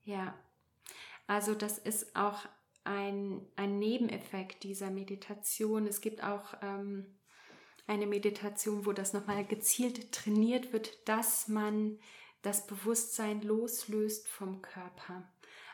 Ja. 0.06 0.34
Also 1.26 1.54
das 1.54 1.76
ist 1.76 2.16
auch 2.16 2.46
ein, 2.84 3.42
ein 3.56 3.78
Nebeneffekt 3.78 4.62
dieser 4.62 4.90
Meditation. 4.90 5.86
Es 5.86 6.00
gibt 6.00 6.24
auch 6.24 6.54
ähm, 6.62 7.15
eine 7.86 8.06
Meditation, 8.06 8.86
wo 8.86 8.92
das 8.92 9.12
nochmal 9.12 9.44
gezielt 9.44 10.12
trainiert 10.12 10.72
wird, 10.72 11.08
dass 11.08 11.48
man 11.48 11.98
das 12.42 12.66
Bewusstsein 12.66 13.42
loslöst 13.42 14.28
vom 14.28 14.62
Körper. 14.62 15.22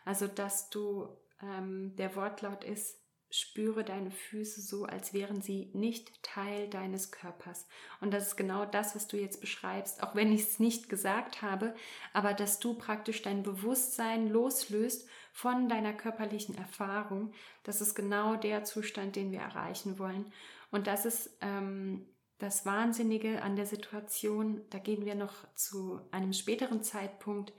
Also 0.05 0.27
dass 0.27 0.71
du, 0.71 1.09
ähm, 1.43 1.95
der 1.97 2.17
Wortlaut 2.17 2.65
ist, 2.65 2.99
spüre 3.33 3.83
deine 3.83 4.11
Füße 4.11 4.61
so, 4.61 4.85
als 4.85 5.15
wären 5.15 5.41
sie 5.41 5.71
nicht 5.73 6.23
Teil 6.23 6.69
deines 6.69 7.11
Körpers. 7.11 7.67
Und 8.01 8.13
das 8.13 8.29
ist 8.29 8.37
genau 8.37 8.67
das, 8.67 8.95
was 8.95 9.07
du 9.09 9.17
jetzt 9.17 9.41
beschreibst, 9.41 10.03
auch 10.03 10.15
wenn 10.15 10.31
ich 10.33 10.43
es 10.43 10.59
nicht 10.59 10.91
gesagt 10.91 11.41
habe, 11.41 11.75
aber 12.13 12.35
dass 12.35 12.59
du 12.59 12.75
praktisch 12.75 13.23
dein 13.23 13.43
Bewusstsein 13.43 14.29
loslöst 14.29 15.09
von 15.33 15.69
deiner 15.71 15.95
körperlichen 15.95 16.57
Erfahrung. 16.59 17.33
Das 17.65 17.81
ist 17.81 17.95
genau 17.95 18.37
der 18.37 18.65
Zustand, 18.65 19.17
den 19.17 19.33
wir 19.33 19.41
erreichen 19.41 19.99
wollen. 19.99 20.31
Und 20.73 20.89
das 20.89 21.05
ist 21.07 21.31
ähm, 21.43 22.09
das 22.39 22.67
Wahnsinnige 22.67 23.43
an 23.43 23.55
der 23.55 23.67
Situation. 23.67 24.63
Da 24.71 24.79
gehen 24.79 25.05
wir 25.05 25.15
noch 25.15 25.35
zu 25.55 26.01
einem 26.11 26.33
späteren 26.33 26.83
Zeitpunkt 26.83 27.53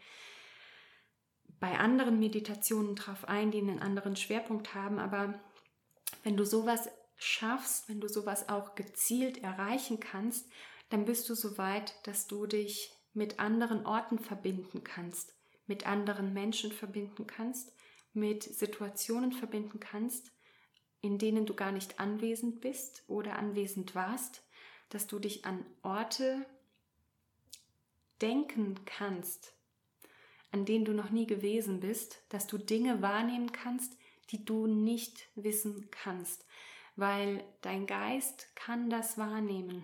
bei 1.61 1.79
anderen 1.79 2.19
Meditationen 2.19 2.95
drauf 2.95 3.25
ein, 3.29 3.51
die 3.51 3.59
einen 3.59 3.79
anderen 3.79 4.17
Schwerpunkt 4.17 4.75
haben. 4.75 4.99
Aber 4.99 5.39
wenn 6.23 6.35
du 6.35 6.45
sowas 6.45 6.89
schaffst, 7.15 7.87
wenn 7.87 8.01
du 8.01 8.09
sowas 8.09 8.49
auch 8.49 8.75
gezielt 8.75 9.41
erreichen 9.41 10.01
kannst, 10.01 10.51
dann 10.89 11.05
bist 11.05 11.29
du 11.29 11.35
so 11.35 11.57
weit, 11.57 11.95
dass 12.05 12.27
du 12.27 12.47
dich 12.47 12.91
mit 13.13 13.39
anderen 13.39 13.85
Orten 13.85 14.19
verbinden 14.19 14.83
kannst, 14.83 15.33
mit 15.67 15.87
anderen 15.87 16.33
Menschen 16.33 16.71
verbinden 16.71 17.27
kannst, 17.27 17.71
mit 18.11 18.43
Situationen 18.43 19.31
verbinden 19.31 19.79
kannst, 19.79 20.32
in 21.03 21.17
denen 21.17 21.45
du 21.45 21.53
gar 21.53 21.73
nicht 21.73 21.99
anwesend 21.99 22.61
bist 22.61 23.03
oder 23.07 23.37
anwesend 23.37 23.93
warst, 23.93 24.41
dass 24.89 25.05
du 25.05 25.19
dich 25.19 25.45
an 25.45 25.65
Orte 25.81 26.45
denken 28.21 28.79
kannst, 28.85 29.53
an 30.51 30.63
denen 30.65 30.85
du 30.85 30.93
noch 30.93 31.09
nie 31.09 31.27
gewesen 31.27 31.81
bist, 31.81 32.23
dass 32.29 32.47
du 32.47 32.57
Dinge 32.57 33.01
wahrnehmen 33.01 33.51
kannst, 33.51 33.97
die 34.29 34.45
du 34.45 34.65
nicht 34.65 35.27
wissen 35.35 35.89
kannst, 35.91 36.47
weil 36.95 37.43
dein 37.61 37.85
Geist 37.85 38.55
kann 38.55 38.89
das 38.89 39.17
wahrnehmen. 39.17 39.83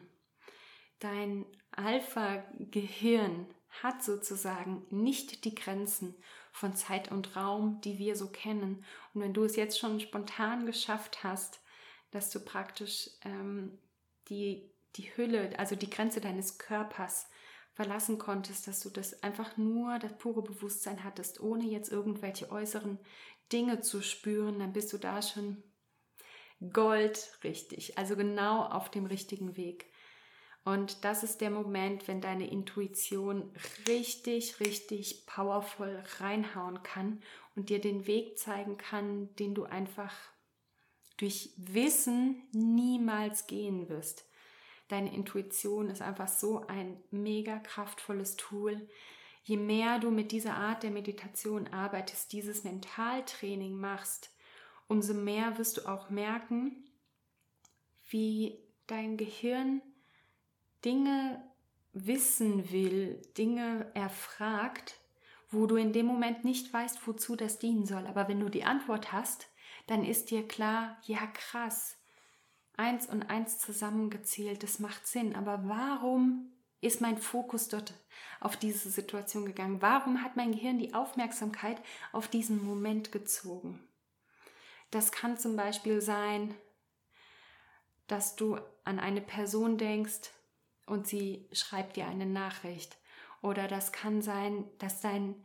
Dein 1.00 1.46
Alpha-Gehirn 1.72 3.46
hat 3.82 4.04
sozusagen 4.04 4.86
nicht 4.90 5.44
die 5.44 5.54
Grenzen 5.54 6.16
von 6.60 6.76
Zeit 6.76 7.10
und 7.10 7.38
Raum, 7.38 7.80
die 7.82 7.98
wir 7.98 8.18
so 8.18 8.30
kennen. 8.30 8.84
Und 9.14 9.22
wenn 9.22 9.34
du 9.34 9.46
es 9.46 9.56
jetzt 9.56 9.80
schon 9.80 10.00
spontan 10.02 10.66
geschafft 10.66 11.24
hast, 11.24 11.62
dass 12.12 12.30
du 12.30 12.42
praktisch 12.42 13.10
ähm, 13.24 13.80
die, 14.28 14.70
die 14.98 15.16
Hülle, 15.16 15.58
also 15.58 15.76
die 15.78 15.90
Grenze 15.90 16.20
deines 16.20 16.58
Körpers 16.58 17.30
verlassen 17.74 18.18
konntest, 18.18 18.68
dass 18.68 18.82
du 18.82 18.90
das 18.90 19.24
einfach 19.24 19.56
nur 19.56 20.00
das 20.00 20.18
pure 20.18 20.42
Bewusstsein 20.42 21.06
hattest, 21.06 21.40
ohne 21.40 21.64
jetzt 21.64 21.92
irgendwelche 21.92 22.52
äußeren 22.52 23.00
Dinge 23.54 23.80
zu 23.80 24.02
spüren, 24.02 24.60
dann 24.60 24.74
bist 24.74 24.92
du 24.92 24.98
da 24.98 25.22
schon 25.22 25.64
Gold 26.74 27.40
richtig, 27.42 27.98
also 27.98 28.18
genau 28.18 28.64
auf 28.66 28.92
dem 28.92 29.06
richtigen 29.06 29.56
Weg. 29.56 29.86
Und 30.66 31.04
das 31.04 31.24
ist 31.24 31.42
der 31.42 31.50
Moment, 31.50 32.08
wenn 32.08 32.22
deine 32.22 32.50
Intuition 32.50 33.52
richtig, 33.88 34.60
richtig 34.60 35.26
powerful 35.26 36.04
reinhauen 36.20 36.84
kann 36.84 37.22
und 37.56 37.70
dir 37.70 37.80
den 37.80 38.08
Weg 38.08 38.38
zeigen 38.38 38.78
kann, 38.78 39.34
den 39.38 39.56
du 39.56 39.64
einfach 39.64 40.14
durch 41.18 41.52
Wissen 41.58 42.44
niemals 42.52 43.48
gehen 43.48 43.90
wirst. 43.90 44.26
Deine 44.88 45.14
Intuition 45.14 45.90
ist 45.90 46.02
einfach 46.02 46.28
so 46.28 46.66
ein 46.68 46.98
mega 47.12 47.60
kraftvolles 47.60 48.38
Tool. 48.38 48.88
Je 49.44 49.58
mehr 49.58 50.00
du 50.00 50.12
mit 50.12 50.32
dieser 50.32 50.56
Art 50.56 50.84
der 50.84 50.92
Meditation 50.92 51.68
arbeitest, 51.68 52.32
dieses 52.34 52.64
Mentaltraining 52.64 53.78
machst, 53.80 54.32
umso 54.88 55.14
mehr 55.14 55.58
wirst 55.58 55.78
du 55.78 55.88
auch 55.88 56.10
merken, 56.10 56.84
wie 58.10 58.60
dein 58.88 59.18
Gehirn 59.18 59.82
Dinge 60.86 61.44
wissen 61.94 62.72
will, 62.72 63.22
Dinge 63.38 63.92
erfragt, 63.94 65.00
wo 65.52 65.66
du 65.66 65.76
in 65.76 65.94
dem 65.94 66.06
Moment 66.06 66.46
nicht 66.46 66.72
weißt, 66.72 67.08
wozu 67.08 67.36
das 67.36 67.60
dienen 67.60 67.86
soll. 67.86 68.06
Aber 68.08 68.28
wenn 68.28 68.40
du 68.40 68.50
die 68.50 68.64
Antwort 68.64 69.12
hast, 69.12 69.48
dann 69.88 70.06
ist 70.06 70.30
dir 70.30 70.48
klar, 70.48 70.98
ja 71.04 71.26
krass, 71.28 71.98
eins 72.78 73.08
und 73.08 73.24
eins 73.24 73.58
zusammengezählt, 73.58 74.64
das 74.64 74.80
macht 74.80 75.08
Sinn. 75.08 75.36
Aber 75.36 75.62
warum 75.68 76.52
ist 76.82 77.02
mein 77.02 77.18
Fokus 77.18 77.68
dort 77.68 77.94
auf 78.40 78.56
diese 78.56 78.90
Situation 78.90 79.46
gegangen? 79.46 79.82
Warum 79.82 80.24
hat 80.24 80.36
mein 80.36 80.52
Gehirn 80.52 80.78
die 80.78 80.94
Aufmerksamkeit 80.94 81.82
auf 82.12 82.28
diesen 82.28 82.64
Moment 82.64 83.12
gezogen? 83.12 83.84
Das 84.92 85.12
kann 85.12 85.38
zum 85.38 85.56
Beispiel 85.56 86.02
sein, 86.02 86.56
dass 88.08 88.36
du 88.36 88.60
an 88.86 89.00
eine 89.00 89.22
Person 89.22 89.78
denkst, 89.78 90.32
und 90.90 91.08
sie 91.08 91.48
schreibt 91.52 91.96
dir 91.96 92.08
eine 92.08 92.26
Nachricht. 92.26 92.98
Oder 93.42 93.68
das 93.68 93.92
kann 93.92 94.22
sein, 94.22 94.66
dass 94.80 95.02
dein, 95.02 95.36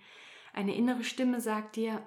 eine 0.52 0.74
innere 0.74 1.04
Stimme 1.04 1.40
sagt 1.40 1.76
dir, 1.76 2.04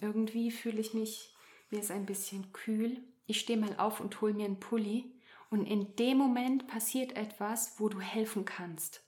irgendwie 0.00 0.50
fühle 0.50 0.80
ich 0.80 0.94
mich, 0.94 1.34
mir 1.70 1.80
ist 1.80 1.90
ein 1.90 2.06
bisschen 2.06 2.52
kühl. 2.52 3.02
Ich 3.26 3.40
stehe 3.40 3.58
mal 3.58 3.76
auf 3.78 4.00
und 4.00 4.20
hole 4.20 4.34
mir 4.34 4.44
einen 4.44 4.60
Pulli 4.60 5.12
Und 5.50 5.66
in 5.66 5.96
dem 5.96 6.18
Moment 6.18 6.66
passiert 6.66 7.16
etwas, 7.16 7.78
wo 7.78 7.88
du 7.88 8.00
helfen 8.00 8.44
kannst. 8.44 9.02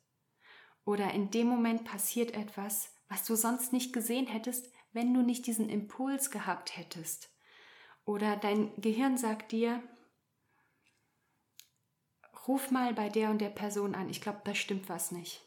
Oder 0.84 1.12
in 1.12 1.30
dem 1.30 1.48
Moment 1.48 1.84
passiert 1.84 2.32
etwas, 2.32 2.92
was 3.08 3.24
du 3.24 3.34
sonst 3.34 3.72
nicht 3.72 3.92
gesehen 3.92 4.26
hättest, 4.26 4.72
wenn 4.92 5.12
du 5.12 5.22
nicht 5.22 5.46
diesen 5.46 5.68
Impuls 5.68 6.30
gehabt 6.30 6.76
hättest. 6.76 7.30
Oder 8.04 8.36
dein 8.36 8.70
Gehirn 8.80 9.18
sagt 9.18 9.52
dir, 9.52 9.82
ruf 12.46 12.70
mal 12.70 12.94
bei 12.94 13.08
der 13.08 13.30
und 13.30 13.40
der 13.40 13.50
Person 13.50 13.94
an, 13.94 14.08
ich 14.08 14.20
glaube, 14.20 14.40
da 14.44 14.54
stimmt 14.54 14.88
was 14.88 15.10
nicht. 15.10 15.42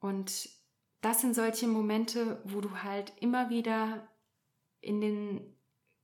Und 0.00 0.48
das 1.00 1.20
sind 1.20 1.34
solche 1.34 1.66
Momente, 1.66 2.42
wo 2.44 2.60
du 2.60 2.82
halt 2.82 3.12
immer 3.20 3.50
wieder 3.50 4.08
in 4.80 5.00
den, 5.00 5.58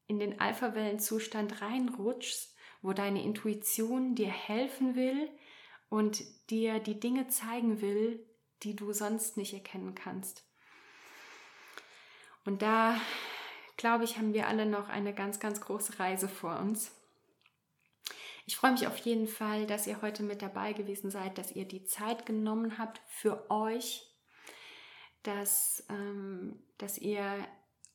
in 0.06 0.18
den 0.18 0.40
Alpha-Wellen-Zustand 0.40 1.60
reinrutschst, 1.60 2.54
wo 2.82 2.92
deine 2.92 3.22
Intuition 3.22 4.14
dir 4.14 4.30
helfen 4.30 4.94
will 4.94 5.30
und 5.88 6.22
dir 6.50 6.78
die 6.78 6.98
Dinge 6.98 7.28
zeigen 7.28 7.80
will, 7.80 8.26
die 8.62 8.76
du 8.76 8.92
sonst 8.92 9.36
nicht 9.36 9.52
erkennen 9.52 9.94
kannst. 9.94 10.44
Und 12.44 12.62
da, 12.62 12.98
glaube 13.76 14.04
ich, 14.04 14.16
haben 14.16 14.32
wir 14.32 14.48
alle 14.48 14.66
noch 14.66 14.88
eine 14.88 15.14
ganz, 15.14 15.40
ganz 15.40 15.60
große 15.60 15.98
Reise 15.98 16.28
vor 16.28 16.58
uns. 16.58 16.92
Ich 18.46 18.56
freue 18.56 18.72
mich 18.72 18.86
auf 18.86 18.96
jeden 18.98 19.28
Fall, 19.28 19.66
dass 19.66 19.86
ihr 19.86 20.02
heute 20.02 20.22
mit 20.22 20.42
dabei 20.42 20.72
gewesen 20.72 21.10
seid, 21.10 21.38
dass 21.38 21.52
ihr 21.52 21.66
die 21.66 21.84
Zeit 21.84 22.26
genommen 22.26 22.78
habt 22.78 23.00
für 23.06 23.50
euch, 23.50 24.06
dass, 25.22 25.84
ähm, 25.88 26.62
dass 26.78 26.98
ihr 26.98 27.46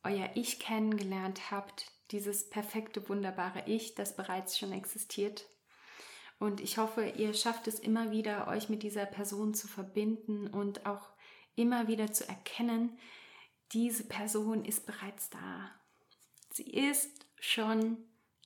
euer 0.03 0.29
Ich 0.35 0.59
kennengelernt 0.59 1.51
habt, 1.51 1.91
dieses 2.11 2.49
perfekte, 2.49 3.09
wunderbare 3.09 3.63
Ich, 3.65 3.95
das 3.95 4.15
bereits 4.15 4.57
schon 4.57 4.71
existiert. 4.71 5.45
Und 6.37 6.61
ich 6.61 6.77
hoffe, 6.77 7.07
ihr 7.07 7.33
schafft 7.33 7.67
es 7.67 7.79
immer 7.79 8.11
wieder, 8.11 8.47
euch 8.47 8.69
mit 8.69 8.83
dieser 8.83 9.05
Person 9.05 9.53
zu 9.53 9.67
verbinden 9.67 10.47
und 10.47 10.85
auch 10.85 11.09
immer 11.55 11.87
wieder 11.87 12.11
zu 12.11 12.27
erkennen, 12.27 12.97
diese 13.71 14.03
Person 14.03 14.65
ist 14.65 14.85
bereits 14.85 15.29
da. 15.29 15.71
Sie 16.51 16.69
ist 16.69 17.25
schon 17.39 17.97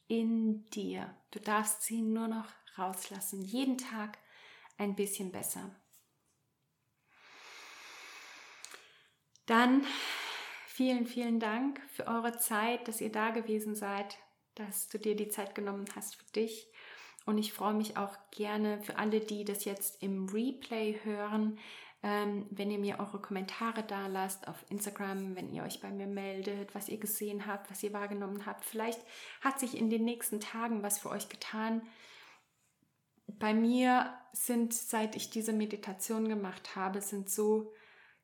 in 0.09 0.65
dir. 0.71 1.15
Du 1.31 1.39
darfst 1.39 1.83
sie 1.83 2.01
nur 2.01 2.27
noch 2.27 2.47
rauslassen. 2.77 3.41
Jeden 3.41 3.77
Tag 3.77 4.17
ein 4.77 4.95
bisschen 4.95 5.31
besser. 5.31 5.73
Dann 9.45 9.85
vielen, 10.67 11.05
vielen 11.05 11.39
Dank 11.39 11.81
für 11.89 12.07
eure 12.07 12.37
Zeit, 12.37 12.87
dass 12.87 13.01
ihr 13.01 13.11
da 13.11 13.29
gewesen 13.29 13.75
seid, 13.75 14.17
dass 14.55 14.89
du 14.89 14.97
dir 14.97 15.15
die 15.15 15.29
Zeit 15.29 15.55
genommen 15.55 15.85
hast 15.95 16.15
für 16.15 16.31
dich. 16.33 16.67
Und 17.25 17.37
ich 17.37 17.53
freue 17.53 17.73
mich 17.73 17.95
auch 17.97 18.17
gerne 18.31 18.81
für 18.81 18.97
alle, 18.97 19.19
die 19.19 19.45
das 19.45 19.65
jetzt 19.65 20.01
im 20.01 20.27
Replay 20.29 20.99
hören, 21.03 21.59
ähm, 22.01 22.47
wenn 22.49 22.71
ihr 22.71 22.79
mir 22.79 22.99
eure 22.99 23.19
Kommentare 23.19 23.83
da 23.83 24.07
lasst 24.07 24.47
auf 24.47 24.65
Instagram, 24.69 25.35
wenn 25.35 25.49
ihr 25.49 25.63
euch 25.63 25.81
bei 25.81 25.91
mir 25.91 26.07
meldet, 26.07 26.73
was 26.73 26.87
ihr 26.87 26.97
gesehen 26.97 27.45
habt, 27.45 27.69
was 27.69 27.83
ihr 27.83 27.91
wahrgenommen 27.91 28.45
habt. 28.45 28.63
Vielleicht 28.63 29.01
hat 29.41 29.59
sich 29.59 29.77
in 29.77 29.89
den 29.89 30.05
nächsten 30.05 30.39
Tagen 30.39 30.81
was 30.81 30.99
für 30.99 31.09
euch 31.09 31.27
getan. 31.27 31.81
Bei 33.27 33.53
mir 33.53 34.13
sind, 34.31 34.73
seit 34.73 35.15
ich 35.15 35.29
diese 35.29 35.51
Meditation 35.51 36.29
gemacht 36.29 36.75
habe, 36.75 37.01
sind 37.01 37.29
so 37.29 37.73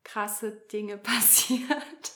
krasse 0.03 0.51
Dinge 0.71 0.97
passiert. 0.97 2.13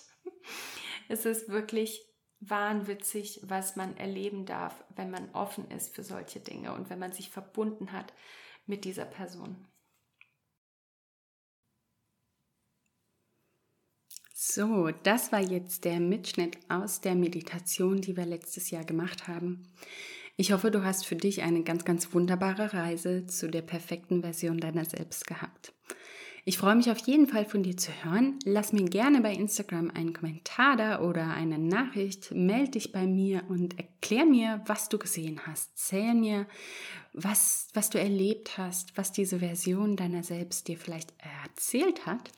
es 1.10 1.26
ist 1.26 1.50
wirklich 1.50 2.06
wahnwitzig, 2.40 3.42
was 3.44 3.76
man 3.76 3.98
erleben 3.98 4.46
darf, 4.46 4.82
wenn 4.96 5.12
man 5.12 5.30
offen 5.34 5.70
ist 5.72 5.94
für 5.94 6.04
solche 6.04 6.40
Dinge 6.40 6.74
und 6.74 6.90
wenn 6.90 7.00
man 7.00 7.12
sich 7.12 7.30
verbunden 7.30 7.92
hat 7.92 8.14
mit 8.66 8.86
dieser 8.86 9.04
Person. 9.04 9.68
So, 14.52 14.90
das 15.04 15.32
war 15.32 15.42
jetzt 15.42 15.86
der 15.86 16.00
Mitschnitt 16.00 16.58
aus 16.70 17.02
der 17.02 17.14
Meditation, 17.14 18.02
die 18.02 18.18
wir 18.18 18.26
letztes 18.26 18.72
Jahr 18.72 18.84
gemacht 18.84 19.28
haben. 19.28 19.68
Ich 20.38 20.52
hoffe, 20.52 20.72
du 20.72 20.84
hast 20.84 21.06
für 21.06 21.16
dich 21.16 21.44
eine 21.44 21.62
ganz, 21.62 21.86
ganz 21.86 22.16
wunderbare 22.16 22.74
Reise 22.74 23.28
zu 23.28 23.48
der 23.48 23.62
perfekten 23.62 24.22
Version 24.22 24.58
deiner 24.58 24.86
selbst 24.86 25.28
gehabt. 25.28 25.72
Ich 26.46 26.58
freue 26.58 26.76
mich 26.76 26.90
auf 26.90 26.98
jeden 26.98 27.28
Fall 27.28 27.46
von 27.46 27.62
dir 27.62 27.78
zu 27.78 27.92
hören. 28.04 28.40
Lass 28.44 28.74
mir 28.74 28.86
gerne 28.86 29.22
bei 29.22 29.34
Instagram 29.34 29.92
einen 29.92 30.14
Kommentar 30.14 30.78
da 30.78 31.02
oder 31.02 31.28
eine 31.28 31.60
Nachricht. 31.60 32.32
Meld 32.32 32.74
dich 32.74 32.92
bei 32.92 33.06
mir 33.06 33.44
und 33.50 33.78
erklär 33.78 34.26
mir, 34.26 34.64
was 34.66 34.90
du 34.90 34.98
gesehen 34.98 35.42
hast. 35.46 35.78
Zähl 35.78 36.16
mir, 36.16 36.48
was, 37.14 37.68
was 37.76 37.92
du 37.92 38.00
erlebt 38.00 38.58
hast, 38.58 38.98
was 38.98 39.12
diese 39.12 39.40
Version 39.40 39.96
deiner 39.96 40.24
selbst 40.24 40.68
dir 40.68 40.78
vielleicht 40.80 41.14
erzählt 41.46 42.08
hat. 42.08 42.32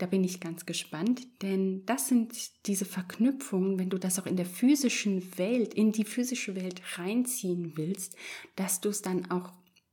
Da 0.00 0.06
bin 0.06 0.24
ich 0.24 0.40
ganz 0.40 0.64
gespannt, 0.64 1.26
denn 1.42 1.84
das 1.84 2.08
sind 2.08 2.32
diese 2.66 2.86
Verknüpfungen, 2.86 3.78
wenn 3.78 3.90
du 3.90 3.98
das 3.98 4.18
auch 4.18 4.24
in 4.24 4.36
der 4.36 4.46
physischen 4.46 5.36
Welt, 5.36 5.74
in 5.74 5.92
die 5.92 6.04
physische 6.04 6.56
Welt 6.56 6.80
reinziehen 6.96 7.76
willst, 7.76 8.16
dass 8.56 8.80
du 8.80 8.88
es 8.88 9.02
dann 9.02 9.30
auch, 9.30 9.52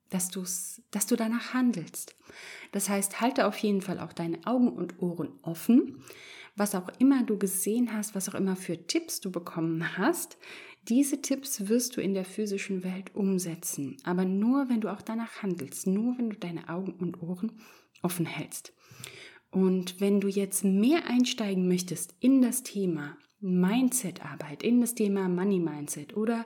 dass 0.10 0.30
du 0.30 0.44
es, 0.44 0.82
dass 0.92 1.08
du 1.08 1.18
danach 1.18 1.54
handelst. 1.54 2.16
Das 2.72 2.88
heißt, 2.88 3.20
halte 3.20 3.48
auf 3.48 3.58
jeden 3.58 3.82
Fall 3.82 4.00
auch 4.00 4.14
deine 4.14 4.48
Augen 4.48 4.70
und 4.70 5.02
Ohren 5.02 5.34
offen. 5.42 6.02
Was 6.56 6.74
auch 6.74 6.88
immer 7.00 7.24
du 7.24 7.38
gesehen 7.38 7.92
hast, 7.92 8.16
was 8.16 8.30
auch 8.30 8.36
immer 8.36 8.56
für 8.56 8.88
Tipps 8.88 9.20
du 9.20 9.30
bekommen 9.30 9.98
hast, 9.98 10.38
diese 10.88 11.22
Tipps 11.22 11.68
wirst 11.68 11.98
du 11.98 12.02
in 12.02 12.14
der 12.14 12.24
physischen 12.24 12.86
Welt 12.86 13.14
umsetzen, 13.14 13.98
aber 14.06 14.24
nur 14.24 14.70
wenn 14.70 14.80
du 14.80 14.88
auch 14.88 15.02
danach 15.02 15.44
handelst, 15.44 15.86
nur 15.86 16.18
wenn 16.18 16.30
du 16.30 16.38
deine 16.38 16.70
Augen 16.70 16.94
und 16.94 17.22
Ohren 17.22 17.52
offen 18.02 18.26
hältst. 18.26 18.72
Und 19.52 20.02
wenn 20.02 20.20
du 20.20 20.28
jetzt 20.28 20.64
mehr 20.64 21.08
einsteigen 21.08 21.68
möchtest 21.68 22.16
in 22.20 22.42
das 22.42 22.64
Thema 22.64 23.18
Mindset-Arbeit, 23.40 24.64
in 24.64 24.82
das 24.82 24.96
Thema 24.96 25.30
Money 25.30 25.60
Mindset 25.60 26.18
oder 26.18 26.46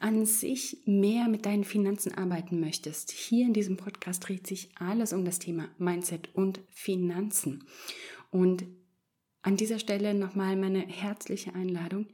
an 0.00 0.24
sich 0.24 0.78
mehr 0.86 1.28
mit 1.28 1.46
deinen 1.46 1.64
Finanzen 1.64 2.14
arbeiten 2.14 2.58
möchtest, 2.58 3.10
hier 3.10 3.46
in 3.46 3.52
diesem 3.52 3.76
Podcast 3.76 4.26
dreht 4.26 4.46
sich 4.46 4.70
alles 4.76 5.12
um 5.12 5.24
das 5.24 5.38
Thema 5.38 5.68
Mindset 5.78 6.34
und 6.34 6.60
Finanzen. 6.70 7.64
Und 8.30 8.64
an 9.42 9.56
dieser 9.56 9.78
Stelle 9.78 10.14
nochmal 10.14 10.56
meine 10.56 10.80
herzliche 10.80 11.54
Einladung. 11.54 12.06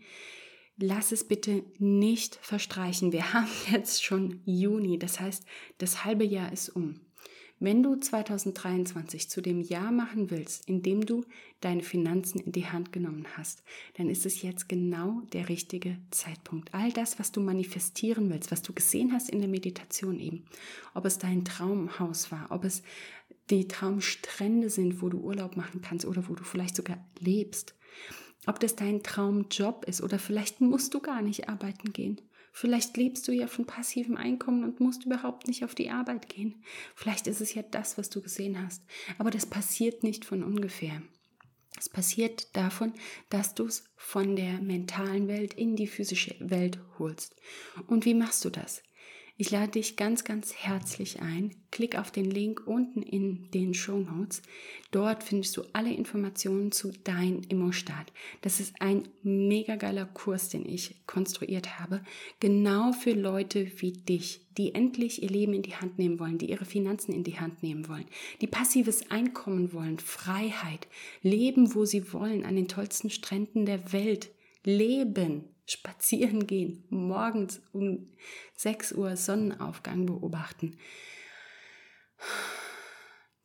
Lass 0.79 1.13
es 1.13 1.27
bitte 1.29 1.65
nicht 1.79 2.37
verstreichen. 2.37 3.13
Wir 3.13 3.33
haben 3.33 3.49
jetzt 3.71 4.03
schon 4.05 4.41
Juni, 4.45 4.99
das 4.99 5.21
heißt, 5.21 5.45
das 5.79 6.05
halbe 6.05 6.25
Jahr 6.25 6.53
ist 6.53 6.71
um. 6.71 7.01
Wenn 7.61 7.83
du 7.83 7.97
2023 7.97 9.29
zu 9.29 9.41
dem 9.41 9.61
Jahr 9.61 9.91
machen 9.91 10.31
willst, 10.31 10.69
in 10.69 10.83
dem 10.83 11.05
du 11.05 11.25
deine 11.61 11.83
Finanzen 11.83 12.39
in 12.39 12.53
die 12.53 12.67
Hand 12.67 12.93
genommen 12.93 13.27
hast, 13.37 13.65
dann 13.97 14.09
ist 14.09 14.25
es 14.27 14.43
jetzt 14.43 14.69
genau 14.69 15.23
der 15.33 15.49
richtige 15.49 15.99
Zeitpunkt. 16.13 16.73
All 16.73 16.93
das, 16.93 17.19
was 17.19 17.33
du 17.33 17.41
manifestieren 17.41 18.31
willst, 18.31 18.53
was 18.53 18.63
du 18.63 18.73
gesehen 18.73 19.13
hast 19.13 19.29
in 19.29 19.41
der 19.41 19.49
Meditation 19.49 20.21
eben, 20.21 20.45
ob 20.95 21.05
es 21.05 21.19
dein 21.19 21.45
Traumhaus 21.45 22.31
war, 22.31 22.47
ob 22.51 22.65
es 22.65 22.85
die 23.51 23.67
Traumstrände 23.67 24.71
sind, 24.71 25.03
wo 25.03 25.09
du 25.09 25.19
Urlaub 25.19 25.57
machen 25.57 25.81
kannst 25.83 26.07
oder 26.07 26.29
wo 26.29 26.35
du 26.35 26.45
vielleicht 26.45 26.77
sogar 26.77 27.05
lebst, 27.19 27.75
ob 28.47 28.61
das 28.61 28.77
dein 28.77 29.03
Traumjob 29.03 29.85
ist 29.87 30.01
oder 30.01 30.21
vielleicht 30.21 30.61
musst 30.61 30.95
du 30.95 31.01
gar 31.01 31.23
nicht 31.23 31.49
arbeiten 31.49 31.93
gehen. 31.93 32.21
Vielleicht 32.61 32.97
lebst 32.97 33.29
du 33.29 33.31
ja 33.31 33.47
von 33.47 33.67
passivem 33.67 34.17
Einkommen 34.17 34.65
und 34.65 34.81
musst 34.81 35.05
überhaupt 35.05 35.47
nicht 35.47 35.65
auf 35.65 35.77
die 35.77 35.91
Arbeit 35.91 36.29
gehen. 36.29 36.57
Vielleicht 36.97 37.29
ist 37.29 37.41
es 37.41 37.55
ja 37.55 37.63
das, 37.63 37.97
was 37.99 38.11
du 38.11 38.21
gesehen 38.21 38.61
hast. 38.61 38.83
Aber 39.17 39.31
das 39.31 39.47
passiert 39.47 40.03
nicht 40.03 40.25
von 40.25 40.43
ungefähr. 40.43 41.01
Es 41.79 41.89
passiert 41.89 42.57
davon, 42.57 42.95
dass 43.31 43.55
du 43.55 43.67
es 43.67 43.85
von 43.95 44.35
der 44.35 44.55
mentalen 44.55 45.29
Welt 45.29 45.55
in 45.55 45.77
die 45.77 45.87
physische 45.87 46.35
Welt 46.41 46.81
holst. 46.99 47.37
Und 47.87 48.05
wie 48.05 48.15
machst 48.15 48.45
du 48.45 48.51
das? 48.51 48.83
Ich 49.40 49.52
lade 49.52 49.70
dich 49.70 49.94
ganz, 49.94 50.24
ganz 50.24 50.52
herzlich 50.52 51.20
ein. 51.20 51.55
Klick 51.70 51.97
auf 51.97 52.10
den 52.10 52.28
Link 52.28 52.66
unten 52.66 53.02
in 53.02 53.48
den 53.52 53.73
Show 53.73 54.01
Notes. 54.01 54.43
Dort 54.90 55.23
findest 55.23 55.56
du 55.56 55.62
alle 55.73 55.94
Informationen 55.94 56.73
zu 56.73 56.90
Dein 57.05 57.44
Immostart. 57.44 58.12
Das 58.40 58.59
ist 58.59 58.74
ein 58.81 59.06
mega 59.23 59.77
geiler 59.77 60.06
Kurs, 60.06 60.48
den 60.48 60.69
ich 60.69 61.06
konstruiert 61.06 61.78
habe. 61.78 62.02
Genau 62.40 62.90
für 62.90 63.12
Leute 63.12 63.70
wie 63.77 63.93
dich, 63.93 64.40
die 64.56 64.74
endlich 64.74 65.23
ihr 65.23 65.31
Leben 65.31 65.55
in 65.55 65.62
die 65.62 65.77
Hand 65.77 66.01
nehmen 66.01 66.19
wollen, 66.19 66.39
die 66.39 66.51
ihre 66.51 66.65
Finanzen 66.65 67.12
in 67.12 67.23
die 67.23 67.39
Hand 67.39 67.62
nehmen 67.62 67.89
wollen, 67.89 68.06
die 68.40 68.48
passives 68.48 69.09
Einkommen 69.09 69.73
wollen, 69.73 70.01
Freiheit, 70.01 70.89
leben, 71.23 71.77
wo 71.77 71.85
sie 71.85 72.12
wollen, 72.12 72.44
an 72.44 72.56
den 72.56 72.66
tollsten 72.66 73.09
Stränden 73.09 73.66
der 73.66 73.93
Welt 73.93 74.31
leben 74.65 75.44
spazieren 75.70 76.47
gehen, 76.47 76.85
morgens 76.90 77.61
um 77.73 78.09
6 78.55 78.93
Uhr 78.93 79.16
Sonnenaufgang 79.16 80.07
beobachten, 80.07 80.78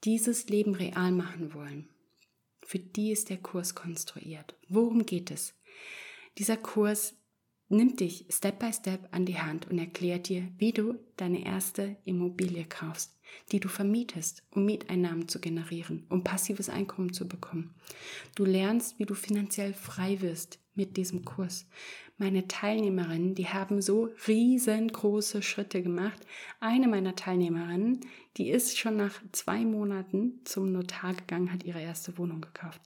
dieses 0.03 0.47
Leben 0.49 0.75
real 0.75 1.11
machen 1.11 1.53
wollen. 1.53 1.89
Für 2.61 2.79
die 2.79 3.11
ist 3.11 3.29
der 3.29 3.37
Kurs 3.37 3.75
konstruiert. 3.75 4.55
Worum 4.67 5.05
geht 5.05 5.31
es? 5.31 5.53
Dieser 6.37 6.57
Kurs 6.57 7.13
nimmt 7.69 7.99
dich 7.99 8.25
Step 8.29 8.59
by 8.59 8.71
Step 8.71 9.07
an 9.11 9.25
die 9.25 9.39
Hand 9.39 9.69
und 9.69 9.79
erklärt 9.79 10.29
dir, 10.29 10.47
wie 10.57 10.71
du 10.71 10.95
deine 11.17 11.45
erste 11.45 11.97
Immobilie 12.05 12.65
kaufst, 12.65 13.17
die 13.51 13.59
du 13.59 13.67
vermietest, 13.67 14.43
um 14.51 14.65
Mieteinnahmen 14.65 15.27
zu 15.27 15.39
generieren, 15.39 16.05
um 16.09 16.23
passives 16.23 16.69
Einkommen 16.69 17.13
zu 17.13 17.27
bekommen. 17.27 17.73
Du 18.35 18.45
lernst, 18.45 18.99
wie 18.99 19.05
du 19.05 19.15
finanziell 19.15 19.73
frei 19.73 20.21
wirst 20.21 20.59
mit 20.75 20.97
diesem 20.97 21.25
Kurs. 21.25 21.67
Meine 22.18 22.48
Teilnehmerinnen, 22.48 23.34
die 23.34 23.48
haben 23.48 23.81
so 23.81 24.10
riesengroße 24.27 25.41
Schritte 25.41 25.81
gemacht. 25.81 26.19
Eine 26.60 26.88
meiner 26.88 27.15
Teilnehmerinnen, 27.15 28.02
die 28.38 28.49
ist 28.49 28.77
schon 28.77 28.98
nach 28.98 29.19
zwei 29.31 29.65
Monaten 29.65 30.40
zum 30.44 30.72
Notar 30.72 31.15
gegangen, 31.15 31.52
hat 31.52 31.64
ihre 31.64 31.81
erste 31.81 32.18
Wohnung 32.18 32.41
gekauft. 32.41 32.81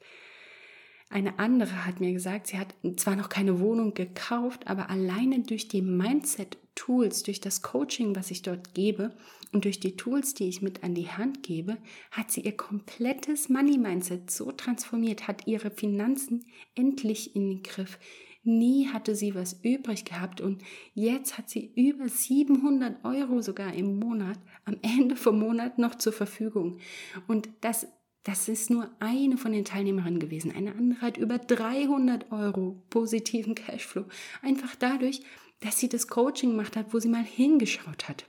Eine 1.10 1.40
andere 1.40 1.86
hat 1.86 1.99
mir 1.99 2.12
gesagt, 2.12 2.48
sie 2.48 2.58
hat 2.58 2.74
zwar 2.98 3.16
noch 3.16 3.30
keine 3.30 3.60
Wohnung 3.60 3.94
gekauft, 3.94 4.68
aber 4.68 4.90
alleine 4.90 5.40
durch 5.40 5.68
die 5.68 5.82
Mindset-Tools, 5.82 7.24
durch 7.24 7.40
das 7.40 7.62
Coaching, 7.62 8.16
was 8.16 8.30
ich 8.30 8.41
dort 8.41 8.74
gebe 8.74 9.16
und 9.54 9.64
durch 9.64 9.80
die 9.80 9.95
Tools, 9.95 10.34
die 10.34 10.49
ich 10.49 10.62
mit 10.62 10.84
an 10.84 10.95
die 10.95 11.10
Hand 11.10 11.44
gebe, 11.44 11.78
hat 12.12 12.32
sie 12.32 12.41
ihr 12.41 12.58
komplettes 12.58 13.48
Money-Mindset 13.48 14.30
so 14.32 14.52
transformiert, 14.52 15.30
hat 15.30 15.48
ihre 15.48 15.72
Finanzen 15.72 16.45
endlich 16.76 17.36
in 17.36 17.49
den 17.49 17.64
Griff. 17.64 17.99
Nie 18.48 18.88
hatte 18.88 19.14
sie 19.14 19.36
was 19.36 19.60
übrig 19.61 20.06
gehabt 20.06 20.40
und 20.40 20.64
jetzt 20.94 21.38
hat 21.38 21.49
sie 21.49 21.74
über 21.76 22.07
700 22.07 23.03
Euro 23.03 23.41
sogar 23.41 23.74
im 23.74 23.99
Monat, 23.99 24.40
am 24.64 24.78
Ende 24.82 25.18
vom 25.18 25.38
Monat 25.38 25.78
noch 25.78 25.95
zur 25.95 26.14
Verfügung. 26.14 26.80
Und 27.28 27.49
das 27.60 27.88
das 28.24 28.49
ist 28.49 28.69
nur 28.69 28.91
eine 28.99 29.38
von 29.38 29.53
den 29.53 29.64
Teilnehmerinnen 29.64 30.19
gewesen. 30.19 30.53
Eine 30.53 30.74
andere 30.76 30.99
hat 30.99 31.18
über 31.18 31.38
300 31.38 32.30
Euro 32.34 32.84
positiven 32.90 33.56
Cashflow. 33.56 34.03
Einfach 34.41 34.76
dadurch, 34.76 35.22
dass 35.61 35.80
sie 35.80 35.88
das 35.88 36.10
Coaching 36.10 36.49
gemacht 36.49 36.76
hat, 36.76 36.94
wo 36.94 36.99
sie 36.99 37.07
mal 37.07 37.24
hingeschaut 37.24 38.10
hat. 38.10 38.26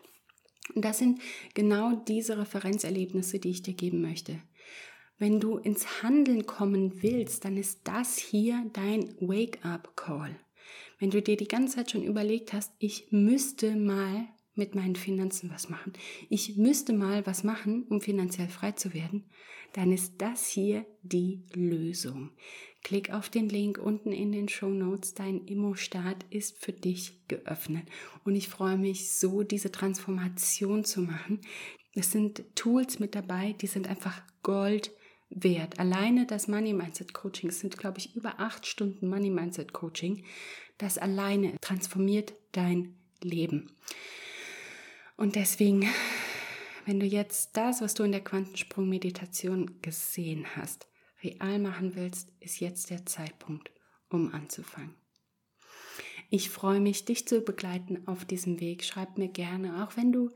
Und 0.72 0.84
das 0.84 0.98
sind 0.98 1.20
genau 1.54 1.96
diese 1.96 2.38
Referenzerlebnisse, 2.38 3.40
die 3.40 3.50
ich 3.50 3.62
dir 3.62 3.74
geben 3.74 4.00
möchte. 4.00 4.40
Wenn 5.18 5.40
du 5.40 5.56
ins 5.56 6.02
Handeln 6.02 6.46
kommen 6.46 7.02
willst, 7.02 7.44
dann 7.44 7.56
ist 7.56 7.80
das 7.84 8.18
hier 8.18 8.64
dein 8.72 9.14
Wake-up-Call. 9.20 10.38
Wenn 11.00 11.10
du 11.10 11.20
dir 11.20 11.36
die 11.36 11.48
ganze 11.48 11.76
Zeit 11.76 11.90
schon 11.90 12.04
überlegt 12.04 12.52
hast, 12.52 12.72
ich 12.78 13.08
müsste 13.10 13.74
mal 13.74 14.28
mit 14.54 14.76
meinen 14.76 14.96
Finanzen 14.96 15.50
was 15.50 15.68
machen, 15.68 15.92
ich 16.28 16.56
müsste 16.56 16.92
mal 16.92 17.26
was 17.26 17.42
machen, 17.42 17.84
um 17.88 18.00
finanziell 18.00 18.48
frei 18.48 18.72
zu 18.72 18.94
werden, 18.94 19.24
dann 19.72 19.92
ist 19.92 20.14
das 20.18 20.46
hier 20.46 20.86
die 21.02 21.42
Lösung. 21.52 22.30
Klick 22.82 23.12
auf 23.12 23.28
den 23.28 23.48
Link 23.48 23.78
unten 23.78 24.12
in 24.12 24.30
den 24.30 24.48
Show 24.48 24.70
Notes. 24.70 25.14
Dein 25.14 25.44
Immo-Start 25.46 26.24
ist 26.30 26.58
für 26.58 26.72
dich 26.72 27.26
geöffnet. 27.26 27.88
Und 28.24 28.36
ich 28.36 28.48
freue 28.48 28.78
mich 28.78 29.10
so, 29.10 29.42
diese 29.42 29.72
Transformation 29.72 30.84
zu 30.84 31.02
machen. 31.02 31.40
Es 31.94 32.12
sind 32.12 32.44
Tools 32.54 33.00
mit 33.00 33.16
dabei, 33.16 33.54
die 33.60 33.66
sind 33.66 33.88
einfach 33.88 34.22
Gold 34.42 34.92
wert. 35.30 35.78
Alleine 35.78 36.26
das 36.26 36.48
Money 36.48 36.72
Mindset 36.72 37.14
Coaching 37.14 37.50
sind, 37.50 37.78
glaube 37.78 37.98
ich, 37.98 38.16
über 38.16 38.40
acht 38.40 38.66
Stunden 38.66 39.08
Money 39.08 39.30
Mindset 39.30 39.72
Coaching. 39.72 40.24
Das 40.78 40.98
alleine 40.98 41.54
transformiert 41.60 42.34
dein 42.52 42.94
Leben. 43.22 43.72
Und 45.16 45.34
deswegen 45.34 45.88
wenn 46.88 47.00
du 47.00 47.04
jetzt 47.04 47.54
das, 47.54 47.82
was 47.82 47.92
du 47.92 48.02
in 48.02 48.12
der 48.12 48.24
Quantensprung-Meditation 48.24 49.82
gesehen 49.82 50.46
hast, 50.56 50.88
real 51.22 51.58
machen 51.58 51.94
willst, 51.96 52.32
ist 52.40 52.60
jetzt 52.60 52.88
der 52.88 53.04
Zeitpunkt, 53.04 53.70
um 54.08 54.32
anzufangen. 54.32 54.94
Ich 56.30 56.48
freue 56.48 56.80
mich, 56.80 57.04
dich 57.04 57.28
zu 57.28 57.42
begleiten 57.42 58.08
auf 58.08 58.24
diesem 58.24 58.58
Weg. 58.58 58.84
Schreib 58.84 59.18
mir 59.18 59.28
gerne, 59.28 59.84
auch 59.84 59.98
wenn 59.98 60.12
du, 60.12 60.30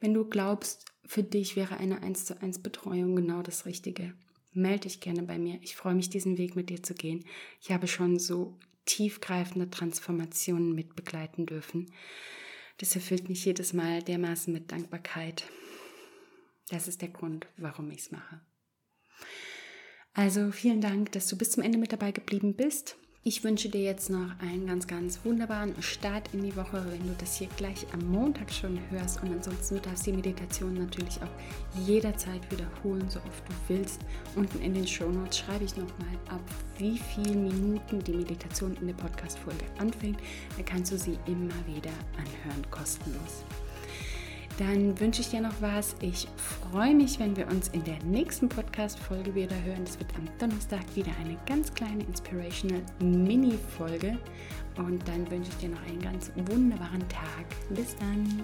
wenn 0.00 0.14
du 0.14 0.24
glaubst, 0.24 0.86
für 1.04 1.22
dich 1.22 1.56
wäre 1.56 1.76
eine 1.76 2.02
1 2.02 2.24
zu 2.24 2.40
1 2.40 2.62
Betreuung 2.62 3.14
genau 3.14 3.42
das 3.42 3.66
Richtige. 3.66 4.14
Melde 4.58 4.80
dich 4.80 5.00
gerne 5.00 5.22
bei 5.22 5.38
mir. 5.38 5.58
Ich 5.62 5.76
freue 5.76 5.94
mich, 5.94 6.10
diesen 6.10 6.36
Weg 6.36 6.56
mit 6.56 6.68
dir 6.68 6.82
zu 6.82 6.94
gehen. 6.94 7.24
Ich 7.60 7.70
habe 7.70 7.86
schon 7.86 8.18
so 8.18 8.58
tiefgreifende 8.86 9.70
Transformationen 9.70 10.74
mit 10.74 10.96
begleiten 10.96 11.46
dürfen. 11.46 11.92
Das 12.78 12.94
erfüllt 12.94 13.28
mich 13.28 13.44
jedes 13.44 13.72
Mal 13.72 14.02
dermaßen 14.02 14.52
mit 14.52 14.72
Dankbarkeit. 14.72 15.44
Das 16.70 16.88
ist 16.88 17.02
der 17.02 17.08
Grund, 17.08 17.46
warum 17.56 17.90
ich 17.90 18.00
es 18.00 18.10
mache. 18.10 18.40
Also 20.12 20.50
vielen 20.50 20.80
Dank, 20.80 21.12
dass 21.12 21.28
du 21.28 21.36
bis 21.36 21.52
zum 21.52 21.62
Ende 21.62 21.78
mit 21.78 21.92
dabei 21.92 22.12
geblieben 22.12 22.54
bist. 22.54 22.96
Ich 23.24 23.42
wünsche 23.42 23.68
dir 23.68 23.82
jetzt 23.82 24.10
noch 24.10 24.38
einen 24.38 24.66
ganz, 24.66 24.86
ganz 24.86 25.18
wunderbaren 25.24 25.74
Start 25.82 26.32
in 26.32 26.44
die 26.44 26.54
Woche, 26.56 26.84
wenn 26.88 27.06
du 27.06 27.14
das 27.18 27.36
hier 27.36 27.48
gleich 27.56 27.84
am 27.92 28.10
Montag 28.10 28.50
schon 28.50 28.78
hörst. 28.90 29.22
Und 29.22 29.32
ansonsten 29.32 29.74
du 29.74 29.80
darfst 29.80 30.06
die 30.06 30.12
Meditation 30.12 30.74
natürlich 30.74 31.20
auch 31.20 31.84
jederzeit 31.84 32.40
wiederholen, 32.50 33.10
so 33.10 33.18
oft 33.18 33.42
du 33.48 33.74
willst. 33.74 34.00
Unten 34.36 34.62
in 34.62 34.72
den 34.72 34.86
Show 34.86 35.10
Notes 35.10 35.38
schreibe 35.38 35.64
ich 35.64 35.76
nochmal 35.76 36.14
ab, 36.28 36.40
wie 36.78 36.96
viele 36.96 37.34
Minuten 37.34 37.98
die 38.04 38.12
Meditation 38.12 38.76
in 38.80 38.86
der 38.86 38.94
Podcast-Folge 38.94 39.64
anfängt. 39.78 40.20
Da 40.56 40.62
kannst 40.62 40.92
du 40.92 40.96
sie 40.96 41.18
immer 41.26 41.54
wieder 41.66 41.92
anhören, 42.16 42.70
kostenlos 42.70 43.44
dann 44.58 44.98
wünsche 44.98 45.20
ich 45.20 45.30
dir 45.30 45.40
noch 45.40 45.54
was. 45.60 45.94
Ich 46.00 46.26
freue 46.36 46.94
mich, 46.94 47.20
wenn 47.20 47.36
wir 47.36 47.46
uns 47.46 47.68
in 47.68 47.84
der 47.84 48.02
nächsten 48.04 48.48
Podcast-Folge 48.48 49.34
wieder 49.34 49.54
hören. 49.64 49.84
Das 49.84 49.98
wird 49.98 50.12
am 50.16 50.28
Donnerstag 50.38 50.80
wieder 50.94 51.12
eine 51.20 51.36
ganz 51.46 51.72
kleine 51.72 52.02
Inspirational 52.04 52.82
Mini-Folge. 52.98 54.18
Und 54.76 55.06
dann 55.06 55.30
wünsche 55.30 55.50
ich 55.50 55.56
dir 55.58 55.68
noch 55.68 55.82
einen 55.86 56.00
ganz 56.00 56.32
wunderbaren 56.34 57.08
Tag. 57.08 57.46
Bis 57.70 57.96
dann. 57.96 58.42